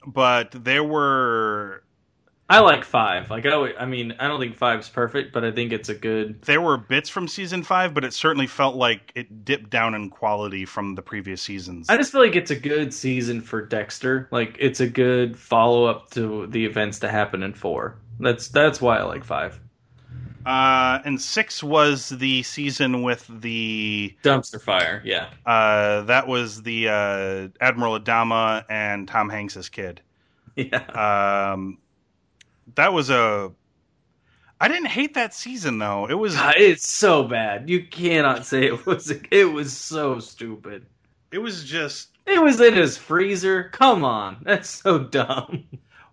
but 0.04 0.50
there 0.50 0.82
were 0.82 1.84
I 2.48 2.60
like 2.60 2.84
five. 2.84 3.28
Like 3.28 3.44
I, 3.44 3.50
always, 3.50 3.74
I 3.78 3.86
mean, 3.86 4.14
I 4.20 4.28
don't 4.28 4.38
think 4.38 4.56
five's 4.56 4.88
perfect, 4.88 5.32
but 5.32 5.44
I 5.44 5.50
think 5.50 5.72
it's 5.72 5.88
a 5.88 5.94
good. 5.94 6.40
there 6.42 6.60
were 6.60 6.76
bits 6.76 7.08
from 7.08 7.26
season 7.26 7.64
five, 7.64 7.92
but 7.92 8.04
it 8.04 8.12
certainly 8.14 8.46
felt 8.46 8.76
like 8.76 9.10
it 9.16 9.44
dipped 9.44 9.68
down 9.70 9.94
in 9.94 10.10
quality 10.10 10.64
from 10.64 10.94
the 10.94 11.02
previous 11.02 11.42
seasons. 11.42 11.88
I 11.90 11.96
just 11.96 12.12
feel 12.12 12.20
like 12.20 12.36
it's 12.36 12.52
a 12.52 12.56
good 12.58 12.94
season 12.94 13.40
for 13.40 13.62
Dexter. 13.62 14.28
Like 14.30 14.56
it's 14.60 14.78
a 14.78 14.86
good 14.86 15.36
follow 15.36 15.86
up 15.86 16.10
to 16.10 16.46
the 16.46 16.64
events 16.64 17.00
to 17.00 17.08
happen 17.08 17.42
in 17.42 17.52
four. 17.52 17.96
That's 18.20 18.46
that's 18.48 18.80
why 18.80 18.98
I 18.98 19.02
like 19.02 19.24
five. 19.24 19.58
Uh, 20.46 21.00
and 21.04 21.20
six 21.20 21.64
was 21.64 22.10
the 22.10 22.44
season 22.44 23.02
with 23.02 23.28
the 23.40 24.14
Dumpster 24.22 24.60
fire. 24.60 25.02
Yeah. 25.04 25.26
uh, 25.44 26.02
that 26.02 26.28
was 26.28 26.62
the 26.62 26.88
uh, 26.88 27.48
Admiral 27.60 27.98
Adama 27.98 28.64
and 28.70 29.08
Tom 29.08 29.28
Hanks's 29.28 29.68
kid. 29.68 30.00
Yeah. 30.54 31.52
Um, 31.52 31.76
that 32.74 32.92
was 32.92 33.10
a. 33.10 33.52
I 34.60 34.68
didn't 34.68 34.86
hate 34.88 35.14
that 35.14 35.34
season 35.34 35.78
though. 35.78 36.08
It 36.08 36.14
was 36.14 36.34
God, 36.34 36.54
it's 36.56 36.88
so 36.88 37.24
bad. 37.24 37.68
You 37.68 37.84
cannot 37.86 38.46
say 38.46 38.64
it 38.66 38.86
was. 38.86 39.12
It 39.30 39.52
was 39.52 39.72
so 39.72 40.18
stupid. 40.18 40.86
it 41.30 41.38
was 41.38 41.64
just 41.64 42.08
It 42.26 42.42
was 42.42 42.60
in 42.60 42.74
his 42.74 42.96
freezer. 42.96 43.64
Come 43.70 44.04
on, 44.04 44.38
that's 44.42 44.70
so 44.70 44.98
dumb. 44.98 45.64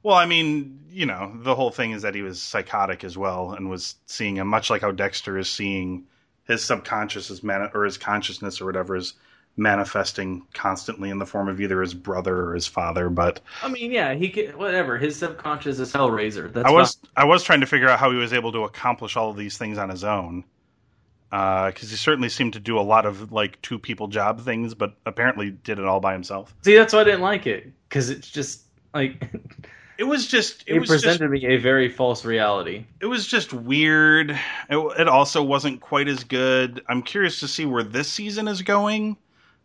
well. 0.03 0.15
I 0.15 0.25
mean, 0.25 0.79
you 0.89 1.05
know, 1.05 1.33
the 1.41 1.55
whole 1.55 1.71
thing 1.71 1.91
is 1.91 2.01
that 2.03 2.15
he 2.15 2.21
was 2.21 2.41
psychotic 2.41 3.03
as 3.03 3.17
well 3.17 3.53
and 3.53 3.69
was 3.69 3.95
seeing 4.05 4.35
him 4.37 4.47
much 4.47 4.69
like 4.69 4.81
how 4.81 4.91
Dexter 4.91 5.37
is 5.37 5.49
seeing 5.49 6.03
his 6.45 6.63
subconscious 6.63 7.41
man 7.43 7.69
or 7.73 7.85
his 7.85 7.97
consciousness 7.97 8.59
or 8.59 8.65
whatever 8.65 8.95
is 8.97 9.13
manifesting 9.55 10.45
constantly 10.53 11.09
in 11.09 11.19
the 11.19 11.25
form 11.25 11.47
of 11.47 11.61
either 11.61 11.81
his 11.81 11.93
brother 11.93 12.49
or 12.49 12.55
his 12.55 12.67
father. 12.67 13.09
But 13.09 13.39
I 13.61 13.69
mean, 13.69 13.91
yeah, 13.91 14.13
he 14.13 14.29
could 14.29 14.55
whatever. 14.55 14.97
His 14.97 15.15
subconscious 15.15 15.79
is 15.79 15.91
Hellraiser. 15.91 16.51
That's 16.51 16.67
I 16.67 16.71
was 16.71 16.97
I 17.15 17.25
was 17.25 17.43
trying 17.43 17.61
to 17.61 17.67
figure 17.67 17.89
out 17.89 17.99
how 17.99 18.11
he 18.11 18.17
was 18.17 18.33
able 18.33 18.51
to 18.53 18.63
accomplish 18.63 19.15
all 19.15 19.29
of 19.29 19.37
these 19.37 19.57
things 19.57 19.77
on 19.77 19.89
his 19.89 20.03
own. 20.03 20.43
Uh, 21.31 21.67
because 21.67 21.89
he 21.89 21.95
certainly 21.95 22.29
seemed 22.29 22.53
to 22.53 22.59
do 22.59 22.77
a 22.77 22.81
lot 22.81 23.07
of 23.07 23.31
like 23.31 23.59
two 23.63 23.79
people 23.79 24.07
job 24.07 24.39
things, 24.41 24.75
but 24.75 24.95
apparently 25.07 25.49
did 25.49 25.79
it 25.79 25.85
all 25.85 25.99
by 25.99 26.13
himself. 26.13 26.53
See, 26.61 26.75
that's 26.75 26.93
why 26.93 27.01
I 27.01 27.03
didn't 27.05 27.21
like 27.21 27.47
it 27.47 27.71
because 27.89 28.11
it's 28.11 28.29
just 28.29 28.61
like 28.93 29.31
It 29.97 30.05
was 30.05 30.27
just 30.27 30.63
it 30.67 30.75
it 30.75 30.79
was 30.79 30.89
presented 30.89 31.31
just 31.31 31.43
me 31.43 31.45
a 31.45 31.57
very 31.57 31.87
false 31.87 32.25
reality. 32.25 32.85
it 32.99 33.05
was 33.05 33.27
just 33.27 33.53
weird. 33.53 34.31
It, 34.69 34.77
it 34.99 35.07
also 35.07 35.43
wasn't 35.43 35.81
quite 35.81 36.07
as 36.07 36.23
good. 36.23 36.81
I'm 36.89 37.03
curious 37.03 37.39
to 37.41 37.47
see 37.47 37.65
where 37.65 37.83
this 37.83 38.07
season 38.07 38.47
is 38.47 38.61
going. 38.63 39.17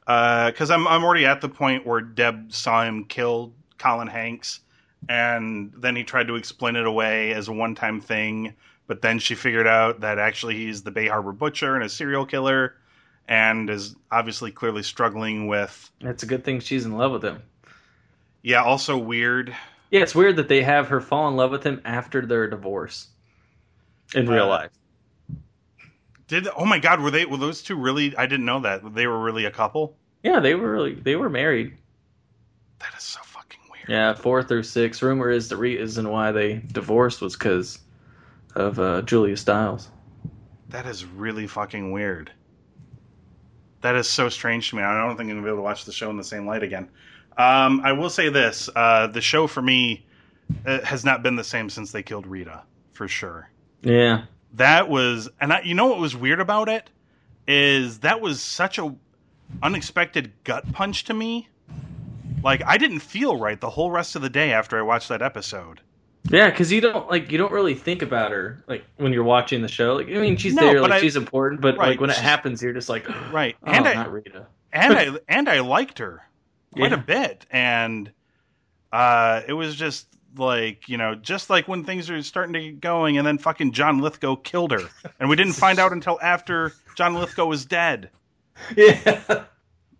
Because 0.08 0.70
I'm 0.70 0.88
I'm 0.88 1.04
already 1.04 1.26
at 1.26 1.42
the 1.42 1.50
point 1.50 1.86
where 1.86 2.00
Deb 2.00 2.50
saw 2.50 2.82
him 2.82 3.04
kill 3.04 3.52
Colin 3.76 4.08
Hanks, 4.08 4.60
and 5.06 5.70
then 5.76 5.94
he 5.96 6.02
tried 6.02 6.28
to 6.28 6.36
explain 6.36 6.76
it 6.76 6.86
away 6.86 7.32
as 7.34 7.48
a 7.48 7.52
one 7.52 7.74
time 7.74 8.00
thing. 8.00 8.54
But 8.86 9.02
then 9.02 9.18
she 9.18 9.34
figured 9.34 9.66
out 9.66 10.00
that 10.00 10.18
actually 10.18 10.56
he's 10.56 10.82
the 10.82 10.90
Bay 10.90 11.08
Harbor 11.08 11.32
butcher 11.32 11.74
and 11.74 11.84
a 11.84 11.90
serial 11.90 12.24
killer, 12.24 12.74
and 13.28 13.68
is 13.68 13.96
obviously 14.10 14.50
clearly 14.50 14.82
struggling 14.82 15.46
with 15.46 15.90
It's 16.00 16.22
a 16.22 16.26
good 16.26 16.42
thing 16.42 16.60
she's 16.60 16.86
in 16.86 16.96
love 16.96 17.12
with 17.12 17.22
him. 17.22 17.42
yeah. 18.42 18.62
Also 18.62 18.96
weird. 18.96 19.54
Yeah, 19.90 20.00
it's 20.00 20.14
weird 20.14 20.36
that 20.36 20.48
they 20.48 20.62
have 20.62 20.88
her 20.88 21.02
fall 21.02 21.28
in 21.28 21.36
love 21.36 21.50
with 21.50 21.64
him 21.64 21.82
after 21.84 22.24
their 22.24 22.48
divorce 22.48 23.08
in 24.14 24.26
real 24.26 24.44
Uh, 24.44 24.48
life. 24.48 24.70
Did 26.28 26.46
oh 26.56 26.66
my 26.66 26.78
god 26.78 27.00
were 27.00 27.10
they 27.10 27.24
were 27.24 27.38
those 27.38 27.62
two 27.62 27.74
really? 27.74 28.14
I 28.16 28.26
didn't 28.26 28.44
know 28.44 28.60
that 28.60 28.94
they 28.94 29.06
were 29.06 29.18
really 29.18 29.46
a 29.46 29.50
couple. 29.50 29.96
Yeah, 30.22 30.40
they 30.40 30.54
were 30.54 30.70
really 30.70 30.94
they 30.94 31.16
were 31.16 31.30
married. 31.30 31.76
That 32.80 32.92
is 32.96 33.02
so 33.02 33.20
fucking 33.22 33.60
weird. 33.70 33.88
Yeah, 33.88 34.14
four 34.14 34.42
through 34.42 34.64
six. 34.64 35.02
Rumor 35.02 35.30
is 35.30 35.48
the 35.48 35.56
reason 35.56 36.10
why 36.10 36.30
they 36.32 36.62
divorced 36.72 37.22
was 37.22 37.34
because 37.34 37.78
of 38.54 38.78
uh, 38.78 39.02
Julia 39.02 39.36
Stiles. 39.36 39.88
That 40.68 40.84
is 40.84 41.04
really 41.06 41.46
fucking 41.46 41.92
weird. 41.92 42.30
That 43.80 43.96
is 43.96 44.08
so 44.08 44.28
strange 44.28 44.70
to 44.70 44.76
me. 44.76 44.82
I 44.82 45.00
don't 45.00 45.16
think 45.16 45.30
I'm 45.30 45.36
gonna 45.36 45.42
be 45.42 45.48
able 45.48 45.58
to 45.58 45.62
watch 45.62 45.86
the 45.86 45.92
show 45.92 46.10
in 46.10 46.18
the 46.18 46.24
same 46.24 46.46
light 46.46 46.62
again. 46.62 46.90
Um, 47.38 47.80
I 47.84 47.92
will 47.92 48.10
say 48.10 48.28
this: 48.28 48.68
uh, 48.76 49.06
the 49.06 49.22
show 49.22 49.46
for 49.46 49.62
me 49.62 50.04
uh, 50.66 50.84
has 50.84 51.06
not 51.06 51.22
been 51.22 51.36
the 51.36 51.44
same 51.44 51.70
since 51.70 51.90
they 51.90 52.02
killed 52.02 52.26
Rita, 52.26 52.64
for 52.92 53.08
sure. 53.08 53.48
Yeah, 53.82 54.24
That 54.54 54.88
was, 54.88 55.28
and 55.40 55.52
I, 55.52 55.60
you 55.62 55.74
know 55.74 55.86
what 55.86 55.98
was 55.98 56.16
weird 56.16 56.40
about 56.40 56.68
it 56.68 56.90
is 57.46 58.00
that 58.00 58.20
was 58.20 58.42
such 58.42 58.78
a 58.78 58.94
unexpected 59.62 60.32
gut 60.44 60.70
punch 60.72 61.04
to 61.04 61.14
me. 61.14 61.48
Like 62.42 62.62
I 62.66 62.76
didn't 62.78 63.00
feel 63.00 63.36
right 63.36 63.60
the 63.60 63.70
whole 63.70 63.90
rest 63.90 64.16
of 64.16 64.22
the 64.22 64.30
day 64.30 64.52
after 64.52 64.78
I 64.78 64.82
watched 64.82 65.08
that 65.08 65.22
episode. 65.22 65.80
yeah, 66.30 66.50
because 66.50 66.70
you 66.72 66.80
don't 66.80 67.08
like 67.10 67.30
you 67.32 67.38
don't 67.38 67.52
really 67.52 67.74
think 67.74 68.02
about 68.02 68.30
her 68.32 68.62
like 68.68 68.84
when 68.96 69.12
you're 69.12 69.24
watching 69.24 69.60
the 69.62 69.68
show. 69.68 69.94
Like, 69.96 70.08
I 70.08 70.12
mean, 70.20 70.36
she's 70.36 70.54
No, 70.54 70.62
there, 70.62 70.80
like 70.80 70.92
I- 70.92 71.00
she's 71.00 71.16
important, 71.16 71.60
but 71.60 71.76
Right, 71.76 71.88
like 71.90 72.00
when 72.00 72.10
it 72.10 72.16
happens, 72.16 72.62
you're 72.62 72.72
just 72.72 72.88
like, 72.88 73.06
Right, 73.32 73.56
oh, 73.66 73.70
and 73.70 73.86
I 73.86 74.06
Rita. 74.06 74.46
and 74.72 74.92
I 74.94 75.10
and 75.28 75.48
I 75.48 75.60
liked 75.60 75.98
her 75.98 76.22
quite 76.72 76.92
Yeah. 76.92 76.98
a 76.98 77.02
bit, 77.02 77.46
and 77.50 78.10
uh, 78.92 79.42
it 79.46 79.52
was 79.52 79.74
just 79.76 80.07
like 80.36 80.88
you 80.88 80.96
know, 80.98 81.14
just 81.14 81.50
like 81.50 81.68
when 81.68 81.84
things 81.84 82.10
are 82.10 82.22
starting 82.22 82.52
to 82.54 82.60
get 82.60 82.80
going, 82.80 83.18
and 83.18 83.26
then 83.26 83.38
fucking 83.38 83.72
John 83.72 83.98
Lithgow 84.00 84.36
killed 84.36 84.72
her, 84.72 84.88
and 85.20 85.28
we 85.28 85.36
didn't 85.36 85.54
find 85.54 85.78
out 85.78 85.92
until 85.92 86.18
after 86.22 86.72
John 86.96 87.14
Lithgow 87.14 87.46
was 87.46 87.64
dead. 87.64 88.10
Yeah, 88.76 89.44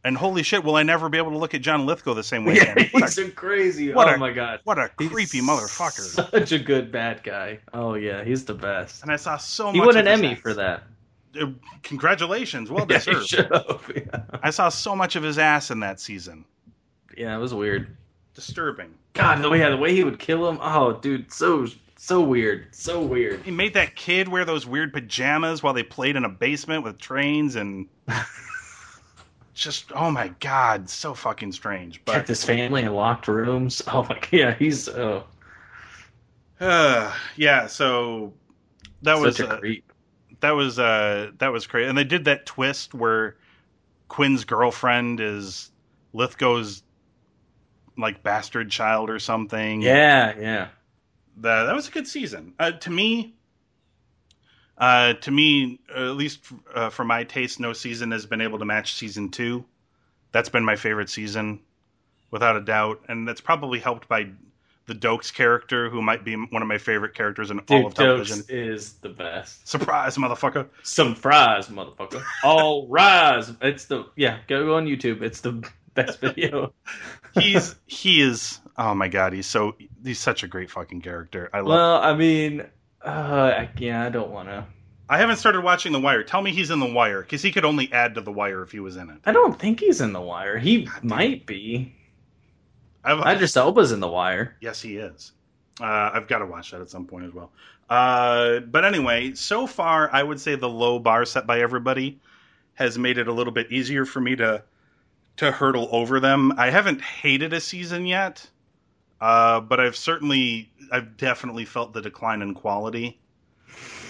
And 0.05 0.17
holy 0.17 0.43
shit, 0.43 0.64
will 0.64 0.75
I 0.77 0.83
never 0.83 1.09
be 1.09 1.19
able 1.19 1.31
to 1.33 1.38
look 1.38 1.55
at 1.55 1.61
John 1.61 1.87
Lithgow 1.87 2.14
the 2.14 2.23
same 2.25 2.45
way 2.45 2.55
yeah, 2.57 2.73
again? 2.73 2.88
What 2.93 3.03
he's 3.05 3.19
a, 3.19 3.31
crazy. 3.31 3.93
what 3.93 4.09
oh 4.09 4.14
a- 4.14 4.19
my 4.19 4.33
god, 4.33 4.61
what 4.64 4.79
a 4.79 4.91
He's 4.99 5.09
creepy 5.09 5.41
motherfucker! 5.41 6.31
Such 6.31 6.53
a 6.53 6.59
good 6.59 6.91
bad 6.91 7.22
guy. 7.22 7.59
Oh 7.72 7.95
yeah, 7.95 8.24
he's 8.24 8.45
the 8.45 8.55
best. 8.55 9.03
And 9.03 9.12
I 9.12 9.16
saw 9.16 9.37
so 9.37 9.70
He 9.70 9.79
much. 9.79 9.87
won 9.87 9.97
an 9.97 10.09
Emmy 10.09 10.33
ass. 10.33 10.39
for 10.41 10.55
that. 10.55 10.83
Uh, 11.41 11.47
congratulations, 11.83 12.70
well 12.70 12.87
he 12.89 12.95
deserved. 12.95 13.33
Yeah. 13.33 14.22
I 14.43 14.51
saw 14.51 14.68
so 14.68 14.97
much 14.97 15.14
of 15.16 15.22
his 15.22 15.39
ass 15.39 15.70
in 15.70 15.81
that 15.81 16.01
season. 16.01 16.45
yeah, 17.16 17.35
it 17.37 17.39
was 17.39 17.53
weird. 17.55 17.97
Disturbing. 18.39 18.95
God, 19.14 19.43
the 19.43 19.51
way 19.51 19.59
yeah, 19.59 19.70
the 19.70 19.76
way 19.76 19.93
he 19.93 20.05
would 20.05 20.20
kill 20.20 20.49
him. 20.49 20.61
Oh, 20.62 20.93
dude, 20.93 21.32
so 21.32 21.66
so 21.97 22.22
weird, 22.22 22.68
so 22.70 23.03
weird. 23.03 23.43
He 23.43 23.51
made 23.51 23.74
that 23.74 23.97
kid 23.97 24.28
wear 24.28 24.45
those 24.45 24.64
weird 24.64 24.93
pajamas 24.93 25.61
while 25.61 25.74
they 25.74 25.82
played 25.82 26.14
in 26.14 26.24
a 26.24 26.28
basement 26.28 26.84
with 26.84 26.99
trains 26.99 27.57
and 27.57 27.89
just 29.55 29.91
oh 29.93 30.12
my 30.12 30.28
god, 30.39 30.89
so 30.89 31.14
fucking 31.14 31.51
strange. 31.51 32.01
But 32.05 32.12
Kept 32.12 32.26
But 32.26 32.28
his 32.28 32.45
family 32.45 32.82
in 32.82 32.95
locked 32.95 33.26
rooms. 33.26 33.82
Oh 33.89 34.05
my, 34.05 34.20
yeah, 34.30 34.55
he's 34.55 34.89
oh, 34.89 35.24
uh, 36.61 37.12
yeah, 37.36 37.66
so 37.66 38.32
that 39.03 39.18
was 39.18 39.34
such 39.34 39.49
a 39.49 39.55
uh, 39.55 39.59
creep. 39.59 39.93
that 40.39 40.53
was 40.53 40.78
uh 40.78 41.32
that 41.39 41.49
was 41.49 41.66
crazy, 41.66 41.89
and 41.89 41.99
they 41.99 42.05
did 42.05 42.26
that 42.26 42.47
twist 42.47 42.95
where 42.95 43.34
Quinn's 44.07 44.45
girlfriend 44.45 45.18
is 45.18 45.72
Lithgow's 46.12 46.84
like 47.99 48.22
bastard 48.22 48.70
child 48.70 49.11
or 49.11 49.18
something. 49.18 49.82
Yeah, 49.82 50.34
yeah. 50.38 50.68
that 51.38 51.64
that 51.64 51.74
was 51.74 51.88
a 51.88 51.90
good 51.90 52.07
season. 52.07 52.55
Uh, 52.59 52.72
to 52.72 52.90
me, 52.90 53.34
uh, 54.78 55.14
to 55.14 55.30
me, 55.30 55.80
at 55.94 56.14
least 56.14 56.40
uh, 56.74 56.90
for 56.90 57.05
my 57.05 57.24
taste, 57.24 57.61
no 57.61 57.72
season 57.72 58.12
has 58.12 58.24
been 58.24 58.40
able 58.40 58.59
to 58.61 58.64
match 58.64 58.94
season 58.94 59.30
two. 59.30 59.64
That's 60.30 60.49
been 60.49 60.64
my 60.64 60.76
favorite 60.76 61.11
season, 61.11 61.61
without 62.30 62.57
a 62.57 62.61
doubt, 62.61 63.03
and 63.09 63.26
that's 63.26 63.40
probably 63.40 63.80
helped 63.80 64.09
by 64.09 64.28
the 64.86 64.94
Doakes 64.94 65.32
character, 65.32 65.90
who 65.90 66.01
might 66.01 66.24
be 66.24 66.34
one 66.34 66.62
of 66.62 66.68
my 66.68 66.78
favorite 66.78 67.14
characters 67.14 67.51
in 67.51 67.59
all 67.59 67.86
of 67.86 67.94
television. 67.94 68.38
Doakes 68.38 68.51
is 68.51 68.92
the 68.94 69.09
best. 69.11 69.68
Surprise, 69.68 70.16
motherfucker! 70.16 70.66
Some 70.82 71.14
fries, 71.14 71.68
motherfucker. 71.68 72.22
All 72.42 72.86
rise. 72.88 73.53
It's 73.61 73.84
the 73.86 74.07
yeah. 74.16 74.38
Go 74.49 74.76
on 74.76 74.86
YouTube. 74.86 75.22
It's 75.22 75.40
the 75.40 75.62
best 76.03 76.20
video. 76.20 76.72
He's 77.34 77.74
he 77.86 78.20
is. 78.20 78.61
Oh 78.76 78.94
my 78.94 79.09
god, 79.09 79.32
he's 79.32 79.46
so 79.46 79.76
he's 80.05 80.18
such 80.18 80.42
a 80.42 80.49
great 80.49 80.70
fucking 80.70 81.03
character. 81.03 81.51
I 81.53 81.59
love. 81.59 81.68
well, 81.68 81.96
I 82.03 82.14
mean, 82.14 82.64
uh, 83.03 83.66
yeah, 83.76 84.05
I 84.05 84.09
don't 84.09 84.30
want 84.30 84.49
to. 84.49 84.64
I 85.11 85.18
haven't 85.18 85.36
started 85.36 85.62
watching 85.62 85.92
The 85.92 86.01
Wire. 86.01 86.22
Tell 86.22 86.42
me 86.42 86.53
he's 86.53 86.70
in 86.70 86.80
The 86.80 86.92
Wire 86.92 87.22
because 87.22 87.42
he 87.42 87.51
could 87.51 87.64
only 87.64 87.90
add 87.92 88.14
to 88.16 88.20
The 88.20 88.32
Wire 88.32 88.62
if 88.62 88.72
he 88.72 88.80
was 88.80 88.96
in 88.96 89.09
it. 89.09 89.18
I 89.24 89.32
don't 89.32 89.59
think 89.59 89.80
he's 89.80 90.01
in 90.01 90.12
the 90.12 90.20
wire. 90.20 90.59
He 90.59 90.84
God 90.84 91.05
might 91.05 91.46
be. 91.46 91.94
I've, 93.05 93.36
Idris 93.36 93.57
Elba's 93.57 93.92
in 93.92 94.01
the 94.01 94.09
wire. 94.09 94.57
Yes, 94.61 94.82
he 94.82 94.96
is. 94.96 95.32
Uh, 95.80 96.11
I've 96.12 96.28
got 96.28 96.40
to 96.40 96.46
watch 96.46 96.72
that 96.72 96.80
at 96.80 96.90
some 96.90 97.07
point 97.07 97.24
as 97.24 97.32
well. 97.32 97.53
Uh, 97.88 98.61
but 98.61 98.84
anyway, 98.84 99.32
so 99.34 99.66
far, 99.66 100.11
I 100.12 100.22
would 100.22 100.40
say 100.40 100.57
the 100.57 100.68
low 100.68 100.99
bar 100.99 101.24
set 101.24 101.46
by 101.46 101.61
everybody 101.61 102.20
has 102.74 102.99
made 102.99 103.18
it 103.18 103.28
a 103.28 103.32
little 103.32 103.53
bit 103.53 103.72
easier 103.72 104.05
for 104.05 104.20
me 104.20 104.36
to 104.36 104.62
to 105.39 105.51
hurdle 105.51 105.89
over 105.91 106.20
them. 106.20 106.53
I 106.59 106.70
haven't 106.70 107.01
hated 107.01 107.53
a 107.53 107.61
season 107.61 108.07
yet, 108.07 108.47
uh, 109.20 109.61
but 109.61 109.80
I've 109.80 109.97
certainly, 109.97 110.70
I've 110.93 111.16
definitely 111.16 111.64
felt 111.64 111.93
the 111.93 112.03
decline 112.03 112.43
in 112.43 112.55
quality, 112.55 113.18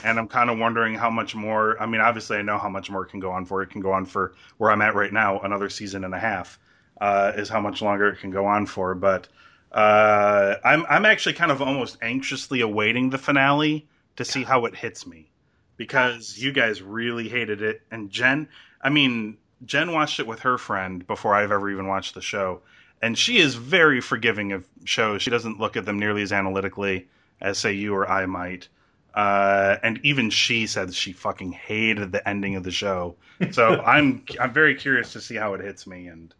and 0.04 0.18
I'm 0.18 0.28
kind 0.28 0.50
of 0.50 0.58
wondering 0.58 0.94
how 0.94 1.10
much 1.10 1.34
more. 1.34 1.80
I 1.80 1.86
mean, 1.86 2.00
obviously, 2.00 2.38
I 2.38 2.42
know 2.42 2.58
how 2.58 2.68
much 2.68 2.90
more 2.90 3.04
it 3.04 3.10
can 3.10 3.20
go 3.20 3.30
on 3.30 3.44
for. 3.44 3.62
It 3.62 3.70
can 3.70 3.80
go 3.80 3.92
on 3.92 4.06
for 4.06 4.34
where 4.56 4.70
I'm 4.70 4.82
at 4.82 4.94
right 4.94 5.12
now, 5.12 5.40
another 5.40 5.68
season 5.68 6.04
and 6.04 6.14
a 6.14 6.18
half 6.18 6.58
uh, 7.00 7.32
is 7.36 7.48
how 7.48 7.60
much 7.60 7.82
longer 7.82 8.08
it 8.08 8.20
can 8.20 8.30
go 8.30 8.46
on 8.46 8.66
for. 8.66 8.94
But 8.94 9.28
uh, 9.72 10.54
I'm 10.64 10.86
I'm 10.88 11.04
actually 11.04 11.34
kind 11.34 11.50
of 11.50 11.60
almost 11.60 11.98
anxiously 12.00 12.62
awaiting 12.62 13.10
the 13.10 13.18
finale 13.18 13.86
to 14.16 14.24
see 14.24 14.44
how 14.44 14.64
it 14.64 14.74
hits 14.74 15.06
me 15.06 15.30
because 15.76 16.38
you 16.38 16.52
guys 16.52 16.82
really 16.82 17.28
hated 17.28 17.60
it, 17.60 17.82
and 17.90 18.10
Jen. 18.10 18.48
I 18.80 18.90
mean, 18.90 19.36
Jen 19.64 19.92
watched 19.92 20.20
it 20.20 20.26
with 20.26 20.40
her 20.40 20.58
friend 20.58 21.06
before 21.06 21.34
I've 21.34 21.52
ever 21.52 21.70
even 21.70 21.86
watched 21.86 22.14
the 22.14 22.22
show, 22.22 22.60
and 23.02 23.16
she 23.16 23.38
is 23.38 23.54
very 23.54 24.00
forgiving 24.00 24.52
of 24.52 24.66
shows. 24.84 25.22
She 25.22 25.30
doesn't 25.30 25.58
look 25.58 25.76
at 25.76 25.84
them 25.84 25.98
nearly 25.98 26.22
as 26.22 26.32
analytically 26.32 27.08
as 27.40 27.58
say 27.58 27.72
you 27.72 27.94
or 27.94 28.08
I 28.08 28.26
might. 28.26 28.68
Uh, 29.14 29.76
and 29.82 29.98
even 30.04 30.30
she 30.30 30.66
said 30.66 30.94
she 30.94 31.12
fucking 31.12 31.52
hated 31.52 32.12
the 32.12 32.28
ending 32.28 32.56
of 32.56 32.62
the 32.62 32.70
show. 32.70 33.16
So 33.50 33.80
I'm 33.86 34.24
I'm 34.38 34.52
very 34.52 34.74
curious 34.74 35.12
to 35.14 35.20
see 35.20 35.34
how 35.34 35.54
it 35.54 35.60
hits 35.60 35.86
me, 35.86 36.06
and 36.06 36.34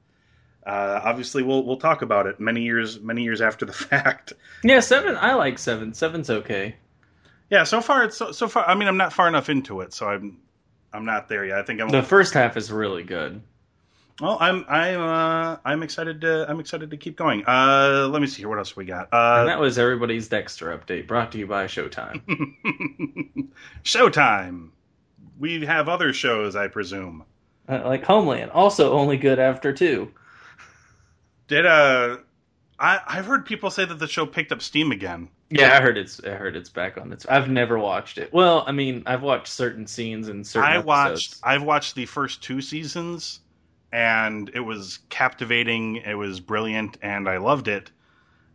uh, 0.66 1.01
obviously 1.03 1.43
we'll 1.43 1.64
we'll 1.64 1.79
talk 1.79 2.03
about 2.03 2.27
it 2.27 2.39
many 2.39 2.62
years 2.62 3.01
many 3.01 3.23
years 3.23 3.41
after 3.41 3.66
the 3.66 3.73
fact. 3.91 4.33
Yeah, 4.62 4.81
seven. 4.81 5.16
I 5.16 5.35
like 5.35 5.59
seven. 5.59 5.95
Seven's 5.95 6.31
okay. 6.31 6.77
Yeah, 7.51 7.64
so 7.64 7.81
far 7.81 8.05
it's 8.05 8.16
so, 8.16 8.31
so 8.33 8.47
far. 8.47 8.69
I 8.69 8.75
mean, 8.75 8.89
I'm 8.89 8.99
not 8.99 9.12
far 9.12 9.27
enough 9.27 9.49
into 9.49 9.81
it, 9.81 9.93
so 9.93 10.09
I'm 10.09 10.39
I'm 10.93 11.05
not 11.05 11.28
there 11.28 11.45
yet. 11.45 11.59
I 11.59 11.62
think 11.62 11.80
I'm. 11.80 11.89
The 11.89 12.03
first 12.03 12.34
half 12.34 12.57
is 12.57 12.72
really 12.72 13.03
good. 13.03 13.43
well, 14.20 14.39
I'm 14.41 14.64
I'm 14.68 15.01
uh, 15.01 15.57
I'm 15.64 15.82
excited 15.82 16.20
to 16.22 16.49
I'm 16.49 16.61
excited 16.61 16.91
to 16.91 16.97
keep 16.97 17.16
going. 17.16 17.45
Uh, 17.47 18.09
let 18.11 18.20
me 18.22 18.26
see 18.28 18.43
here. 18.43 18.49
What 18.49 18.59
else 18.59 18.74
we 18.76 18.84
got? 18.84 19.09
and 19.12 19.43
Uh, 19.43 19.45
that 19.45 19.61
was 19.61 19.78
everybody's 19.78 20.28
Dexter 20.28 20.76
update, 20.76 21.07
brought 21.07 21.32
to 21.32 21.39
you 21.39 21.47
by 21.47 21.66
Showtime. 21.66 22.22
Showtime. 23.84 24.70
We 25.39 25.64
have 25.66 25.89
other 25.89 26.12
shows, 26.12 26.57
I 26.57 26.68
presume. 26.68 27.24
Uh, 27.68 27.82
like 27.84 28.03
Homeland, 28.03 28.51
also 28.51 28.93
only 28.95 29.18
good 29.18 29.39
after 29.39 29.72
two. 29.72 30.11
Did 31.49 31.66
uh, 31.66 32.16
I 32.78 33.01
I've 33.07 33.26
heard 33.26 33.47
people 33.47 33.70
say 33.70 33.84
that 33.84 33.99
the 33.99 34.09
show 34.09 34.26
picked 34.26 34.53
up 34.53 34.62
steam 34.62 34.91
again. 34.91 35.28
Yeah, 35.51 35.76
I 35.76 35.80
heard 35.80 35.96
it's 35.96 36.20
I 36.22 36.30
heard 36.30 36.57
it's 36.57 36.68
back 36.68 36.99
on 36.99 37.12
its. 37.12 37.24
I've 37.26 37.49
never 37.49 37.78
watched 37.78 38.18
it. 38.18 38.32
Well, 38.32 38.64
I 38.66 38.72
mean, 38.72 39.03
I've 39.07 39.22
watched 39.22 39.49
certain 39.49 39.86
scenes 39.86 40.28
and 40.28 40.46
certain. 40.46 40.70
I 40.70 40.78
watched. 40.78 41.36
I've 41.42 41.62
watched 41.62 41.94
the 41.94 42.07
first 42.07 42.42
two 42.42 42.61
seasons 42.61 43.40
and 43.92 44.51
it 44.55 44.61
was 44.61 44.99
captivating, 45.09 45.96
it 45.96 46.14
was 46.14 46.40
brilliant 46.40 46.99
and 47.03 47.28
I 47.28 47.38
loved 47.38 47.68
it. 47.68 47.90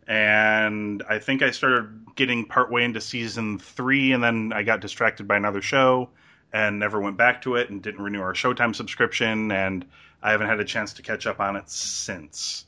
And 0.08 1.02
I 1.10 1.20
think 1.20 1.42
I 1.42 1.52
started 1.52 2.16
getting 2.16 2.46
partway 2.46 2.84
into 2.84 3.00
season 3.02 3.58
3 3.58 4.12
and 4.12 4.24
then 4.24 4.52
I 4.54 4.64
got 4.64 4.82
distracted 4.82 5.28
by 5.28 5.38
another 5.38 5.62
show 5.62 6.10
and 6.52 6.78
never 6.78 7.00
went 7.00 7.18
back 7.18 7.42
to 7.44 7.56
it 7.56 7.70
and 7.70 7.82
didn't 7.82 8.04
renew 8.04 8.22
our 8.22 8.34
Showtime 8.34 8.76
subscription 8.76 9.52
and 9.52 9.86
I 10.22 10.32
haven't 10.32 10.48
had 10.48 10.60
a 10.60 10.66
chance 10.66 10.94
to 10.94 11.02
catch 11.02 11.26
up 11.26 11.40
on 11.40 11.56
it 11.56 11.70
since. 11.70 12.66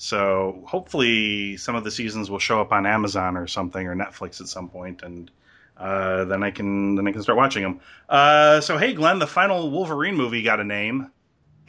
So 0.00 0.62
hopefully 0.64 1.56
some 1.56 1.74
of 1.74 1.82
the 1.82 1.90
seasons 1.90 2.30
will 2.30 2.38
show 2.38 2.60
up 2.60 2.72
on 2.72 2.86
Amazon 2.86 3.36
or 3.36 3.48
something 3.48 3.84
or 3.84 3.96
Netflix 3.96 4.40
at 4.40 4.46
some 4.46 4.68
point 4.68 5.02
and 5.02 5.28
uh, 5.76 6.24
then 6.24 6.42
I 6.44 6.52
can 6.52 6.94
then 6.94 7.06
I 7.06 7.12
can 7.12 7.22
start 7.22 7.36
watching 7.36 7.64
them. 7.64 7.80
Uh, 8.08 8.60
so 8.60 8.78
hey, 8.78 8.94
Glenn, 8.94 9.18
the 9.18 9.26
final 9.26 9.70
Wolverine 9.70 10.16
movie 10.16 10.42
got 10.42 10.60
a 10.60 10.64
name. 10.64 11.10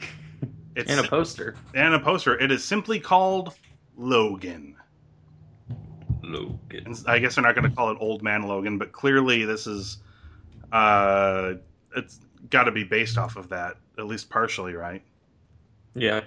It's 0.76 0.88
and 0.88 1.04
a 1.04 1.08
poster. 1.08 1.56
and 1.74 1.94
a 1.94 1.98
poster. 1.98 2.38
It 2.38 2.52
is 2.52 2.62
simply 2.62 3.00
called 3.00 3.52
Logan. 3.96 4.76
Logan. 6.22 6.94
I 7.08 7.18
guess 7.18 7.34
they're 7.34 7.42
not 7.42 7.56
going 7.56 7.68
to 7.68 7.74
call 7.74 7.90
it 7.90 7.98
Old 8.00 8.22
Man 8.22 8.44
Logan, 8.44 8.78
but 8.78 8.92
clearly 8.92 9.44
this 9.44 9.66
is 9.66 9.98
uh, 10.70 11.54
it's 11.96 12.20
got 12.50 12.64
to 12.64 12.70
be 12.70 12.84
based 12.84 13.18
off 13.18 13.36
of 13.36 13.48
that, 13.48 13.78
at 13.98 14.06
least 14.06 14.30
partially, 14.30 14.74
right? 14.74 15.02
Yeah. 15.94 16.20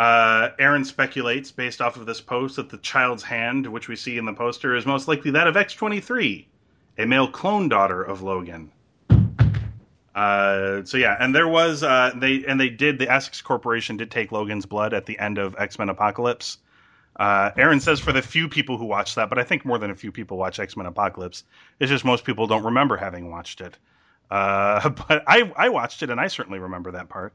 Uh, 0.00 0.52
Aaron 0.58 0.82
speculates, 0.82 1.52
based 1.52 1.82
off 1.82 1.98
of 1.98 2.06
this 2.06 2.22
post, 2.22 2.56
that 2.56 2.70
the 2.70 2.78
child's 2.78 3.22
hand, 3.22 3.66
which 3.66 3.86
we 3.86 3.94
see 3.94 4.16
in 4.16 4.24
the 4.24 4.32
poster, 4.32 4.74
is 4.74 4.86
most 4.86 5.08
likely 5.08 5.30
that 5.32 5.46
of 5.46 5.56
X23, 5.56 6.46
a 6.96 7.04
male 7.04 7.28
clone 7.28 7.68
daughter 7.68 8.02
of 8.02 8.22
Logan. 8.22 8.72
Uh, 10.14 10.82
so 10.84 10.96
yeah, 10.96 11.18
and 11.20 11.34
there 11.34 11.48
was 11.48 11.82
uh, 11.82 12.12
they 12.16 12.42
and 12.46 12.58
they 12.58 12.70
did 12.70 12.98
the 12.98 13.12
Essex 13.12 13.42
Corporation 13.42 13.98
did 13.98 14.10
take 14.10 14.32
Logan's 14.32 14.64
blood 14.64 14.94
at 14.94 15.04
the 15.04 15.18
end 15.18 15.36
of 15.36 15.54
X 15.58 15.78
Men 15.78 15.90
Apocalypse. 15.90 16.56
Uh, 17.16 17.50
Aaron 17.58 17.78
says 17.78 18.00
for 18.00 18.12
the 18.12 18.22
few 18.22 18.48
people 18.48 18.78
who 18.78 18.86
watched 18.86 19.16
that, 19.16 19.28
but 19.28 19.38
I 19.38 19.42
think 19.44 19.66
more 19.66 19.76
than 19.76 19.90
a 19.90 19.94
few 19.94 20.10
people 20.10 20.38
watch 20.38 20.58
X 20.58 20.78
Men 20.78 20.86
Apocalypse. 20.86 21.44
It's 21.78 21.90
just 21.90 22.06
most 22.06 22.24
people 22.24 22.46
don't 22.46 22.64
remember 22.64 22.96
having 22.96 23.30
watched 23.30 23.60
it. 23.60 23.76
Uh, 24.30 24.88
but 25.08 25.22
I 25.26 25.52
I 25.56 25.68
watched 25.68 26.02
it 26.02 26.08
and 26.08 26.18
I 26.18 26.28
certainly 26.28 26.58
remember 26.58 26.90
that 26.92 27.10
part. 27.10 27.34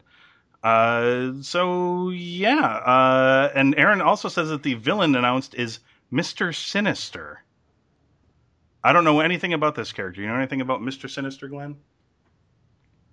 Uh, 0.65 1.33
so 1.41 2.09
yeah, 2.09 2.65
uh, 2.65 3.51
and 3.53 3.77
Aaron 3.77 4.01
also 4.01 4.29
says 4.29 4.49
that 4.49 4.63
the 4.63 4.73
villain 4.73 5.15
announced 5.15 5.53
is 5.53 5.77
Mister 6.09 6.51
Sinister. 6.51 7.43
I 8.83 8.91
don't 8.91 9.03
know 9.03 9.19
anything 9.19 9.53
about 9.53 9.75
this 9.75 9.91
character. 9.91 10.21
You 10.21 10.27
know 10.27 10.37
anything 10.37 10.61
about 10.61 10.81
Mister 10.81 11.07
Sinister, 11.07 11.47
Glenn? 11.49 11.75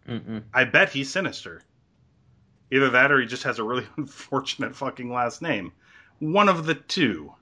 Mm-mm. 0.09 0.45
I 0.55 0.65
bet 0.65 0.89
he's 0.89 1.13
sinister. 1.13 1.61
Either 2.71 2.89
that 2.89 3.13
or 3.13 3.21
he 3.21 3.27
just 3.27 3.43
has 3.43 3.59
a 3.59 3.65
really 3.65 3.87
unfortunate 3.99 4.75
fucking 4.75 5.13
last 5.13 5.43
name. 5.43 5.73
One 6.21 6.49
of 6.49 6.65
the 6.65 6.75
two. 6.75 7.35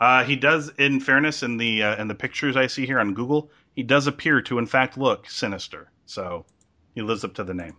Uh, 0.00 0.24
he 0.24 0.36
does, 0.36 0.70
in 0.78 1.00
fairness, 1.00 1.42
in 1.42 1.58
the 1.58 1.82
uh, 1.82 2.00
in 2.00 2.08
the 2.08 2.14
pictures 2.14 2.56
I 2.56 2.66
see 2.66 2.86
here 2.86 2.98
on 2.98 3.12
Google, 3.12 3.50
he 3.76 3.82
does 3.82 4.06
appear 4.06 4.40
to, 4.40 4.58
in 4.58 4.64
fact, 4.64 4.96
look 4.96 5.28
sinister. 5.28 5.90
So 6.06 6.46
he 6.94 7.02
lives 7.02 7.24
up 7.24 7.34
to 7.34 7.44
the 7.44 7.52
name. 7.52 7.76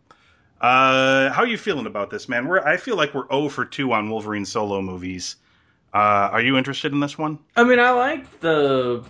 Uh, 0.61 1.31
how 1.31 1.41
are 1.41 1.47
you 1.47 1.57
feeling 1.57 1.87
about 1.87 2.11
this, 2.11 2.29
man? 2.29 2.47
We're 2.47 2.59
I 2.59 2.77
feel 2.77 2.95
like 2.95 3.15
we're 3.15 3.27
0 3.29 3.49
for 3.49 3.65
2 3.65 3.91
on 3.91 4.09
Wolverine 4.09 4.45
solo 4.45 4.81
movies. 4.81 5.37
Uh, 5.93 6.29
are 6.31 6.41
you 6.41 6.55
interested 6.55 6.93
in 6.93 6.99
this 6.99 7.17
one? 7.17 7.39
I 7.55 7.63
mean, 7.63 7.79
I 7.79 7.89
like 7.89 8.39
the 8.39 9.03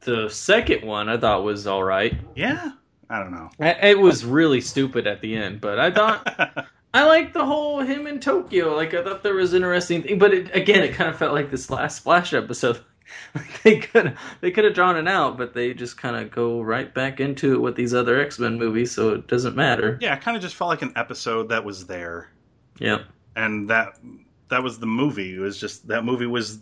the 0.00 0.28
second 0.28 0.84
one. 0.84 1.08
I 1.08 1.16
thought 1.16 1.44
was 1.44 1.66
all 1.68 1.84
right. 1.84 2.14
Yeah, 2.34 2.72
I 3.08 3.20
don't 3.20 3.30
know. 3.30 3.48
It 3.60 3.98
was 3.98 4.24
really 4.24 4.60
stupid 4.60 5.06
at 5.06 5.20
the 5.20 5.36
end, 5.36 5.60
but 5.60 5.78
I 5.78 5.92
thought 5.92 6.66
I 6.94 7.04
liked 7.04 7.32
the 7.32 7.46
whole 7.46 7.80
him 7.80 8.08
in 8.08 8.18
Tokyo. 8.18 8.74
Like 8.74 8.92
I 8.92 9.04
thought 9.04 9.22
there 9.22 9.34
was 9.34 9.54
interesting 9.54 10.02
thing, 10.02 10.18
but 10.18 10.34
it, 10.34 10.54
again, 10.54 10.82
it 10.82 10.94
kind 10.94 11.08
of 11.08 11.16
felt 11.16 11.32
like 11.32 11.50
this 11.50 11.70
last 11.70 12.00
Flash 12.00 12.34
episode. 12.34 12.80
Like 13.34 13.62
they 13.62 13.78
could 13.78 14.16
they 14.40 14.50
could 14.50 14.64
have 14.64 14.74
drawn 14.74 14.96
it 14.96 15.08
out, 15.08 15.36
but 15.38 15.54
they 15.54 15.74
just 15.74 15.96
kind 15.96 16.16
of 16.16 16.30
go 16.30 16.60
right 16.62 16.92
back 16.92 17.20
into 17.20 17.54
it 17.54 17.58
with 17.58 17.76
these 17.76 17.92
other 17.94 18.20
X 18.20 18.38
Men 18.38 18.58
movies, 18.58 18.90
so 18.92 19.14
it 19.14 19.26
doesn't 19.26 19.56
matter. 19.56 19.98
yeah, 20.00 20.14
it 20.14 20.20
kind 20.22 20.36
of 20.36 20.42
just 20.42 20.54
felt 20.56 20.68
like 20.68 20.82
an 20.82 20.92
episode 20.96 21.48
that 21.50 21.64
was 21.64 21.86
there. 21.86 22.30
Yeah, 22.78 23.02
and 23.36 23.68
that 23.70 23.98
that 24.48 24.62
was 24.62 24.78
the 24.78 24.86
movie. 24.86 25.34
It 25.34 25.40
was 25.40 25.58
just 25.60 25.88
that 25.88 26.04
movie 26.04 26.26
was. 26.26 26.58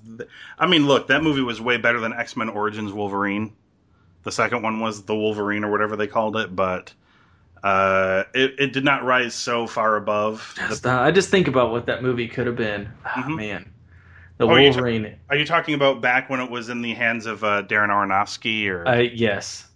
I 0.59 0.67
mean, 0.67 0.87
look, 0.87 1.09
that 1.09 1.23
movie 1.23 1.43
was 1.43 1.61
way 1.61 1.77
better 1.77 2.01
than 2.01 2.13
X 2.13 2.37
Men 2.37 2.49
Origins 2.49 2.93
Wolverine. 2.93 3.53
The 4.25 4.33
second 4.33 4.63
one 4.63 4.81
was 4.81 5.03
the 5.05 5.15
Wolverine 5.15 5.63
or 5.65 5.71
whatever 5.71 5.95
they 5.97 6.09
called 6.09 6.37
it, 6.37 6.55
but 6.55 6.93
uh, 7.63 8.25
it 8.35 8.55
it 8.59 8.73
did 8.73 8.85
not 8.85 9.05
rise 9.05 9.35
so 9.35 9.67
far 9.67 9.97
above. 9.97 10.55
Just, 10.69 10.83
the, 10.83 10.91
uh, 10.93 11.01
I 11.01 11.11
just 11.13 11.29
think 11.31 11.49
about 11.49 11.71
what 11.71 11.87
that 11.87 12.03
movie 12.03 12.29
could 12.29 12.47
have 12.47 12.57
been. 12.57 12.89
Ah, 13.05 13.23
Mhm. 13.25 13.37
man, 13.37 13.73
the 14.39 14.47
Oh, 14.47 14.57
you 14.57 14.71
ta- 14.71 14.77
Wolverine. 14.77 15.15
are 15.31 15.37
you 15.37 15.45
talking 15.47 15.75
about 15.75 16.01
back 16.01 16.29
when 16.31 16.41
it 16.41 16.51
was 16.51 16.69
in 16.69 16.83
the 16.83 16.95
hands 16.95 17.27
of 17.27 17.43
uh, 17.45 17.63
Darren 17.65 17.89
Aronofsky, 17.89 18.69
or 18.69 18.87
I 18.87 19.01
yes, 19.03 19.67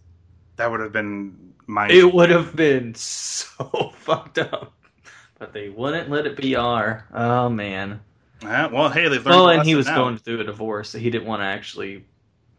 that 0.57 0.71
would 0.71 0.81
have 0.81 0.93
been 0.93 1.55
my 1.67 1.89
it 1.89 2.13
would 2.13 2.31
have 2.31 2.55
been 2.57 2.95
so 2.97 3.93
fucked 3.97 4.39
up, 4.39 4.73
but 5.39 5.53
they 5.53 5.69
wouldn't 5.69 6.11
let 6.11 6.27
it 6.27 6.37
be 6.37 6.55
R. 6.57 7.07
Oh 7.15 7.49
man. 7.49 8.01
Uh, 8.43 8.69
well, 8.73 8.89
hey, 8.89 9.03
they've 9.09 9.25
learned. 9.25 9.37
Well, 9.37 9.49
and 9.51 9.67
he 9.67 9.75
was 9.75 9.87
now. 9.87 9.97
going 9.97 10.17
through 10.17 10.41
a 10.41 10.45
divorce. 10.45 10.93
He 10.93 11.11
didn't 11.11 11.27
want 11.27 11.41
to 11.43 11.47
actually. 11.47 12.05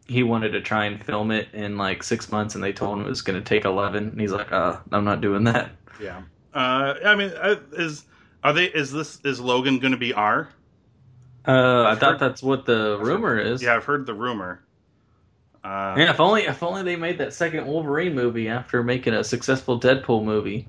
He 0.06 0.22
wanted 0.24 0.50
to 0.50 0.60
try 0.60 0.84
and 0.86 1.02
film 1.02 1.30
it 1.30 1.48
in 1.52 1.76
like 1.76 2.02
six 2.02 2.30
months, 2.30 2.54
and 2.54 2.62
they 2.62 2.72
told 2.72 2.98
him 2.98 3.04
it 3.04 3.08
was 3.08 3.22
going 3.22 3.38
to 3.40 3.44
take 3.44 3.64
eleven. 3.64 4.08
And 4.10 4.20
he's 4.20 4.32
like, 4.32 4.52
"Uh, 4.52 4.78
I'm 4.92 5.04
not 5.04 5.20
doing 5.20 5.44
that." 5.44 5.70
Yeah. 6.00 6.22
Uh, 6.54 6.94
I 7.04 7.14
mean, 7.16 7.32
uh, 7.40 7.56
is 7.72 8.04
are 8.44 8.52
they? 8.52 8.66
Is 8.66 8.92
this 8.92 9.20
is 9.24 9.40
Logan 9.40 9.78
going 9.78 9.92
to 9.92 9.98
be 9.98 10.12
R? 10.12 10.48
Uh, 11.46 11.84
I 11.88 11.94
thought 11.96 12.12
heard- 12.12 12.18
that's 12.20 12.42
what 12.42 12.64
the 12.66 12.98
rumor 13.00 13.38
is. 13.38 13.62
Yeah, 13.62 13.74
I've 13.76 13.84
heard 13.84 14.06
the 14.06 14.14
rumor. 14.14 14.62
Uh, 15.64 15.94
Yeah, 15.96 16.10
if 16.10 16.20
only 16.20 16.42
if 16.42 16.62
only 16.62 16.82
they 16.82 16.96
made 16.96 17.18
that 17.18 17.32
second 17.32 17.66
Wolverine 17.66 18.14
movie 18.14 18.48
after 18.48 18.82
making 18.82 19.14
a 19.14 19.22
successful 19.24 19.78
Deadpool 19.78 20.24
movie. 20.24 20.68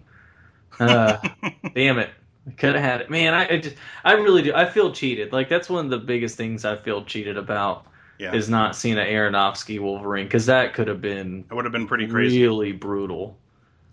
Uh, 0.80 1.18
damn 1.76 2.00
it, 2.00 2.10
I 2.48 2.52
could 2.52 2.76
have 2.76 2.84
had 2.84 3.02
it. 3.02 3.10
Man, 3.10 3.34
I, 3.34 3.56
I 3.56 3.58
just 3.60 3.76
I 4.04 4.14
really 4.14 4.42
do. 4.44 4.54
I 4.54 4.66
feel 4.66 4.92
cheated. 4.92 5.32
Like 5.34 5.50
that's 5.50 5.70
one 5.70 5.86
of 5.86 5.92
the 5.92 5.98
biggest 6.00 6.38
things 6.38 6.64
I 6.66 6.76
feel 6.76 7.04
cheated 7.06 7.38
about 7.38 7.86
yeah, 8.20 8.34
is 8.36 8.50
not 8.50 8.76
seeing 8.76 8.98
an 9.00 9.08
Aronofsky 9.08 9.80
Wolverine 9.80 10.26
because 10.28 10.46
that 10.48 10.74
could 10.76 10.88
have 10.88 11.02
been 11.02 11.46
it 11.50 11.54
would 11.54 11.66
have 11.66 11.72
been 11.72 11.88
pretty 11.88 12.08
crazy. 12.08 12.42
really 12.42 12.72
brutal. 12.72 13.38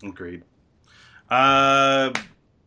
Agreed. 0.03 0.43
Uh, 1.29 2.11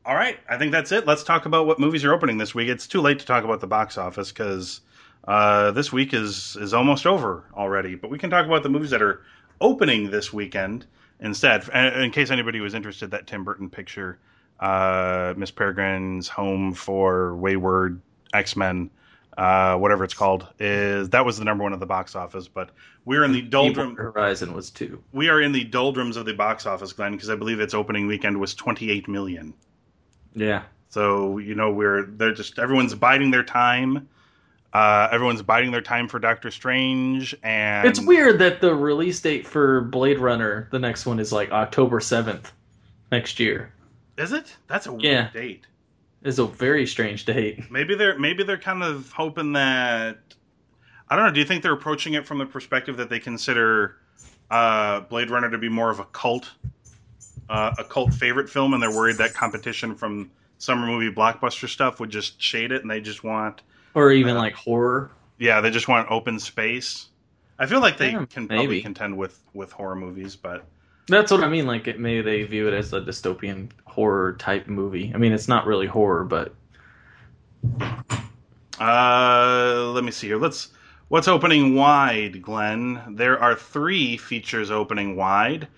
all 0.07 0.15
right, 0.15 0.39
I 0.49 0.59
think 0.59 0.73
that's 0.73 0.93
it. 0.93 1.07
Let's 1.07 1.25
talk 1.25 1.47
about 1.47 1.67
what 1.67 1.79
movies 1.79 2.05
are 2.05 2.13
opening 2.13 2.37
this 2.37 2.55
week. 2.55 2.69
It's 2.69 2.87
too 2.87 3.01
late 3.01 3.21
to 3.21 3.27
talk 3.27 3.45
about 3.45 3.61
the 3.61 3.67
box 3.67 3.97
office 3.97 4.31
because 4.31 4.83
uh, 5.27 5.71
this 5.71 5.93
week 5.93 6.13
is 6.13 6.57
is 6.61 6.75
almost 6.75 7.07
over 7.07 7.45
already. 7.55 7.95
But 7.95 8.11
we 8.11 8.19
can 8.19 8.29
talk 8.29 8.45
about 8.45 8.63
the 8.63 8.69
movies 8.69 8.91
that 8.91 9.01
are 9.01 9.23
opening 9.61 10.11
this 10.11 10.33
weekend 10.33 10.85
instead. 11.21 11.69
In 11.69 12.03
in 12.03 12.11
case 12.11 12.31
anybody 12.31 12.61
was 12.61 12.75
interested, 12.75 13.13
that 13.13 13.27
Tim 13.27 13.45
Burton 13.45 13.71
picture, 13.71 14.19
uh, 14.61 15.33
Miss 15.39 15.51
Peregrine's 15.51 16.29
Home 16.29 16.75
for 16.75 17.35
Wayward 17.37 18.03
X 18.35 18.57
Men, 18.57 18.91
uh, 19.39 19.77
whatever 19.79 20.05
it's 20.05 20.13
called, 20.13 20.47
is 20.59 21.09
that 21.11 21.25
was 21.25 21.39
the 21.39 21.47
number 21.47 21.65
one 21.65 21.73
at 21.73 21.81
the 21.81 21.87
box 21.87 22.15
office. 22.15 22.47
But 22.47 22.73
we're 23.07 23.25
in 23.25 23.33
the 23.33 23.41
doldrum 23.41 23.97
Horizon 23.97 24.53
was 24.53 24.71
two. 24.71 25.03
we 25.13 25.31
are 25.31 25.41
in 25.41 25.53
the 25.53 25.65
doldrums 25.65 26.19
of 26.19 26.27
the 26.27 26.35
box 26.35 26.67
office, 26.67 26.93
Glenn, 26.93 27.13
because 27.13 27.31
I 27.31 27.37
believe 27.37 27.59
its 27.61 27.73
opening 27.73 28.07
weekend 28.07 28.39
was 28.39 28.55
28 28.55 29.09
million. 29.09 29.55
Yeah, 30.35 30.63
So 30.89 31.39
you 31.39 31.55
know 31.55 31.73
we're 31.73 32.05
they're 32.07 32.35
just 32.35 32.59
everyone's 32.59 32.95
biding 32.95 33.31
their 33.31 33.45
time. 33.45 34.09
Uh, 34.73 35.09
everyone's 35.13 35.43
biding 35.43 35.71
their 35.71 35.81
time 35.81 36.09
for 36.09 36.19
Doctor 36.19 36.51
Strange, 36.51 37.37
and 37.45 37.87
it's 37.87 38.01
weird 38.01 38.41
that 38.41 38.61
the 38.61 38.75
release 38.75 39.21
date 39.21 39.47
for 39.47 39.83
Blade 39.83 40.19
Runner, 40.19 40.67
the 40.73 40.81
next 40.81 41.07
one, 41.07 41.21
is 41.21 41.31
like 41.33 41.53
October 41.53 42.01
seventh 42.01 42.53
next 43.13 43.39
year. 43.39 43.73
Is 44.19 44.33
it? 44.33 44.57
That's 44.67 44.87
a 44.87 44.93
weird 44.93 45.05
Yeah. 45.05 45.31
date. 45.33 45.67
It's 46.25 46.39
a 46.39 46.47
very 46.47 46.87
strange 46.87 47.25
date. 47.25 47.71
Maybe 47.71 47.95
they're 47.95 48.19
maybe 48.19 48.43
they're 48.43 48.59
kind 48.59 48.83
of 48.83 49.13
hoping 49.13 49.53
that 49.53 50.19
I 51.09 51.15
don't 51.17 51.27
know. 51.27 51.33
Do 51.33 51.39
you 51.39 51.47
think 51.47 51.63
they're 51.63 51.73
approaching 51.75 52.15
it 52.15 52.27
from 52.27 52.39
the 52.39 52.47
perspective 52.47 52.97
that 52.97 53.09
they 53.11 53.21
consider 53.21 53.97
uh, 54.51 55.01
Blade 55.01 55.31
Runner 55.31 55.51
to 55.51 55.59
be 55.59 55.69
more 55.69 55.91
of 55.91 56.01
a 56.01 56.05
cult, 56.07 56.51
uh, 57.49 57.73
a 57.79 57.85
cult 57.85 58.13
favorite 58.15 58.49
film, 58.49 58.75
and 58.75 58.83
they're 58.83 58.91
worried 58.91 59.17
that 59.19 59.35
competition 59.35 59.95
from 59.95 60.31
summer 60.59 60.87
movie 60.87 61.15
blockbuster 61.15 61.69
stuff 61.69 62.01
would 62.01 62.11
just 62.11 62.41
shade 62.41 62.73
it, 62.73 62.83
and 62.83 62.91
they 62.91 63.01
just 63.01 63.23
want 63.25 63.63
Or 63.95 64.11
even 64.13 64.37
Uh, 64.37 64.41
like 64.41 64.55
horror. 64.55 65.11
yeah, 65.39 65.61
they 65.61 65.71
just 65.71 65.89
want 65.89 66.11
open 66.11 66.39
space. 66.39 67.07
I 67.59 67.67
feel 67.67 67.81
like 67.81 67.99
they 67.99 68.11
Yeah, 68.13 68.25
can 68.27 68.49
probably 68.49 68.67
maybe. 68.67 68.83
contend 68.83 69.17
with 69.17 69.39
with 69.55 69.71
horror 69.73 69.95
movies, 69.97 70.37
but 70.37 70.65
That's 71.09 71.31
what 71.31 71.45
I 71.45 71.49
mean. 71.49 71.67
Like 71.67 71.87
it, 71.87 72.01
maybe 72.01 72.23
they 72.23 72.43
view 72.45 72.67
it 72.67 72.75
as 72.75 72.93
a 72.93 73.01
dystopian 73.01 73.71
horror 73.85 74.33
type 74.39 74.67
movie. 74.69 75.13
I 75.15 75.19
mean, 75.19 75.33
it's 75.33 75.49
not 75.49 75.67
really 75.67 75.87
horror, 75.87 76.25
but 76.25 76.55
Uh, 78.81 79.91
let 79.95 80.03
me 80.05 80.11
see 80.11 80.27
here. 80.29 80.39
Let's 80.39 80.69
what's 81.09 81.29
opening 81.29 81.75
wide, 81.77 82.43
Glenn. 82.43 83.01
There 83.17 83.39
are 83.39 83.55
three 83.55 84.17
features 84.17 84.71
opening 84.71 85.15
wide. 85.17 85.69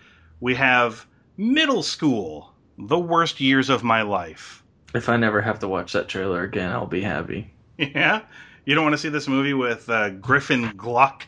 We 0.41 0.55
have 0.55 1.07
Middle 1.37 1.83
School, 1.83 2.53
The 2.79 2.99
Worst 2.99 3.41
Years 3.41 3.69
of 3.69 3.83
My 3.85 4.03
Life. 4.03 4.63
if 4.95 5.09
I 5.09 5.17
never 5.17 5.41
have 5.43 5.59
to 5.61 5.69
watch 5.69 5.93
that 5.93 6.09
trailer 6.09 6.43
again, 6.43 6.71
I'll 6.73 6.87
be 6.87 7.03
happy. 7.03 7.51
Yeah, 7.79 8.23
you 8.65 8.75
don't 8.75 8.85
want 8.85 8.95
to 8.95 8.99
see 8.99 9.11
this 9.11 9.29
movie 9.29 9.53
with 9.55 9.89
uh, 9.91 10.11
Griffin 10.11 10.73
Gluck 10.77 11.27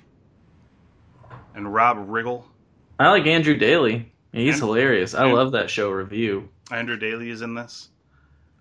and 1.54 1.72
Rob 1.72 2.08
Riggle. 2.08 2.44
I 2.98 3.10
like 3.10 3.26
Andrew 3.26 3.56
Daly. 3.56 4.10
He's 4.32 4.54
And- 4.54 4.62
hilarious. 4.64 5.14
I 5.14 5.30
love 5.30 5.52
that 5.52 5.68
show 5.70 5.90
review. 5.90 6.48
Andrew 6.70 6.96
Daly 6.96 7.30
is 7.30 7.42
in 7.42 7.54
this. 7.54 7.88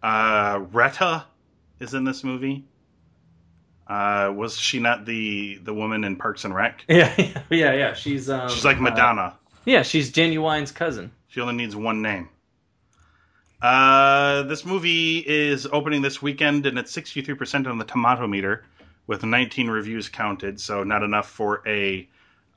Uh, 0.04 0.60
Retta 0.72 1.26
is 1.80 1.94
in 1.94 2.04
this 2.04 2.24
movie. 2.24 2.66
Uh, 3.88 4.34
was 4.36 4.58
she 4.60 4.80
not 4.80 5.06
the 5.06 5.60
the 5.64 5.74
woman 5.74 6.04
in 6.04 6.16
Parks 6.18 6.44
and 6.46 6.54
Rec? 6.54 6.84
Yeah, 6.90 7.14
yeah, 7.50 7.74
yeah. 7.74 7.94
She's 7.94 8.30
um, 8.30 8.50
She's 8.50 8.66
like 8.66 8.78
uh, 8.78 8.82
Madonna. 8.82 9.38
yeah, 9.66 9.82
she's 9.82 10.12
Ginuwine's 10.12 10.72
cousin. 10.74 11.12
She 11.28 11.42
only 11.42 11.56
needs 11.56 11.76
one 11.76 12.02
name. 12.02 12.30
Uh, 13.62 14.44
this 14.44 14.66
movie 14.66 15.18
is 15.20 15.68
opening 15.72 16.02
this 16.02 16.22
weekend, 16.22 16.66
and 16.66 16.78
it's 16.78 16.96
63% 16.96 17.68
on 17.68 17.78
the 17.78 17.86
tomato 17.86 18.28
meter, 18.28 18.64
with 19.08 19.24
19 19.24 19.70
reviews 19.70 20.10
counted, 20.10 20.60
so 20.60 20.84
not 20.84 21.02
enough 21.02 21.30
for 21.30 21.64
a 21.66 22.08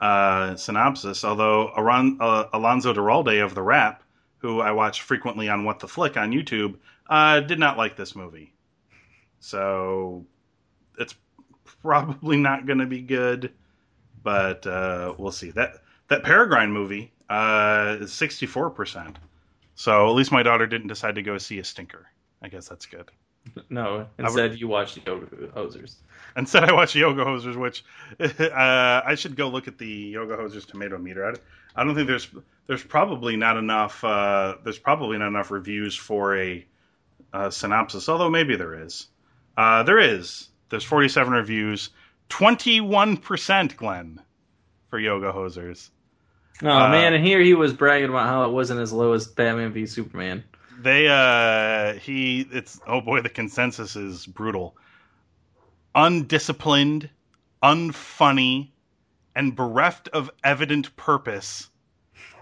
uh, 0.00 0.56
synopsis. 0.56 1.24
Although 1.24 1.72
Aron, 1.76 2.18
uh, 2.20 2.46
Alonzo 2.52 2.92
Duralde 2.92 3.42
of 3.44 3.54
The 3.54 3.62
Wrap, 3.62 4.02
who 4.38 4.60
I 4.60 4.72
watch 4.72 5.02
frequently 5.02 5.48
on 5.48 5.64
What 5.64 5.78
the 5.78 5.88
Flick 5.88 6.16
on 6.16 6.32
YouTube, 6.32 6.76
uh, 7.08 7.40
did 7.40 7.58
not 7.58 7.78
like 7.78 7.96
this 7.96 8.14
movie. 8.16 8.52
So 9.40 10.26
it's 10.98 11.14
probably 11.82 12.36
not 12.36 12.66
going 12.66 12.78
to 12.78 12.86
be 12.86 13.00
good, 13.00 13.52
but 14.22 14.66
uh, 14.66 15.14
we'll 15.18 15.32
see. 15.32 15.50
That 15.50 15.74
that 16.08 16.24
Peregrine 16.24 16.72
movie 16.72 17.12
uh, 17.30 17.98
64%. 18.00 19.14
So 19.76 20.08
at 20.08 20.14
least 20.14 20.32
my 20.32 20.42
daughter 20.42 20.66
didn't 20.66 20.88
decide 20.88 21.14
to 21.14 21.22
go 21.22 21.38
see 21.38 21.58
a 21.58 21.64
stinker. 21.64 22.06
I 22.42 22.48
guess 22.48 22.68
that's 22.68 22.86
good. 22.86 23.10
No, 23.70 24.06
instead 24.18 24.58
you 24.60 24.68
watched 24.68 24.96
the 24.96 25.10
Yoga 25.10 25.26
Hosers. 25.48 25.94
Instead, 26.36 26.64
I 26.64 26.72
watched 26.74 26.94
Yoga 26.94 27.24
Hosers, 27.24 27.56
which 27.56 27.84
uh, 28.20 29.00
I 29.04 29.14
should 29.14 29.34
go 29.34 29.48
look 29.48 29.66
at 29.66 29.78
the 29.78 29.88
Yoga 29.88 30.36
Hosers 30.36 30.66
tomato 30.66 30.98
meter. 30.98 31.26
I, 31.26 31.80
I 31.80 31.84
don't 31.84 31.94
think 31.94 32.06
there's 32.06 32.28
there's 32.66 32.84
probably 32.84 33.36
not 33.36 33.56
enough 33.56 34.04
uh, 34.04 34.56
there's 34.62 34.78
probably 34.78 35.16
not 35.16 35.28
enough 35.28 35.50
reviews 35.50 35.96
for 35.96 36.36
a 36.36 36.66
uh, 37.32 37.48
synopsis. 37.48 38.08
Although 38.10 38.30
maybe 38.30 38.56
there 38.56 38.82
is. 38.84 39.06
Uh, 39.56 39.82
there 39.84 39.98
is. 39.98 40.48
There's 40.68 40.84
47 40.84 41.32
reviews, 41.32 41.90
21 42.28 43.16
percent, 43.16 43.76
Glenn, 43.76 44.20
for 44.90 44.98
Yoga 44.98 45.32
Hosers. 45.32 45.90
Oh 46.62 46.68
Uh, 46.68 46.88
man, 46.90 47.14
and 47.14 47.24
here 47.24 47.40
he 47.40 47.54
was 47.54 47.72
bragging 47.72 48.10
about 48.10 48.26
how 48.26 48.44
it 48.44 48.52
wasn't 48.52 48.80
as 48.80 48.92
low 48.92 49.12
as 49.12 49.26
Batman 49.26 49.72
v 49.72 49.86
Superman. 49.86 50.44
They 50.82 51.08
uh 51.08 51.94
he 52.00 52.46
it's 52.52 52.80
oh 52.86 53.00
boy 53.00 53.20
the 53.22 53.28
consensus 53.28 53.96
is 53.96 54.26
brutal. 54.26 54.76
Undisciplined, 55.94 57.10
unfunny, 57.62 58.70
and 59.34 59.56
bereft 59.56 60.08
of 60.08 60.30
evident 60.44 60.94
purpose. 60.96 61.68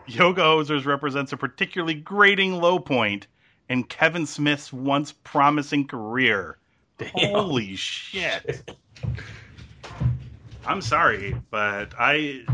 Yoga 0.06 0.42
Hosers 0.42 0.86
represents 0.86 1.32
a 1.32 1.36
particularly 1.36 1.94
grating 1.94 2.54
low 2.54 2.78
point 2.78 3.26
in 3.68 3.84
Kevin 3.84 4.26
Smith's 4.26 4.72
once 4.72 5.12
promising 5.12 5.86
career. 5.86 6.58
Damn. 6.98 7.10
Holy 7.14 7.76
shit. 7.76 8.70
I'm 10.66 10.82
sorry, 10.82 11.34
but 11.50 11.94
I 11.98 12.44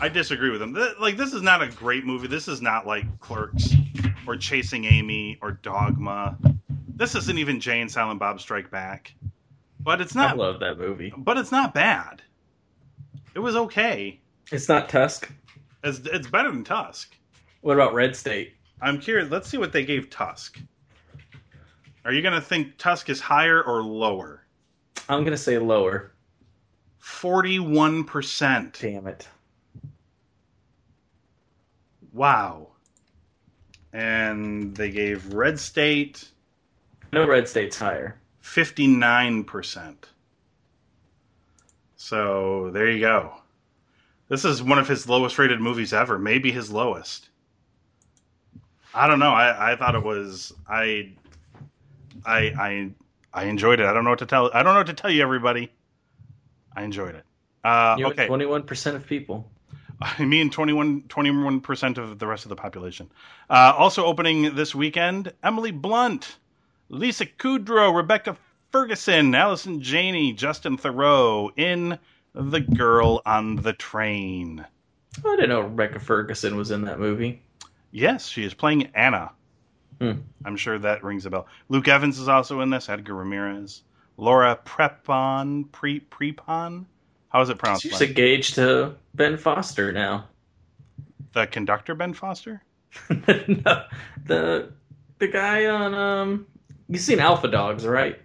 I 0.00 0.08
disagree 0.08 0.50
with 0.50 0.62
him. 0.62 0.74
Th- 0.74 0.96
Like 1.00 1.16
this 1.16 1.32
is 1.32 1.42
not 1.42 1.62
a 1.62 1.68
great 1.68 2.04
movie. 2.04 2.28
This 2.28 2.48
is 2.48 2.60
not 2.62 2.86
like 2.86 3.04
Clerks 3.20 3.70
or 4.26 4.36
Chasing 4.36 4.84
Amy 4.84 5.38
or 5.42 5.52
Dogma. 5.52 6.36
This 6.94 7.14
isn't 7.14 7.38
even 7.38 7.60
Jay 7.60 7.80
and 7.80 7.90
Silent 7.90 8.20
Bob 8.20 8.40
Strike 8.40 8.70
Back. 8.70 9.14
But 9.80 10.00
it's 10.00 10.14
not. 10.14 10.32
I 10.32 10.34
love 10.34 10.60
that 10.60 10.78
movie. 10.78 11.12
but 11.16 11.36
it's 11.38 11.52
not 11.52 11.74
bad. 11.74 12.22
It 13.34 13.38
was 13.40 13.56
okay. 13.56 14.20
It's 14.50 14.68
not 14.68 14.88
Tusk. 14.88 15.30
It's, 15.84 15.98
it's 16.00 16.26
better 16.28 16.50
than 16.50 16.64
Tusk. 16.64 17.14
What 17.60 17.74
about 17.74 17.94
Red 17.94 18.16
State? 18.16 18.54
I'm 18.80 19.00
curious. 19.00 19.30
Let's 19.30 19.48
see 19.48 19.58
what 19.58 19.72
they 19.72 19.84
gave 19.84 20.10
Tusk. 20.10 20.58
Are 22.04 22.12
you 22.12 22.22
going 22.22 22.34
to 22.34 22.40
think 22.40 22.76
Tusk 22.78 23.08
is 23.10 23.20
higher 23.20 23.62
or 23.62 23.82
lower? 23.82 24.42
I'm 25.08 25.24
gonna 25.24 25.36
say 25.38 25.56
lower. 25.58 26.12
41%. 27.02 28.78
Damn 28.80 29.06
it. 29.06 29.26
Wow. 32.12 32.68
And 33.92 34.76
they 34.76 34.90
gave 34.90 35.32
Red 35.32 35.58
State 35.58 36.28
No 37.12 37.26
red 37.26 37.48
state's 37.48 37.78
higher. 37.78 38.18
59%. 38.42 39.94
So 41.96 42.70
there 42.72 42.90
you 42.90 43.00
go. 43.00 43.34
This 44.28 44.44
is 44.44 44.62
one 44.62 44.78
of 44.78 44.88
his 44.88 45.08
lowest 45.08 45.38
rated 45.38 45.60
movies 45.60 45.92
ever, 45.92 46.18
maybe 46.18 46.52
his 46.52 46.70
lowest. 46.70 47.28
I 48.94 49.06
don't 49.06 49.18
know. 49.18 49.32
I, 49.32 49.72
I 49.72 49.76
thought 49.76 49.94
it 49.94 50.02
was 50.02 50.52
I 50.68 51.12
I 52.24 52.38
I 52.58 52.90
I 53.32 53.44
enjoyed 53.44 53.80
it. 53.80 53.86
I 53.86 53.92
don't 53.92 54.04
know 54.04 54.10
what 54.10 54.18
to 54.20 54.26
tell 54.26 54.50
I 54.52 54.62
don't 54.62 54.74
know 54.74 54.80
what 54.80 54.86
to 54.88 54.94
tell 54.94 55.10
you 55.10 55.22
everybody. 55.22 55.70
I 56.74 56.82
enjoyed 56.82 57.14
it. 57.14 57.24
Uh, 57.64 57.96
okay. 58.00 58.26
Twenty-one 58.26 58.62
percent 58.62 58.96
of 58.96 59.06
people. 59.06 59.50
I 60.18 60.24
mean 60.24 60.50
21 60.50 61.60
percent 61.60 61.98
of 61.98 62.18
the 62.18 62.26
rest 62.26 62.44
of 62.44 62.50
the 62.50 62.56
population. 62.56 63.10
Uh, 63.50 63.74
also 63.76 64.04
opening 64.04 64.54
this 64.54 64.74
weekend, 64.74 65.32
Emily 65.42 65.70
Blunt, 65.70 66.36
Lisa 66.88 67.26
Kudrow, 67.26 67.94
Rebecca 67.94 68.36
Ferguson, 68.70 69.34
Allison 69.34 69.80
Janney, 69.80 70.32
Justin 70.32 70.76
Theroux 70.76 71.50
in 71.56 71.98
The 72.34 72.60
Girl 72.60 73.22
on 73.24 73.56
the 73.56 73.72
Train. 73.72 74.64
I 75.24 75.36
didn't 75.36 75.48
know 75.48 75.62
Rebecca 75.62 75.98
Ferguson 75.98 76.56
was 76.56 76.70
in 76.70 76.82
that 76.82 77.00
movie. 77.00 77.42
Yes, 77.90 78.28
she 78.28 78.44
is 78.44 78.54
playing 78.54 78.90
Anna. 78.94 79.32
Hmm. 80.00 80.12
I'm 80.44 80.56
sure 80.56 80.78
that 80.78 81.02
rings 81.02 81.26
a 81.26 81.30
bell. 81.30 81.46
Luke 81.68 81.88
Evans 81.88 82.18
is 82.18 82.28
also 82.28 82.60
in 82.60 82.70
this. 82.70 82.88
Edgar 82.88 83.14
Ramirez, 83.14 83.82
Laura 84.16 84.58
Prepon, 84.64 85.70
Pre 85.72 86.00
Prepon. 86.00 86.84
How 87.28 87.42
is 87.42 87.50
it 87.50 87.58
pronounced? 87.58 87.82
She's 87.82 88.00
engaged 88.00 88.54
to 88.54 88.94
Ben 89.14 89.36
Foster 89.36 89.92
now. 89.92 90.28
The 91.32 91.46
conductor 91.46 91.94
Ben 91.94 92.14
Foster. 92.14 92.62
no, 93.10 93.84
the 94.26 94.72
the 95.18 95.28
guy 95.28 95.66
on 95.66 95.94
um, 95.94 96.46
you've 96.88 97.02
seen 97.02 97.20
Alpha 97.20 97.48
Dogs, 97.48 97.86
right? 97.86 98.18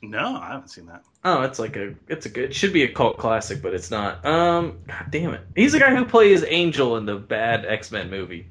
No, 0.00 0.36
I 0.36 0.48
haven't 0.52 0.68
seen 0.68 0.86
that. 0.86 1.04
Oh, 1.24 1.42
it's 1.42 1.58
like 1.58 1.76
a 1.76 1.94
it's 2.08 2.24
a 2.26 2.28
good 2.28 2.54
should 2.54 2.72
be 2.72 2.84
a 2.84 2.92
cult 2.92 3.18
classic, 3.18 3.60
but 3.60 3.74
it's 3.74 3.90
not. 3.90 4.24
Um, 4.24 4.78
god 4.86 5.06
damn 5.10 5.34
it, 5.34 5.42
he's 5.54 5.72
the 5.72 5.80
guy 5.80 5.94
who 5.94 6.04
plays 6.04 6.44
Angel 6.44 6.96
in 6.96 7.04
the 7.04 7.16
bad 7.16 7.66
X 7.66 7.90
Men 7.90 8.08
movie. 8.08 8.46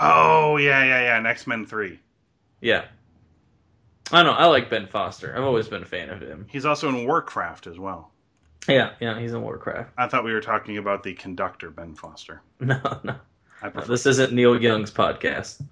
Oh 0.00 0.56
yeah, 0.56 0.84
yeah, 0.84 1.20
yeah. 1.20 1.28
X 1.28 1.46
Men 1.46 1.66
Three. 1.66 1.98
Yeah, 2.60 2.86
I 4.10 4.22
don't 4.22 4.32
know. 4.32 4.38
I 4.38 4.46
like 4.46 4.70
Ben 4.70 4.86
Foster. 4.86 5.36
I've 5.36 5.44
always 5.44 5.68
been 5.68 5.82
a 5.82 5.86
fan 5.86 6.08
of 6.08 6.20
him. 6.20 6.46
He's 6.48 6.64
also 6.64 6.88
in 6.88 7.06
Warcraft 7.06 7.66
as 7.66 7.78
well. 7.78 8.12
Yeah, 8.66 8.92
yeah, 9.00 9.18
he's 9.18 9.32
in 9.32 9.42
Warcraft. 9.42 9.90
I 9.96 10.08
thought 10.08 10.24
we 10.24 10.32
were 10.32 10.40
talking 10.40 10.78
about 10.78 11.02
the 11.02 11.14
conductor 11.14 11.70
Ben 11.70 11.94
Foster. 11.94 12.42
No, 12.60 12.80
no, 13.04 13.14
no 13.62 13.70
this 13.86 14.06
isn't 14.06 14.32
Neil 14.32 14.60
Young's 14.60 14.90
podcast. 14.90 15.62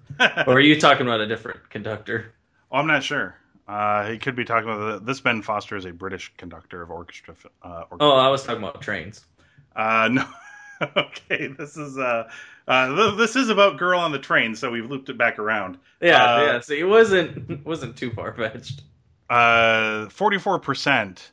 or 0.47 0.53
are 0.53 0.59
you 0.59 0.79
talking 0.79 1.05
about 1.05 1.19
a 1.21 1.27
different 1.27 1.69
conductor? 1.69 2.33
oh, 2.71 2.77
I'm 2.77 2.87
not 2.87 3.03
sure. 3.03 3.35
Uh, 3.67 4.09
he 4.09 4.17
could 4.17 4.35
be 4.35 4.45
talking 4.45 4.69
about 4.69 4.99
the, 4.99 5.05
this. 5.05 5.19
Ben 5.19 5.41
Foster 5.41 5.75
is 5.75 5.85
a 5.85 5.91
British 5.91 6.31
conductor 6.37 6.81
of 6.81 6.89
orchestra. 6.89 7.35
Uh, 7.61 7.83
orchestra. 7.91 7.97
Oh, 7.99 8.15
I 8.15 8.29
was 8.29 8.43
talking 8.43 8.63
about 8.63 8.81
trains. 8.81 9.25
Uh, 9.75 10.07
no. 10.11 10.25
okay, 10.97 11.47
this 11.47 11.75
is 11.75 11.97
uh, 11.97 12.29
uh, 12.67 12.95
th- 12.95 13.17
this 13.17 13.35
is 13.35 13.49
about 13.49 13.77
Girl 13.77 13.99
on 13.99 14.11
the 14.11 14.19
Train, 14.19 14.55
so 14.55 14.71
we've 14.71 14.89
looped 14.89 15.09
it 15.09 15.17
back 15.17 15.39
around. 15.39 15.77
Yeah, 16.01 16.23
Uh, 16.23 16.41
yeah. 16.45 16.59
See, 16.61 16.79
it 16.79 16.83
wasn't 16.85 17.65
wasn't 17.65 17.95
too 17.97 18.11
far 18.11 18.33
fetched. 18.33 18.83
Uh, 19.29 20.07
forty-four 20.09 20.59
percent. 20.59 21.31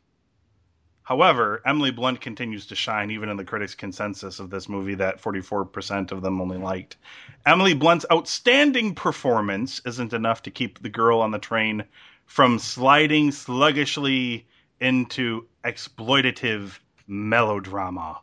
However, 1.05 1.61
Emily 1.67 1.91
Blunt 1.91 2.23
continues 2.23 2.67
to 2.67 2.75
shine, 2.75 3.11
even 3.11 3.29
in 3.29 3.37
the 3.37 3.45
critics' 3.45 3.75
consensus 3.75 4.41
of 4.41 4.49
this 4.49 4.71
movie 4.71 4.95
that 4.95 5.21
44% 5.21 6.13
of 6.13 6.23
them 6.23 6.41
only 6.41 6.57
liked. 6.57 6.97
Emily 7.45 7.75
Blunt's 7.75 8.07
outstanding 8.11 8.95
performance 8.95 9.83
isn't 9.85 10.15
enough 10.15 10.43
to 10.43 10.51
keep 10.51 10.81
the 10.81 10.89
girl 10.89 11.21
on 11.21 11.31
the 11.31 11.39
train 11.39 11.85
from 12.25 12.59
sliding 12.59 13.33
sluggishly 13.33 14.47
into 14.81 15.47
exploitative 15.63 16.79
melodrama. 17.07 18.21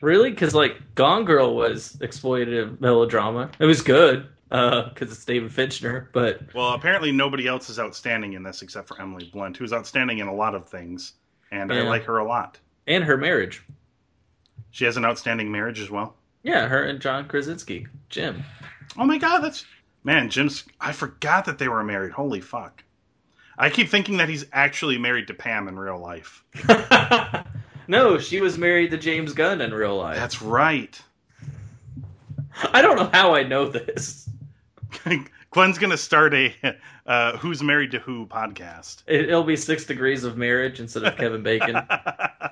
Really? 0.00 0.30
Because 0.30 0.54
like 0.54 0.94
Gone 0.94 1.26
Girl 1.26 1.54
was 1.54 1.98
exploitative 2.00 2.80
melodrama. 2.80 3.50
It 3.58 3.66
was 3.66 3.82
good 3.82 4.26
Uh, 4.50 4.88
because 4.88 5.12
it's 5.12 5.24
David 5.26 5.52
Fincher, 5.52 6.08
but 6.12 6.40
Well, 6.54 6.72
apparently 6.72 7.12
nobody 7.12 7.46
else 7.46 7.68
is 7.68 7.78
outstanding 7.78 8.32
in 8.32 8.42
this 8.42 8.62
except 8.62 8.88
for 8.88 9.00
Emily 9.00 9.28
Blunt, 9.32 9.56
who's 9.58 9.72
outstanding 9.74 10.18
in 10.18 10.26
a 10.26 10.34
lot 10.34 10.54
of 10.54 10.68
things, 10.68 11.12
and 11.50 11.70
I 11.72 11.82
like 11.82 12.04
her 12.04 12.18
a 12.18 12.24
lot. 12.26 12.58
and 12.86 13.04
her 13.04 13.16
marriage. 13.18 13.62
She 14.70 14.84
has 14.86 14.96
an 14.96 15.04
outstanding 15.04 15.50
marriage 15.52 15.80
as 15.80 15.90
well. 15.90 16.14
Yeah, 16.42 16.66
her 16.68 16.84
and 16.84 17.00
John 17.00 17.26
Krasinski, 17.28 17.86
Jim. 18.08 18.42
Oh 18.96 19.04
my 19.04 19.18
god, 19.18 19.40
that's 19.40 19.66
man, 20.04 20.30
Jim's. 20.30 20.64
I 20.80 20.92
forgot 20.92 21.44
that 21.46 21.58
they 21.58 21.68
were 21.68 21.84
married. 21.84 22.12
Holy 22.12 22.40
fuck! 22.40 22.82
I 23.58 23.68
keep 23.70 23.88
thinking 23.90 24.16
that 24.18 24.28
he's 24.30 24.46
actually 24.52 24.96
married 24.98 25.26
to 25.26 25.34
Pam 25.34 25.68
in 25.68 25.78
real 25.78 25.98
life. 25.98 26.42
no, 27.88 28.18
she 28.18 28.40
was 28.40 28.56
married 28.56 28.90
to 28.92 28.98
James 28.98 29.32
Gunn 29.34 29.60
in 29.60 29.74
real 29.74 29.96
life. 29.98 30.16
That's 30.16 30.40
right. 30.40 30.98
I 32.72 32.82
don't 32.82 32.96
know 32.96 33.10
how 33.12 33.34
I 33.34 33.42
know 33.44 33.68
this. 33.68 34.27
Glenn's 35.50 35.78
gonna 35.78 35.96
start 35.96 36.34
a 36.34 36.54
uh, 37.06 37.36
"Who's 37.38 37.62
Married 37.62 37.90
to 37.92 37.98
Who" 38.00 38.26
podcast. 38.26 39.02
It, 39.06 39.22
it'll 39.22 39.44
be 39.44 39.56
Six 39.56 39.84
Degrees 39.84 40.24
of 40.24 40.36
Marriage 40.36 40.80
instead 40.80 41.04
of 41.04 41.16
Kevin 41.16 41.42
Bacon. 41.42 41.76
uh, 41.76 42.48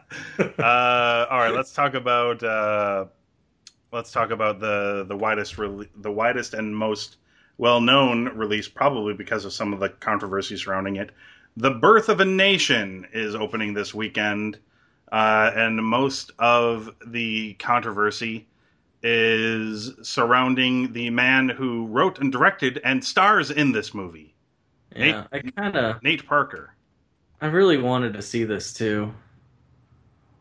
all 0.58 1.38
right, 1.38 1.52
let's 1.54 1.72
talk 1.72 1.94
about 1.94 2.42
uh, 2.42 3.06
let's 3.92 4.12
talk 4.12 4.30
about 4.30 4.60
the 4.60 5.04
the 5.08 5.16
widest 5.16 5.56
rele- 5.56 5.88
the 5.96 6.10
widest 6.10 6.54
and 6.54 6.76
most 6.76 7.16
well 7.58 7.80
known 7.80 8.28
release, 8.36 8.68
probably 8.68 9.14
because 9.14 9.44
of 9.44 9.52
some 9.52 9.72
of 9.72 9.80
the 9.80 9.88
controversy 9.88 10.56
surrounding 10.56 10.96
it. 10.96 11.10
The 11.56 11.70
Birth 11.70 12.08
of 12.08 12.20
a 12.20 12.24
Nation 12.24 13.06
is 13.12 13.34
opening 13.34 13.72
this 13.72 13.94
weekend, 13.94 14.58
uh, 15.10 15.52
and 15.54 15.82
most 15.82 16.32
of 16.38 16.90
the 17.06 17.54
controversy 17.54 18.46
is 19.08 19.92
surrounding 20.02 20.92
the 20.92 21.10
man 21.10 21.48
who 21.48 21.86
wrote 21.86 22.18
and 22.18 22.32
directed 22.32 22.80
and 22.82 23.04
stars 23.04 23.52
in 23.52 23.70
this 23.70 23.94
movie, 23.94 24.34
Yeah, 24.96 25.26
I 25.32 25.40
kind 25.40 25.76
of, 25.76 26.02
Nate 26.02 26.26
Parker. 26.26 26.74
I 27.40 27.46
really 27.46 27.78
wanted 27.78 28.14
to 28.14 28.22
see 28.22 28.42
this 28.42 28.72
too. 28.72 29.14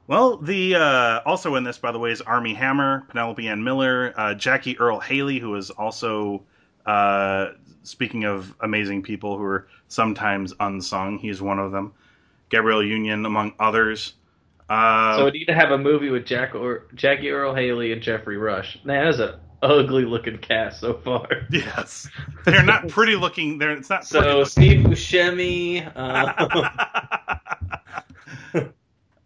Well, 0.07 0.37
the 0.37 0.75
uh, 0.75 1.21
also 1.27 1.55
in 1.55 1.63
this, 1.63 1.77
by 1.77 1.91
the 1.91 1.99
way, 1.99 2.11
is 2.11 2.21
Armie 2.21 2.55
Hammer, 2.55 3.05
Penelope 3.09 3.47
Ann 3.47 3.63
Miller, 3.63 4.13
uh, 4.17 4.33
Jackie 4.33 4.77
Earle 4.79 4.99
Haley, 4.99 5.37
who 5.37 5.53
is 5.55 5.69
also 5.69 6.43
uh, 6.87 7.49
speaking 7.83 8.23
of 8.23 8.55
amazing 8.61 9.03
people 9.03 9.37
who 9.37 9.43
are 9.43 9.67
sometimes 9.89 10.53
unsung. 10.59 11.19
He's 11.19 11.41
one 11.41 11.59
of 11.59 11.71
them. 11.71 11.93
Gabrielle 12.49 12.83
Union, 12.83 13.25
among 13.25 13.53
others. 13.59 14.13
Uh, 14.69 15.17
So 15.17 15.25
we 15.25 15.31
need 15.31 15.45
to 15.45 15.53
have 15.53 15.71
a 15.71 15.77
movie 15.77 16.09
with 16.09 16.25
Jack 16.25 16.55
or 16.55 16.87
Jackie 16.95 17.29
Earle 17.29 17.53
Haley 17.55 17.91
and 17.91 18.01
Geoffrey 18.01 18.37
Rush. 18.37 18.77
Man, 18.83 19.05
that's 19.05 19.19
an 19.19 19.39
ugly 19.61 20.05
looking 20.05 20.37
cast 20.39 20.79
so 20.79 20.93
far. 20.95 21.27
yes, 21.51 22.09
they're 22.45 22.63
not 22.63 22.87
pretty 22.87 23.15
looking. 23.15 23.57
They're 23.57 23.71
it's 23.71 23.89
not. 23.89 24.05
So 24.05 24.43
Steve 24.43 24.85
Buscemi, 24.85 25.85
uh, 25.95 27.59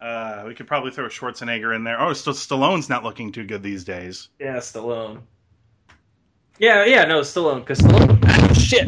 uh, 0.00 0.44
we 0.46 0.54
could 0.54 0.66
probably 0.66 0.90
throw 0.90 1.06
Schwarzenegger 1.06 1.74
in 1.74 1.84
there. 1.84 2.00
Oh, 2.00 2.12
still 2.12 2.32
Stallone's 2.32 2.88
not 2.88 3.04
looking 3.04 3.32
too 3.32 3.44
good 3.44 3.62
these 3.62 3.84
days. 3.84 4.28
yeah, 4.38 4.56
Stallone. 4.56 5.20
Yeah, 6.58 6.84
yeah, 6.84 7.04
no, 7.06 7.20
Stallone, 7.20 7.60
because 7.60 7.78
Stallone, 7.78 8.22
ah, 8.26 8.52
shit, 8.52 8.86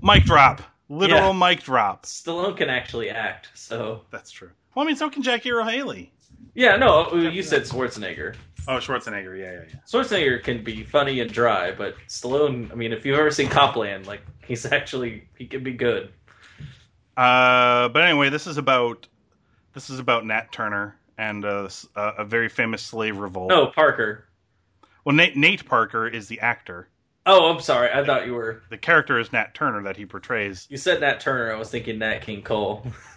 Mic 0.00 0.24
drop, 0.24 0.62
literal 0.88 1.32
Yeah. 1.34 1.48
mic 1.48 1.64
drop. 1.64 2.04
Stallone 2.06 2.56
can 2.56 2.70
actually 2.70 3.10
act. 3.10 3.48
So 3.54 4.02
That's 4.12 4.30
true. 4.30 4.50
Well, 4.74 4.84
I 4.84 4.86
mean, 4.86 4.96
so 4.96 5.08
can 5.10 5.22
Jackie 5.22 5.50
Earle 5.50 5.66
Haley. 5.66 6.12
yeah, 6.54 6.76
no, 6.76 7.06
uh, 7.12 7.16
you 7.16 7.42
said 7.42 7.62
Schwarzenegger. 7.62 8.34
Oh, 8.66 8.78
Schwarzenegger. 8.78 9.38
Yeah, 9.38 9.52
yeah, 9.52 9.60
yeah. 9.68 9.74
Schwarzenegger 9.86 10.42
can 10.42 10.64
be 10.64 10.82
funny 10.84 11.20
and 11.20 11.30
dry, 11.32 11.70
but 11.72 11.96
Stallone, 12.08 12.70
I 12.72 12.74
mean, 12.74 12.92
if 12.92 13.04
you've 13.04 13.18
ever 13.18 13.30
seen 13.30 13.48
Copland, 13.48 14.06
like 14.06 14.22
he's 14.46 14.64
actually 14.72 15.28
he 15.36 15.46
can 15.46 15.62
be 15.62 15.72
good. 15.72 16.10
Uh, 17.16 17.88
but 17.88 18.02
anyway, 18.02 18.28
this 18.30 18.46
is 18.46 18.56
about 18.56 19.06
this 19.74 19.90
is 19.90 19.98
about 19.98 20.26
Nat 20.26 20.50
Turner 20.50 20.96
and 21.18 21.44
a, 21.44 21.70
a 21.94 22.24
very 22.24 22.48
famous 22.48 22.82
slave 22.82 23.16
revolt. 23.18 23.50
No, 23.50 23.66
Parker. 23.66 24.24
Well, 25.04 25.14
Nate, 25.14 25.36
Nate 25.36 25.64
Parker 25.66 26.08
is 26.08 26.28
the 26.28 26.40
actor. 26.40 26.88
Oh, 27.26 27.50
I'm 27.50 27.60
sorry. 27.60 27.90
I 27.92 28.04
thought 28.04 28.26
you 28.26 28.34
were. 28.34 28.62
The 28.70 28.78
character 28.78 29.18
is 29.18 29.32
Nat 29.32 29.54
Turner 29.54 29.82
that 29.84 29.96
he 29.96 30.06
portrays. 30.06 30.66
You 30.70 30.76
said 30.76 31.00
Nat 31.00 31.20
Turner. 31.20 31.52
I 31.52 31.58
was 31.58 31.70
thinking 31.70 31.98
Nat 31.98 32.20
King 32.20 32.42
Cole 32.42 32.86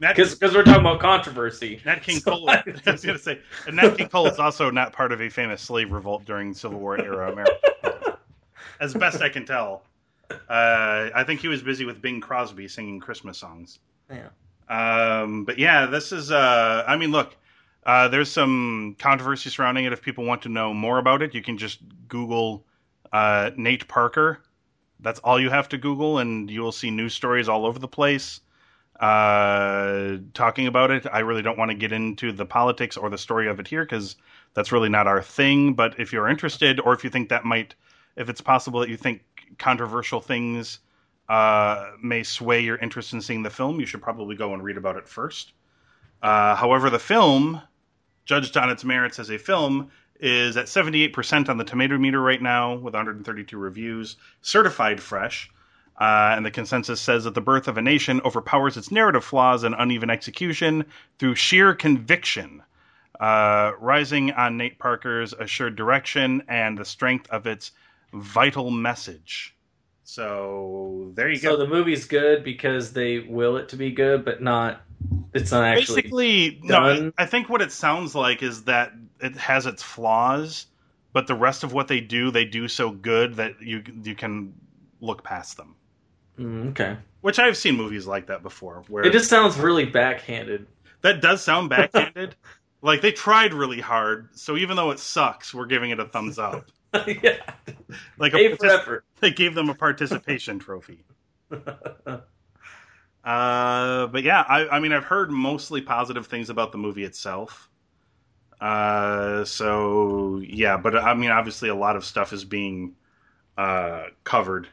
because 0.00 0.54
we're 0.54 0.64
talking 0.64 0.80
about 0.80 1.00
controversy. 1.00 1.80
Nat 1.84 2.02
King 2.02 2.16
So 2.20 2.30
Cole. 2.32 2.50
I- 2.50 2.62
I 2.86 2.90
was 2.92 3.04
going 3.04 3.18
to 3.18 3.22
say, 3.22 3.38
and 3.66 3.76
Nat 3.76 3.96
King 3.96 4.08
Cole 4.08 4.26
is 4.26 4.38
also 4.38 4.70
not 4.70 4.92
part 4.92 5.12
of 5.12 5.20
a 5.20 5.28
famous 5.28 5.60
slave 5.62 5.92
revolt 5.92 6.24
during 6.24 6.54
Civil 6.54 6.80
War 6.80 7.00
era 7.00 7.30
America, 7.32 8.18
as 8.80 8.94
best 8.94 9.20
I 9.22 9.28
can 9.28 9.44
tell. 9.44 9.82
Uh, 10.30 11.10
I 11.14 11.24
think 11.24 11.40
he 11.40 11.48
was 11.48 11.62
busy 11.62 11.84
with 11.84 12.00
Bing 12.00 12.20
Crosby 12.20 12.68
singing 12.68 13.00
Christmas 13.00 13.36
songs. 13.38 13.78
Yeah. 14.10 14.28
Um, 14.68 15.44
but 15.44 15.58
yeah, 15.58 15.86
this 15.86 16.12
is. 16.12 16.30
Uh, 16.30 16.84
I 16.86 16.96
mean, 16.96 17.10
look, 17.10 17.36
Uh, 17.84 18.08
there's 18.08 18.30
some 18.30 18.94
controversy 18.98 19.50
surrounding 19.50 19.86
it. 19.86 19.92
If 19.92 20.02
people 20.02 20.24
want 20.24 20.42
to 20.42 20.48
know 20.48 20.72
more 20.74 20.98
about 20.98 21.22
it, 21.22 21.34
you 21.34 21.42
can 21.42 21.56
just 21.58 21.80
Google 22.08 22.64
uh, 23.12 23.50
Nate 23.56 23.88
Parker. 23.88 24.40
That's 25.00 25.18
all 25.20 25.40
you 25.40 25.48
have 25.50 25.68
to 25.70 25.78
Google, 25.78 26.18
and 26.18 26.50
you 26.50 26.60
will 26.60 26.72
see 26.72 26.90
news 26.90 27.14
stories 27.14 27.48
all 27.48 27.64
over 27.66 27.78
the 27.78 27.88
place 27.88 28.40
uh, 29.00 30.18
talking 30.34 30.66
about 30.66 30.90
it. 30.90 31.06
I 31.10 31.20
really 31.20 31.42
don't 31.42 31.58
want 31.58 31.70
to 31.70 31.76
get 31.76 31.90
into 31.90 32.32
the 32.32 32.44
politics 32.44 32.96
or 32.96 33.08
the 33.08 33.18
story 33.18 33.48
of 33.48 33.58
it 33.58 33.66
here 33.66 33.82
because 33.82 34.16
that's 34.54 34.72
really 34.72 34.90
not 34.90 35.06
our 35.06 35.22
thing. 35.22 35.72
But 35.72 35.98
if 35.98 36.12
you're 36.12 36.28
interested, 36.28 36.78
or 36.80 36.92
if 36.92 37.02
you 37.02 37.10
think 37.10 37.30
that 37.30 37.44
might, 37.44 37.74
if 38.16 38.28
it's 38.28 38.42
possible 38.42 38.80
that 38.80 38.90
you 38.90 38.98
think 38.98 39.22
controversial 39.58 40.20
things 40.20 40.80
uh, 41.30 41.92
may 42.02 42.22
sway 42.22 42.60
your 42.60 42.76
interest 42.76 43.14
in 43.14 43.22
seeing 43.22 43.42
the 43.42 43.50
film, 43.50 43.80
you 43.80 43.86
should 43.86 44.02
probably 44.02 44.36
go 44.36 44.52
and 44.52 44.62
read 44.62 44.76
about 44.76 44.96
it 44.96 45.08
first. 45.08 45.52
Uh, 46.22 46.54
however, 46.54 46.90
the 46.90 46.98
film, 46.98 47.62
judged 48.26 48.56
on 48.58 48.68
its 48.68 48.84
merits 48.84 49.18
as 49.18 49.30
a 49.30 49.38
film, 49.38 49.90
is 50.20 50.58
at 50.58 50.66
78% 50.66 51.48
on 51.48 51.56
the 51.56 51.64
tomato 51.64 51.96
meter 51.96 52.20
right 52.20 52.42
now 52.42 52.74
with 52.74 52.92
132 52.92 53.56
reviews, 53.56 54.16
certified 54.42 55.00
fresh. 55.00 55.50
Uh, 56.00 56.32
and 56.34 56.46
the 56.46 56.50
consensus 56.50 56.98
says 56.98 57.24
that 57.24 57.34
the 57.34 57.42
birth 57.42 57.68
of 57.68 57.76
a 57.76 57.82
nation 57.82 58.22
overpowers 58.24 58.78
its 58.78 58.90
narrative 58.90 59.22
flaws 59.22 59.64
and 59.64 59.74
uneven 59.78 60.08
execution 60.08 60.86
through 61.18 61.34
sheer 61.34 61.74
conviction, 61.74 62.62
uh, 63.20 63.72
rising 63.78 64.32
on 64.32 64.56
Nate 64.56 64.78
Parker's 64.78 65.34
assured 65.34 65.76
direction 65.76 66.42
and 66.48 66.78
the 66.78 66.86
strength 66.86 67.28
of 67.28 67.46
its 67.46 67.72
vital 68.14 68.70
message. 68.70 69.54
So 70.04 71.12
there 71.14 71.28
you 71.28 71.36
So 71.36 71.50
go. 71.50 71.54
So 71.56 71.64
the 71.64 71.68
movie's 71.68 72.06
good 72.06 72.44
because 72.44 72.94
they 72.94 73.18
will 73.18 73.58
it 73.58 73.68
to 73.68 73.76
be 73.76 73.90
good, 73.90 74.24
but 74.24 74.42
not. 74.42 74.80
It's 75.34 75.52
not 75.52 75.64
actually. 75.64 75.96
Basically, 75.96 76.60
no. 76.62 76.78
I, 76.78 76.96
done. 76.96 77.12
I 77.18 77.26
think 77.26 77.50
what 77.50 77.60
it 77.60 77.72
sounds 77.72 78.14
like 78.14 78.42
is 78.42 78.64
that 78.64 78.92
it 79.20 79.36
has 79.36 79.66
its 79.66 79.82
flaws, 79.82 80.66
but 81.12 81.26
the 81.26 81.34
rest 81.34 81.62
of 81.62 81.74
what 81.74 81.88
they 81.88 82.00
do, 82.00 82.30
they 82.30 82.46
do 82.46 82.68
so 82.68 82.90
good 82.90 83.34
that 83.34 83.60
you 83.60 83.82
you 84.02 84.14
can 84.14 84.54
look 85.00 85.22
past 85.22 85.58
them. 85.58 85.76
Mm, 86.38 86.70
okay. 86.70 86.96
Which 87.20 87.38
I've 87.38 87.56
seen 87.56 87.76
movies 87.76 88.06
like 88.06 88.26
that 88.28 88.42
before, 88.42 88.82
where 88.88 89.04
It 89.04 89.12
just 89.12 89.28
sounds 89.28 89.58
really 89.58 89.84
backhanded. 89.84 90.66
that 91.02 91.20
does 91.20 91.42
sound 91.42 91.68
backhanded. 91.68 92.34
like 92.82 93.02
they 93.02 93.12
tried 93.12 93.52
really 93.52 93.80
hard, 93.80 94.28
so 94.32 94.56
even 94.56 94.76
though 94.76 94.90
it 94.90 94.98
sucks, 94.98 95.52
we're 95.52 95.66
giving 95.66 95.90
it 95.90 96.00
a 96.00 96.06
thumbs 96.06 96.38
up. 96.38 96.70
yeah. 97.06 97.36
Like 98.18 98.34
A 98.34 98.56
effort. 98.64 99.04
they 99.20 99.30
gave 99.30 99.54
them 99.54 99.68
a 99.68 99.74
participation 99.74 100.58
trophy. 100.58 101.04
Uh, 103.22 104.06
but 104.06 104.22
yeah, 104.22 104.40
I, 104.48 104.68
I 104.68 104.80
mean, 104.80 104.92
I've 104.92 105.04
heard 105.04 105.30
mostly 105.30 105.82
positive 105.82 106.26
things 106.26 106.48
about 106.48 106.72
the 106.72 106.78
movie 106.78 107.04
itself. 107.04 107.68
Uh, 108.60 109.44
so 109.44 110.40
yeah, 110.44 110.76
but 110.76 110.96
I 110.96 111.14
mean, 111.14 111.30
obviously, 111.30 111.68
a 111.68 111.74
lot 111.74 111.96
of 111.96 112.04
stuff 112.04 112.32
is 112.32 112.44
being 112.44 112.94
uh, 113.58 114.04
covered 114.24 114.68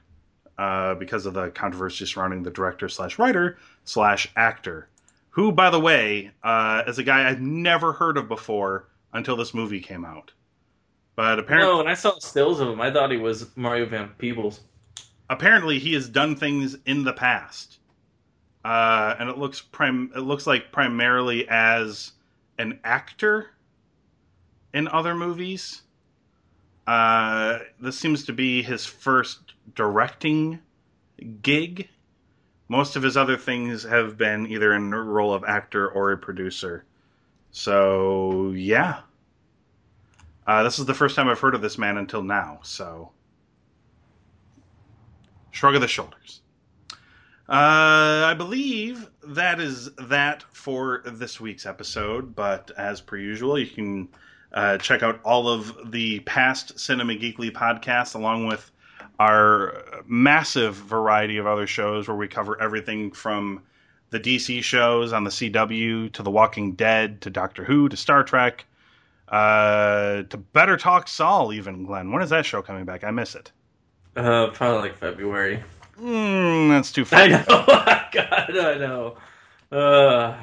uh, 0.58 0.96
because 0.96 1.26
of 1.26 1.34
the 1.34 1.50
controversy 1.52 2.06
surrounding 2.06 2.44
the 2.44 2.52
director 2.52 2.90
slash 2.90 3.20
writer 3.20 3.58
slash 3.84 4.28
actor, 4.36 4.88
who, 5.30 5.52
by 5.52 5.70
the 5.70 5.80
way, 5.80 6.32
uh, 6.44 6.84
is 6.88 6.98
a 7.00 7.04
guy 7.04 7.30
I've 7.30 7.42
never 7.42 7.94
heard 7.94 8.18
of 8.18 8.28
before 8.28 8.88
until 9.14 9.36
this 9.36 9.54
movie 9.54 9.80
came 9.82 10.04
out. 10.06 10.32
But 11.16 11.40
apparently, 11.40 11.72
No, 11.72 11.78
when 11.78 11.88
I 11.88 11.94
saw 11.96 12.18
stills 12.20 12.60
of 12.60 12.68
him, 12.70 12.80
I 12.82 12.92
thought 12.92 13.10
he 13.12 13.18
was 13.18 13.56
Mario 13.56 13.86
Van 13.88 14.10
Peebles. 14.18 14.60
apparently 15.30 15.80
he 15.80 15.94
has 15.94 16.08
done 16.10 16.36
things 16.36 16.76
in 16.86 17.04
the 17.04 17.14
past, 17.14 17.80
uh, 18.66 19.16
and 19.20 19.30
it 19.30 19.38
looks 19.38 19.62
prim- 19.62 20.12
it 20.16 20.20
looks 20.22 20.46
like 20.48 20.72
primarily 20.72 21.48
as 21.50 22.12
an 22.60 22.80
actor 22.84 23.52
in 24.74 24.88
other 24.90 25.16
movies. 25.16 25.82
Uh, 26.86 27.60
this 27.80 27.98
seems 27.98 28.26
to 28.26 28.34
be 28.34 28.62
his 28.62 28.86
first 28.86 29.54
directing 29.76 30.60
gig. 31.42 31.90
Most 32.70 32.96
of 32.96 33.04
his 33.04 33.16
other 33.18 33.38
things 33.38 33.84
have 33.84 34.18
been 34.18 34.48
either 34.48 34.74
in 34.74 34.94
a 34.94 35.02
role 35.02 35.34
of 35.34 35.44
actor 35.46 35.88
or 35.88 36.12
a 36.12 36.18
producer. 36.18 36.84
So 37.52 38.52
yeah, 38.52 39.02
uh, 40.46 40.64
this 40.64 40.80
is 40.80 40.86
the 40.86 40.94
first 40.94 41.16
time 41.16 41.28
I've 41.28 41.40
heard 41.40 41.56
of 41.56 41.62
this 41.62 41.78
man 41.78 41.98
until 41.98 42.22
now. 42.22 42.60
So 42.64 43.12
shrug 45.52 45.76
of 45.76 45.82
the 45.82 45.88
shoulders. 45.88 46.42
Uh, 47.50 48.28
I 48.28 48.34
believe 48.38 49.10
that 49.24 49.62
is 49.62 49.90
that 49.96 50.44
for 50.52 51.02
this 51.06 51.40
week's 51.40 51.66
episode. 51.66 52.36
But 52.36 52.72
as 52.78 53.00
per 53.00 53.18
usual, 53.18 53.58
you 53.58 53.68
can 53.68 54.10
uh, 54.52 54.78
check 54.78 55.02
out 55.02 55.22
all 55.24 55.48
of 55.48 55.92
the 55.92 56.20
past 56.22 56.78
Cinema 56.78 57.14
Geekly 57.14 57.52
podcasts, 57.52 58.16
along 58.16 58.48
with 58.48 58.72
our 59.20 59.84
massive 60.06 60.76
variety 60.76 61.38
of 61.38 61.48
other 61.48 61.68
shows 61.68 62.08
where 62.08 62.18
we 62.18 62.28
cover 62.28 62.60
everything 62.62 63.12
from 63.12 63.62
the 64.10 64.20
DC 64.20 64.64
shows 64.64 65.12
on 65.12 65.24
the 65.24 65.30
CW 65.30 66.12
to 66.14 66.24
The 66.24 66.32
Walking 66.32 66.74
Dead 66.74 67.22
to 67.22 67.30
Doctor 67.30 67.64
Who 67.64 67.90
to 67.90 67.98
Star 67.98 68.24
Trek 68.24 68.66
uh, 69.30 70.24
to 70.24 70.38
Better 70.38 70.78
Call 70.78 71.06
Saul. 71.06 71.54
Even 71.54 71.86
Glenn, 71.86 72.12
when 72.12 72.22
is 72.22 72.30
that 72.30 72.46
show 72.46 72.62
coming 72.62 72.86
back? 72.86 73.04
I 73.04 73.12
miss 73.12 73.36
it. 73.36 73.52
Uh, 74.16 74.48
probably 74.48 74.90
like 74.90 74.98
February. 74.98 75.64
Mm, 76.00 76.70
that's 76.70 76.92
too 76.92 77.06
far. 77.06 77.20
I 77.20 77.28
know. 77.28 77.44
God, 78.14 78.58
I 78.58 78.78
know. 78.78 79.18
Uh, 79.72 80.38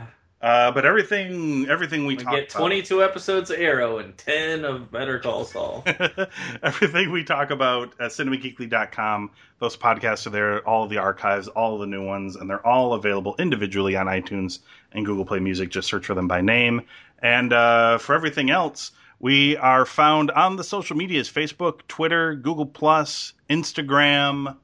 Uh, 0.45 0.71
but 0.71 0.85
everything, 0.85 1.67
everything 1.71 2.05
we, 2.05 2.17
we 2.17 2.23
talk 2.23 2.35
get 2.35 2.51
22 2.51 3.03
episodes 3.03 3.51
of 3.51 3.59
Arrow 3.59 3.97
and 3.97 4.15
10 4.19 4.67
of 4.67 4.93
Better 4.93 5.19
Call 5.19 5.47
Saul. 5.47 5.83
about, 5.87 6.29
everything 6.63 7.11
we 7.11 7.25
talk 7.25 7.49
about 7.49 7.95
at 7.99 8.11
cinemageekly.com, 8.11 9.31
those 9.59 9.75
podcasts 9.75 10.27
are 10.27 10.31
there, 10.31 10.69
all 10.69 10.85
of 10.85 10.91
the 10.91 10.99
archives, 10.99 11.49
all 11.49 11.77
of 11.77 11.81
the 11.81 11.87
new 11.87 12.05
ones, 12.05 12.37
and 12.37 12.51
they're 12.51 12.67
all 12.67 12.93
available 12.93 13.35
individually 13.39 13.97
on 13.97 14.05
iTunes 14.05 14.59
and 14.93 15.07
Google 15.07 15.25
Play 15.25 15.41
Music. 15.41 15.71
Just 15.71 15.89
search 15.89 16.05
for 16.05 16.13
them 16.13 16.29
by 16.29 16.43
name. 16.43 16.83
And 17.21 17.51
uh, 17.55 17.97
for 17.97 18.15
everything 18.15 18.51
else, 18.51 18.93
we 19.21 19.57
are 19.57 19.87
found 19.87 20.31
on 20.31 20.57
the 20.57 20.65
social 20.65 20.95
medias: 20.95 21.33
Facebook, 21.33 21.81
Twitter, 21.89 22.35
Google 22.35 22.67
Plus, 22.67 23.33
Instagram, 23.49 24.59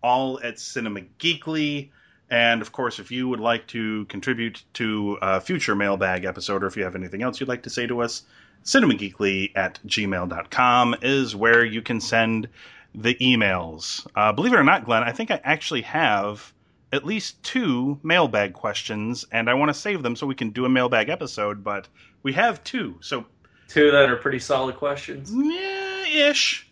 all 0.00 0.38
at 0.44 0.60
Cinema 0.60 1.00
Geekly. 1.18 1.90
And 2.30 2.62
of 2.62 2.72
course, 2.72 2.98
if 2.98 3.10
you 3.10 3.28
would 3.28 3.40
like 3.40 3.66
to 3.68 4.04
contribute 4.06 4.62
to 4.74 5.18
a 5.22 5.40
future 5.40 5.74
mailbag 5.74 6.24
episode, 6.24 6.62
or 6.64 6.66
if 6.66 6.76
you 6.76 6.84
have 6.84 6.94
anything 6.96 7.22
else 7.22 7.38
you'd 7.40 7.48
like 7.48 7.62
to 7.64 7.70
say 7.70 7.86
to 7.86 8.00
us, 8.00 8.22
cinemageekly 8.64 9.52
at 9.54 9.78
gmail.com 9.86 10.96
is 11.02 11.36
where 11.36 11.64
you 11.64 11.82
can 11.82 12.00
send 12.00 12.48
the 12.94 13.14
emails. 13.16 14.06
Uh, 14.14 14.32
believe 14.32 14.52
it 14.52 14.58
or 14.58 14.64
not, 14.64 14.84
Glenn, 14.84 15.02
I 15.02 15.12
think 15.12 15.30
I 15.30 15.40
actually 15.44 15.82
have 15.82 16.52
at 16.92 17.04
least 17.04 17.42
two 17.42 17.98
mailbag 18.02 18.54
questions, 18.54 19.26
and 19.32 19.50
I 19.50 19.54
want 19.54 19.68
to 19.68 19.74
save 19.74 20.02
them 20.02 20.16
so 20.16 20.26
we 20.26 20.34
can 20.34 20.50
do 20.50 20.64
a 20.64 20.68
mailbag 20.68 21.08
episode, 21.08 21.62
but 21.64 21.88
we 22.22 22.32
have 22.34 22.62
two, 22.64 22.96
so 23.00 23.26
Two 23.68 23.90
that 23.90 24.08
are 24.08 24.16
pretty 24.16 24.38
solid 24.38 24.76
questions. 24.76 25.32
yeah, 25.34 26.30
ish. 26.30 26.68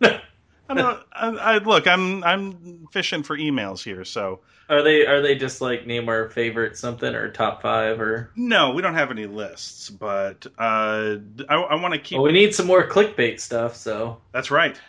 I 0.68 0.74
don't. 0.74 1.02
I, 1.12 1.28
I 1.28 1.58
look. 1.58 1.86
I'm 1.86 2.24
I'm 2.24 2.86
fishing 2.92 3.22
for 3.22 3.36
emails 3.38 3.82
here, 3.84 4.04
so 4.04 4.40
Are 4.68 4.82
they 4.82 5.06
are 5.06 5.20
they 5.22 5.34
just 5.36 5.60
like 5.60 5.86
name 5.86 6.08
our 6.08 6.28
favorite 6.30 6.76
something 6.76 7.14
or 7.14 7.30
top 7.30 7.62
five 7.62 8.00
or? 8.00 8.30
no, 8.36 8.72
we 8.72 8.82
don't 8.82 8.94
have 8.94 9.10
any 9.10 9.26
lists, 9.26 9.90
but 9.90 10.46
uh, 10.58 11.16
I, 11.48 11.54
I 11.54 11.74
want 11.80 11.94
to 11.94 12.00
keep. 12.00 12.16
Well, 12.18 12.26
we 12.26 12.32
need 12.32 12.54
some 12.54 12.66
more 12.66 12.86
clickbait 12.88 13.38
stuff. 13.40 13.76
So 13.76 14.20
That's 14.32 14.50
right. 14.50 14.80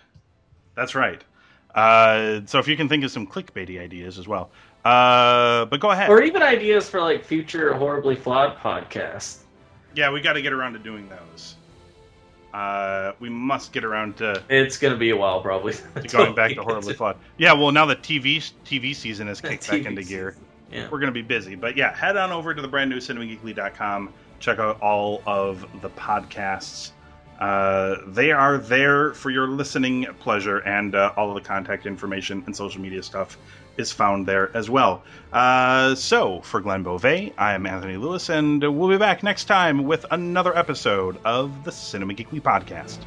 That's 0.75 0.95
right. 0.95 1.23
Uh, 1.75 2.41
so 2.45 2.57
if 2.59 2.67
you 2.67 2.75
can 2.75 2.89
think 2.89 3.03
of 3.03 3.11
some 3.11 3.27
clickbaity 3.27 3.79
ideas 3.79 4.17
as 4.17 4.27
well, 4.27 4.49
uh, 4.83 5.65
but 5.65 5.79
go 5.79 5.91
ahead. 5.91 6.09
or 6.09 6.23
even 6.23 6.41
ideas 6.41 6.89
for 6.89 6.99
like 7.01 7.23
future 7.23 7.73
horribly 7.73 8.15
flawed 8.15 8.57
podcasts. 8.57 9.39
yeah, 9.95 10.09
we 10.11 10.21
got 10.21 10.33
to 10.33 10.41
get 10.41 10.53
around 10.53 10.73
to 10.73 10.79
doing 10.79 11.07
those. 11.09 11.55
Uh, 12.53 13.11
we 13.19 13.29
must 13.29 13.73
get 13.73 13.83
around 13.83 14.17
to, 14.17 14.41
It's 14.49 14.77
gonna 14.77 14.95
be 14.95 15.09
a 15.11 15.17
while 15.17 15.41
probably. 15.41 15.73
to 15.95 16.07
going 16.07 16.33
back 16.33 16.53
to 16.55 16.63
horribly 16.63 16.93
flawed. 16.93 17.17
Yeah, 17.37 17.53
well 17.53 17.71
now 17.71 17.85
the 17.85 17.95
TV 17.95 18.51
TV 18.65 18.95
season 18.95 19.27
has 19.27 19.41
The 19.41 19.49
kicked 19.49 19.67
back 19.69 19.85
into 19.85 20.03
gear. 20.03 20.35
Yeah. 20.71 20.89
we're 20.89 20.99
going 20.99 21.13
to 21.13 21.13
be 21.13 21.21
busy. 21.21 21.55
But 21.55 21.77
yeah, 21.77 21.95
head 21.95 22.17
on 22.17 22.31
over 22.31 22.53
to 22.53 22.61
the 22.61 22.67
brand 22.67 22.89
new 22.89 22.97
cinemageekly.com. 22.97 24.13
Check 24.39 24.59
out 24.59 24.81
all 24.81 25.21
of 25.25 25.65
the 25.81 25.89
podcasts. 25.91 26.91
Uh, 27.39 27.97
they 28.07 28.31
are 28.31 28.57
there 28.57 29.13
for 29.13 29.29
your 29.29 29.47
listening 29.47 30.05
pleasure, 30.19 30.57
and 30.59 30.95
uh, 30.95 31.13
all 31.15 31.29
of 31.29 31.35
the 31.35 31.47
contact 31.47 31.85
information 31.85 32.43
and 32.47 32.55
social 32.55 32.81
media 32.81 33.01
stuff 33.01 33.37
is 33.77 33.91
found 33.91 34.27
there 34.27 34.55
as 34.55 34.69
well. 34.69 35.03
Uh, 35.31 35.95
so, 35.95 36.41
for 36.41 36.61
Glenn 36.61 36.83
Beauvais, 36.83 37.33
I 37.37 37.53
am 37.53 37.65
Anthony 37.65 37.97
Lewis, 37.97 38.29
and 38.29 38.61
we'll 38.61 38.89
be 38.89 38.97
back 38.97 39.23
next 39.23 39.45
time 39.45 39.83
with 39.83 40.05
another 40.11 40.57
episode 40.57 41.17
of 41.25 41.63
the 41.63 41.71
Cinema 41.71 42.13
Geekly 42.13 42.41
Podcast. 42.41 42.99